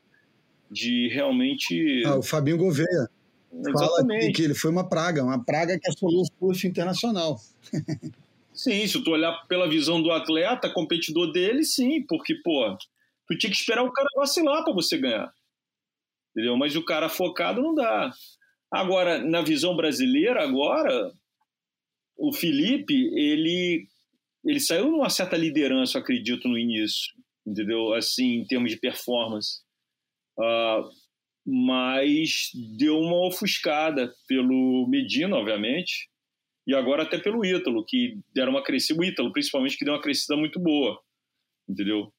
[0.72, 2.04] de realmente.
[2.06, 3.10] Ah, o Fabinho Gouveia.
[3.54, 4.22] Exatamente.
[4.22, 7.38] Fala que ele foi uma praga, uma praga que assolou o surf internacional.
[8.54, 12.78] sim, se tu olhar pela visão do atleta, competidor dele, sim, porque, pô,
[13.28, 15.30] tu tinha que esperar o cara vacilar para você ganhar.
[16.32, 16.56] Entendeu?
[16.56, 18.14] Mas o cara focado não dá.
[18.72, 21.12] Agora, na visão brasileira, agora,
[22.18, 23.86] o Felipe, ele,
[24.46, 27.12] ele saiu numa certa liderança, acredito, no início,
[27.46, 27.94] entendeu?
[27.94, 29.60] Assim, em termos de performance.
[30.42, 30.90] Uh,
[31.46, 36.10] mas deu uma ofuscada pelo Medina, obviamente,
[36.68, 40.02] e agora até pelo Ítalo, que deram uma crescida, o Ítalo principalmente, que deu uma
[40.02, 41.00] crescida muito boa,
[41.68, 42.14] entendeu?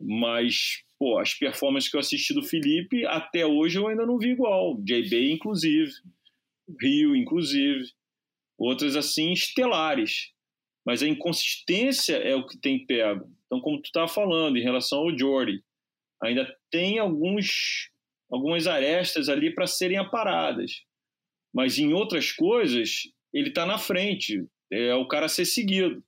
[0.00, 4.30] Mas, pô, as performances que eu assisti do Felipe, até hoje eu ainda não vi
[4.30, 4.76] igual.
[4.82, 5.90] JB, inclusive,
[6.80, 7.84] Rio, inclusive,
[8.56, 10.32] outras assim, estelares.
[10.84, 13.28] Mas a inconsistência é o que tem pego.
[13.46, 15.62] Então, como tu estava falando, em relação ao Jordi,
[16.22, 17.90] ainda tem alguns
[18.30, 20.82] algumas arestas ali para serem aparadas.
[21.52, 26.02] Mas em outras coisas, ele está na frente, é o cara a ser seguido.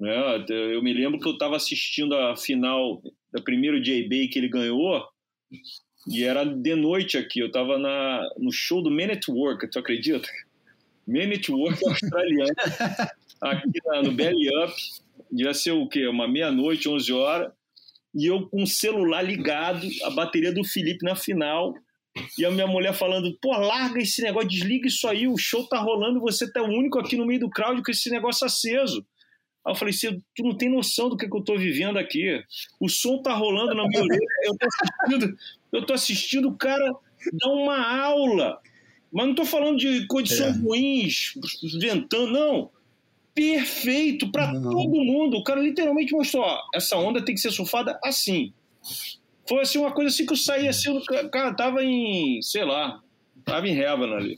[0.00, 0.44] Né?
[0.48, 3.00] Eu me lembro que eu estava assistindo a final
[3.32, 5.06] da primeiro JB que ele ganhou,
[6.08, 7.78] e era de noite aqui, eu estava
[8.38, 10.28] no show do Man at Work, tu acredita?
[11.06, 12.52] Man at Work australiano,
[13.40, 14.74] aqui na, no Belly Up,
[15.30, 16.06] devia ser o quê?
[16.06, 17.52] Uma meia-noite, 11 horas,
[18.14, 21.74] e eu com o celular ligado, a bateria do Felipe na final,
[22.38, 25.78] e a minha mulher falando, pô, larga esse negócio, desliga isso aí, o show tá
[25.78, 29.04] rolando, você tá o único aqui no meio do crowd com esse negócio aceso.
[29.66, 29.94] Aí eu falei,
[30.34, 32.40] tu não tem noção do que, que eu tô vivendo aqui.
[32.78, 35.38] O som tá rolando na minha orelha, eu tô assistindo,
[35.72, 36.94] eu tô assistindo o cara
[37.32, 38.60] dar uma aula.
[39.12, 40.60] Mas não tô falando de condições é.
[40.60, 41.32] ruins,
[41.80, 42.73] ventando, não
[43.34, 45.36] perfeito para todo mundo.
[45.36, 48.52] O cara literalmente mostrou: ó, essa onda tem que ser surfada assim.
[49.46, 53.02] Foi assim uma coisa assim que eu saí assim, o cara tava em, sei lá,
[53.44, 54.36] tava em Revan ali.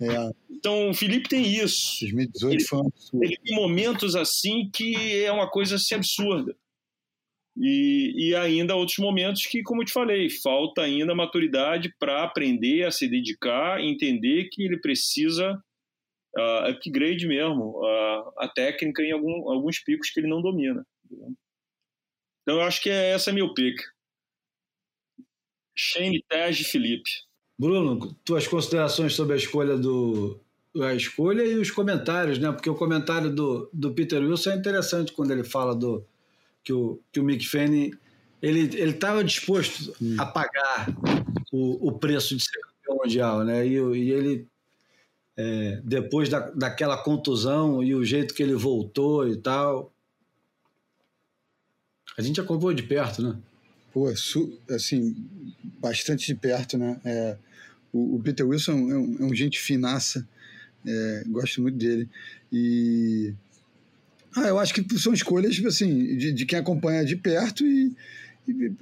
[0.00, 0.30] É.
[0.50, 2.00] Então o Felipe tem isso.
[2.00, 3.24] 2018 ele, foi um absurdo.
[3.24, 6.54] Ele tem momentos assim que é uma coisa assim absurda.
[7.56, 12.84] E, e ainda outros momentos que, como eu te falei, falta ainda maturidade para aprender
[12.84, 15.56] a se dedicar, entender que ele precisa
[16.36, 20.86] uh, upgrade mesmo uh, a técnica em algum, alguns picos que ele não domina.
[22.42, 23.80] Então eu acho que é essa a meu pick.
[25.76, 27.10] Shane Tej Felipe.
[27.58, 30.40] Bruno, tuas considerações sobre a escolha do
[30.82, 32.50] a escolha e os comentários, né?
[32.50, 36.04] Porque o comentário do, do Peter Wilson é interessante quando ele fala do
[36.64, 37.92] que o, que o Mick Fanning
[38.42, 40.16] ele estava disposto hum.
[40.18, 40.88] a pagar
[41.52, 43.66] o, o preço de ser campeão mundial, né?
[43.66, 44.48] E, e ele
[45.36, 49.92] é, depois da, daquela contusão e o jeito que ele voltou e tal,
[52.16, 53.36] a gente acompanhou de perto, né?
[53.92, 54.08] Pô,
[54.70, 55.16] assim,
[55.78, 57.00] bastante de perto, né?
[57.04, 57.36] É,
[57.92, 60.26] o, o, Peter Wilson é um, é um gente finaça,
[60.86, 62.08] é, gosto muito dele.
[62.52, 63.34] E
[64.36, 67.96] ah, eu acho que são escolhas assim, de, de quem acompanha de perto e,
[68.48, 68.72] e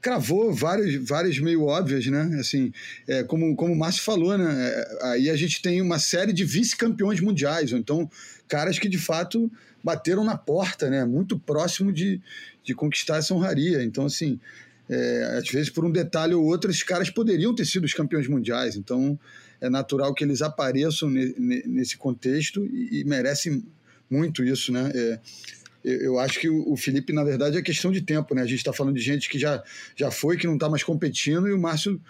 [0.00, 2.38] cravou várias, várias meio óbvias, né?
[2.40, 2.72] Assim,
[3.06, 4.46] é, como, como o Márcio falou, né?
[4.48, 8.10] É, aí a gente tem uma série de vice-campeões mundiais, ou então
[8.48, 9.50] caras que de fato
[9.82, 11.04] bateram na porta, né?
[11.04, 12.20] Muito próximo de,
[12.64, 13.82] de conquistar essa honraria.
[13.82, 14.40] Então, assim,
[14.88, 18.26] é, às vezes por um detalhe ou outro, esses caras poderiam ter sido os campeões
[18.26, 18.76] mundiais.
[18.76, 19.18] Então,
[19.60, 23.62] é natural que eles apareçam ne, ne, nesse contexto e, e merecem
[24.10, 24.90] muito isso, né?
[24.94, 25.18] É,
[25.84, 28.42] eu acho que o Felipe, na verdade, é questão de tempo, né?
[28.42, 29.62] A gente está falando de gente que já,
[29.96, 32.00] já foi, que não está mais competindo, e o Márcio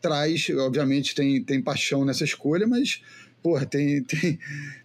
[0.00, 3.02] traz, obviamente, tem, tem paixão nessa escolha, mas
[3.42, 4.38] porra, tem, tem,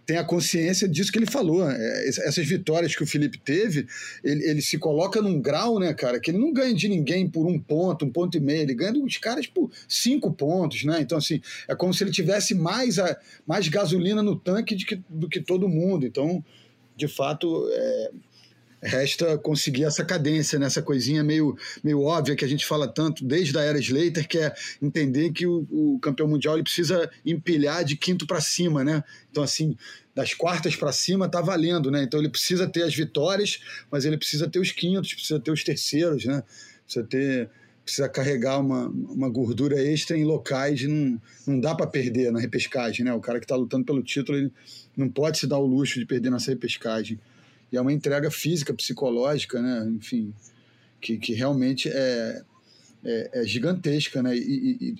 [0.05, 1.69] tem a consciência disso que ele falou.
[1.69, 3.87] É, essas vitórias que o Felipe teve,
[4.23, 7.45] ele, ele se coloca num grau, né, cara, que ele não ganha de ninguém por
[7.45, 10.99] um ponto, um ponto e meio, ele ganha dos caras por cinco pontos, né?
[11.01, 15.27] Então, assim, é como se ele tivesse mais, a, mais gasolina no tanque que, do
[15.27, 16.05] que todo mundo.
[16.05, 16.43] Então,
[16.95, 18.11] de fato, é,
[18.83, 20.85] resta conseguir essa cadência, nessa né?
[20.85, 24.53] coisinha meio, meio óbvia que a gente fala tanto desde a era Slater, que é
[24.81, 29.03] entender que o, o campeão mundial ele precisa empilhar de quinto para cima, né?
[29.31, 29.75] Então, assim,
[30.13, 32.03] das quartas para cima tá valendo, né?
[32.03, 35.63] Então ele precisa ter as vitórias, mas ele precisa ter os quintos, precisa ter os
[35.63, 36.43] terceiros, né?
[36.85, 37.49] Precisa ter
[37.83, 43.03] precisa carregar uma, uma gordura extra em locais não, não dá para perder na repescagem,
[43.03, 43.13] né?
[43.13, 44.51] O cara que está lutando pelo título ele
[44.95, 47.19] não pode se dar o luxo de perder nessa repescagem.
[47.73, 49.83] E é uma entrega física, psicológica, né?
[49.95, 50.31] Enfim,
[51.01, 52.43] que, que realmente é,
[53.03, 54.37] é, é gigantesca, né?
[54.37, 54.95] E, e,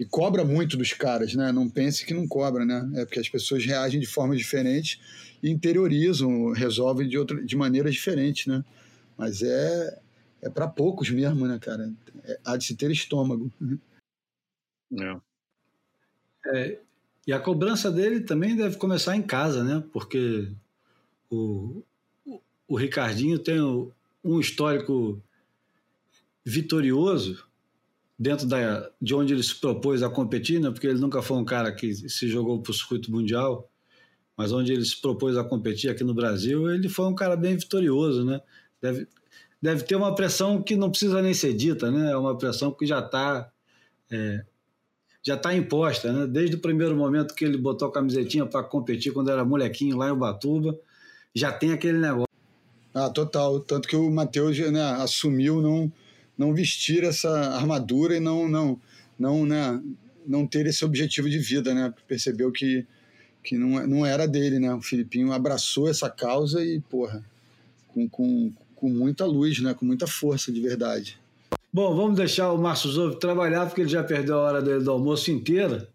[0.00, 1.52] e, cobra muito dos caras, né?
[1.52, 2.90] Não pense que não cobra, né?
[2.94, 4.98] É porque as pessoas reagem de forma diferente
[5.42, 8.64] e interiorizam, resolvem de, outra, de maneiras diferentes, né?
[9.18, 10.00] Mas é,
[10.40, 11.92] é para poucos mesmo, né, cara?
[12.24, 13.52] É, há de se ter estômago.
[14.98, 15.16] É.
[16.54, 16.80] é.
[17.26, 19.84] E a cobrança dele também deve começar em casa, né?
[19.92, 20.50] Porque
[21.30, 21.82] o,
[22.68, 23.60] o Ricardinho tem
[24.24, 25.22] um histórico
[26.44, 27.44] vitorioso
[28.18, 30.70] dentro da, de onde ele se propôs a competir, né?
[30.70, 33.70] porque ele nunca foi um cara que se jogou para o circuito mundial,
[34.36, 37.56] mas onde ele se propôs a competir aqui no Brasil, ele foi um cara bem
[37.56, 38.40] vitorioso, né?
[38.80, 39.08] Deve,
[39.60, 42.12] deve ter uma pressão que não precisa nem ser dita, né?
[42.12, 43.50] É uma pressão que já está
[44.10, 44.44] é,
[45.22, 46.26] já está imposta, né?
[46.26, 50.08] Desde o primeiro momento que ele botou a camisetinha para competir quando era molequinho lá
[50.08, 50.78] em Ubatuba,
[51.34, 52.25] já tem aquele negócio.
[52.98, 53.60] Ah, total.
[53.60, 55.92] Tanto que o Matheus né, assumiu não,
[56.36, 58.80] não vestir essa armadura e não, não,
[59.18, 59.82] não, né,
[60.26, 61.92] não ter esse objetivo de vida, né?
[62.08, 62.86] Percebeu que,
[63.44, 64.72] que não, não era dele, né?
[64.72, 67.22] O Filipinho abraçou essa causa e, porra,
[67.88, 69.74] com, com, com muita luz, né?
[69.74, 71.20] Com muita força, de verdade.
[71.70, 74.90] Bom, vamos deixar o Márcio Zovo trabalhar, porque ele já perdeu a hora dele do
[74.90, 75.86] almoço inteira.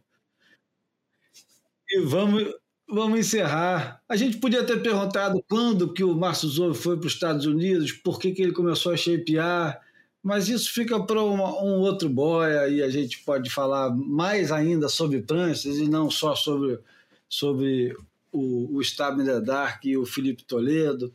[1.89, 2.43] E vamos,
[2.91, 4.01] vamos encerrar.
[4.07, 7.91] A gente podia ter perguntado quando que o Márcio Zovo foi para os Estados Unidos,
[7.91, 9.79] por que, que ele começou a shapear,
[10.21, 15.21] mas isso fica para um outro boia e a gente pode falar mais ainda sobre
[15.21, 16.79] pranchas e não só sobre,
[17.27, 17.95] sobre
[18.31, 21.11] o, o Stab in the Dark e o Felipe Toledo.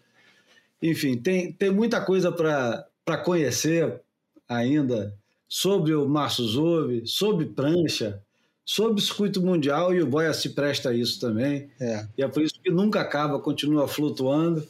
[0.82, 4.00] Enfim, tem, tem muita coisa para conhecer
[4.48, 5.16] ainda
[5.48, 8.20] sobre o Márcio Zove, sobre prancha,
[8.66, 11.70] sobre o circuito mundial e o Boia se presta a isso também.
[11.80, 12.04] É.
[12.18, 14.66] E é por isso que nunca acaba, continua flutuando.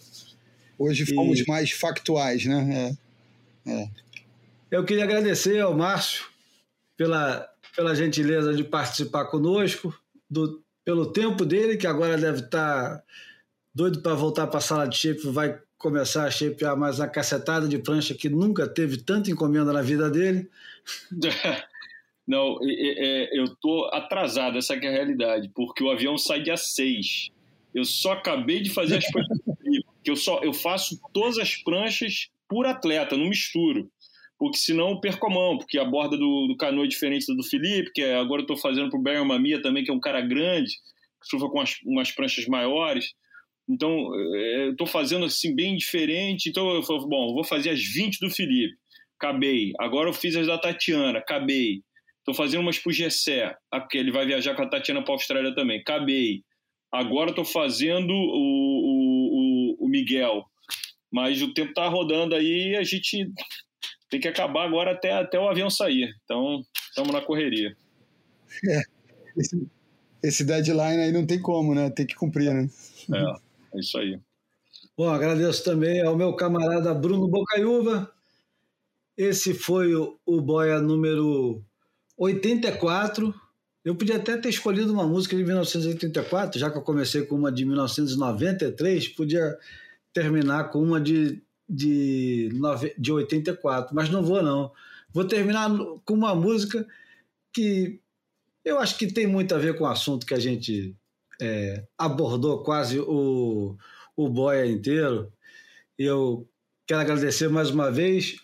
[0.79, 1.49] Hoje fomos e...
[1.49, 2.95] mais factuais, né?
[3.67, 3.73] É.
[3.73, 3.89] É.
[4.71, 6.27] Eu queria agradecer ao Márcio
[6.95, 9.99] pela, pela gentileza de participar conosco,
[10.29, 13.03] do, pelo tempo dele, que agora deve estar
[13.75, 17.67] doido para voltar para a sala de shape, vai começar a shapear mais uma cacetada
[17.67, 20.51] de prancha que nunca teve tanta encomenda na vida dele.
[22.27, 26.57] Não, é, é, eu tô atrasado, essa é a realidade, porque o avião sai dia
[26.57, 27.31] 6.
[27.75, 29.39] Eu só acabei de fazer as pranchas
[30.07, 33.91] que eu só eu faço todas as pranchas por atleta, não misturo.
[34.39, 37.43] Porque senão eu perco a mão, porque a borda do, do canoa é diferente do
[37.43, 40.01] Felipe, que é, agora eu estou fazendo para o Barry Mamia também, que é um
[40.01, 40.71] cara grande,
[41.21, 43.15] que surfa com as, umas pranchas maiores.
[43.69, 43.91] Então,
[44.35, 46.51] é, eu estou fazendo assim bem diferente.
[46.51, 48.77] Então, eu falo, bom, vou fazer as 20 do Felipe,
[49.19, 49.73] acabei.
[49.81, 51.83] Agora eu fiz as da Tatiana, acabei.
[52.27, 53.57] Estou fazendo umas pro Gessé,
[53.95, 56.43] ele vai viajar com a Tatiana para a Austrália também, acabei.
[56.91, 60.45] Agora estou fazendo o, o, o, Miguel,
[61.09, 63.31] mas o tempo está rodando aí e a gente
[64.11, 66.13] tem que acabar agora até, até o avião sair.
[66.25, 67.77] Então, estamos na correria.
[68.69, 68.83] É,
[69.37, 69.69] esse,
[70.21, 71.91] esse deadline aí não tem como, né?
[71.91, 72.69] Tem que cumprir, né?
[73.15, 73.47] É.
[73.77, 74.19] É isso aí.
[74.97, 78.11] Bom, agradeço também ao meu camarada Bruno Bocaiúva.
[79.17, 81.65] Esse foi o, o Boia número
[82.17, 83.35] 84.
[83.85, 87.53] Eu podia até ter escolhido uma música de 1984, já que eu comecei com uma
[87.53, 89.57] de 1993, podia
[90.13, 92.51] terminar com uma de, de,
[92.99, 94.73] de 84, mas não vou não.
[95.13, 95.71] Vou terminar
[96.05, 96.87] com uma música
[97.53, 98.01] que
[98.65, 100.97] eu acho que tem muito a ver com o assunto que a gente
[101.41, 103.77] é, abordou quase o,
[104.17, 105.33] o boia inteiro.
[105.99, 106.49] Eu
[106.87, 108.37] quero agradecer mais uma vez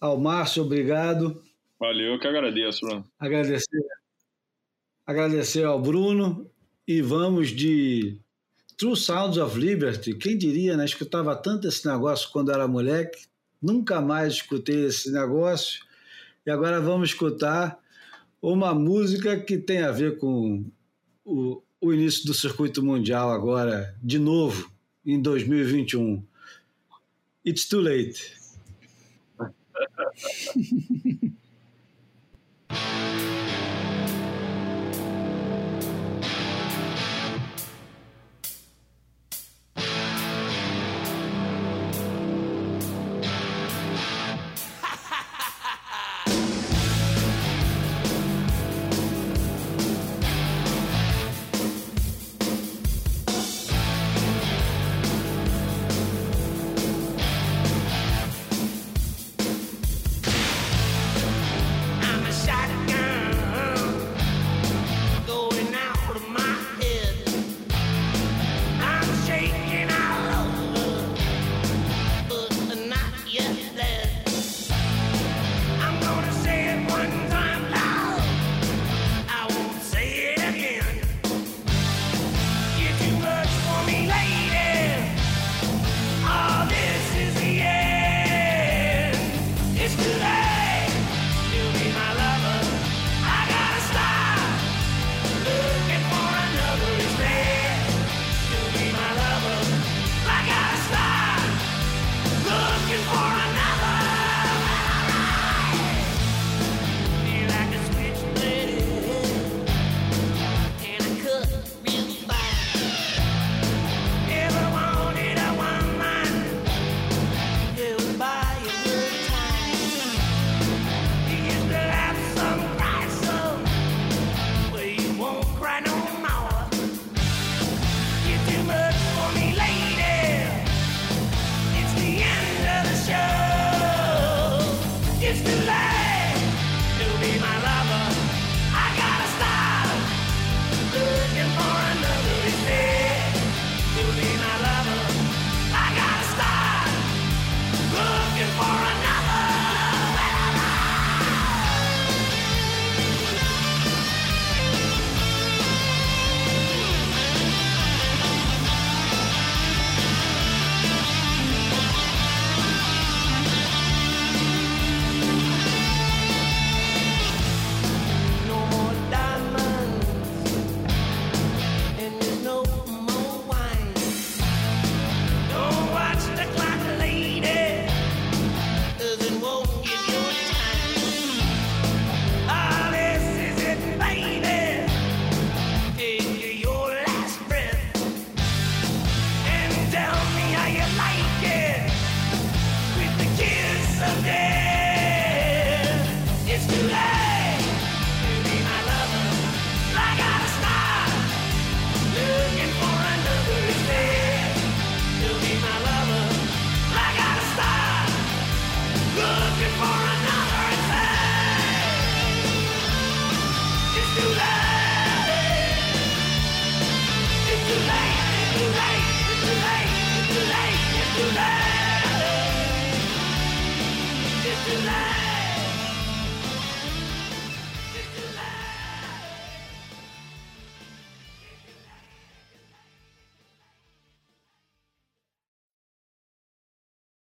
[0.00, 1.42] ao Márcio, obrigado.
[1.78, 3.04] Valeu, eu que agradeço, Bruno.
[3.18, 3.84] Agradecer,
[5.06, 6.50] agradecer ao Bruno
[6.88, 8.18] e vamos de
[8.78, 10.14] True Sounds of Liberty.
[10.14, 10.86] Quem diria, né?
[10.86, 13.26] Escutava tanto esse negócio quando era moleque,
[13.60, 15.84] nunca mais escutei esse negócio.
[16.46, 17.78] E agora vamos escutar
[18.40, 20.64] uma música que tem a ver com
[21.24, 24.72] o, o início do circuito mundial agora, de novo,
[25.04, 26.24] em 2021.
[27.44, 28.34] It's too late.
[32.76, 33.35] Thank you.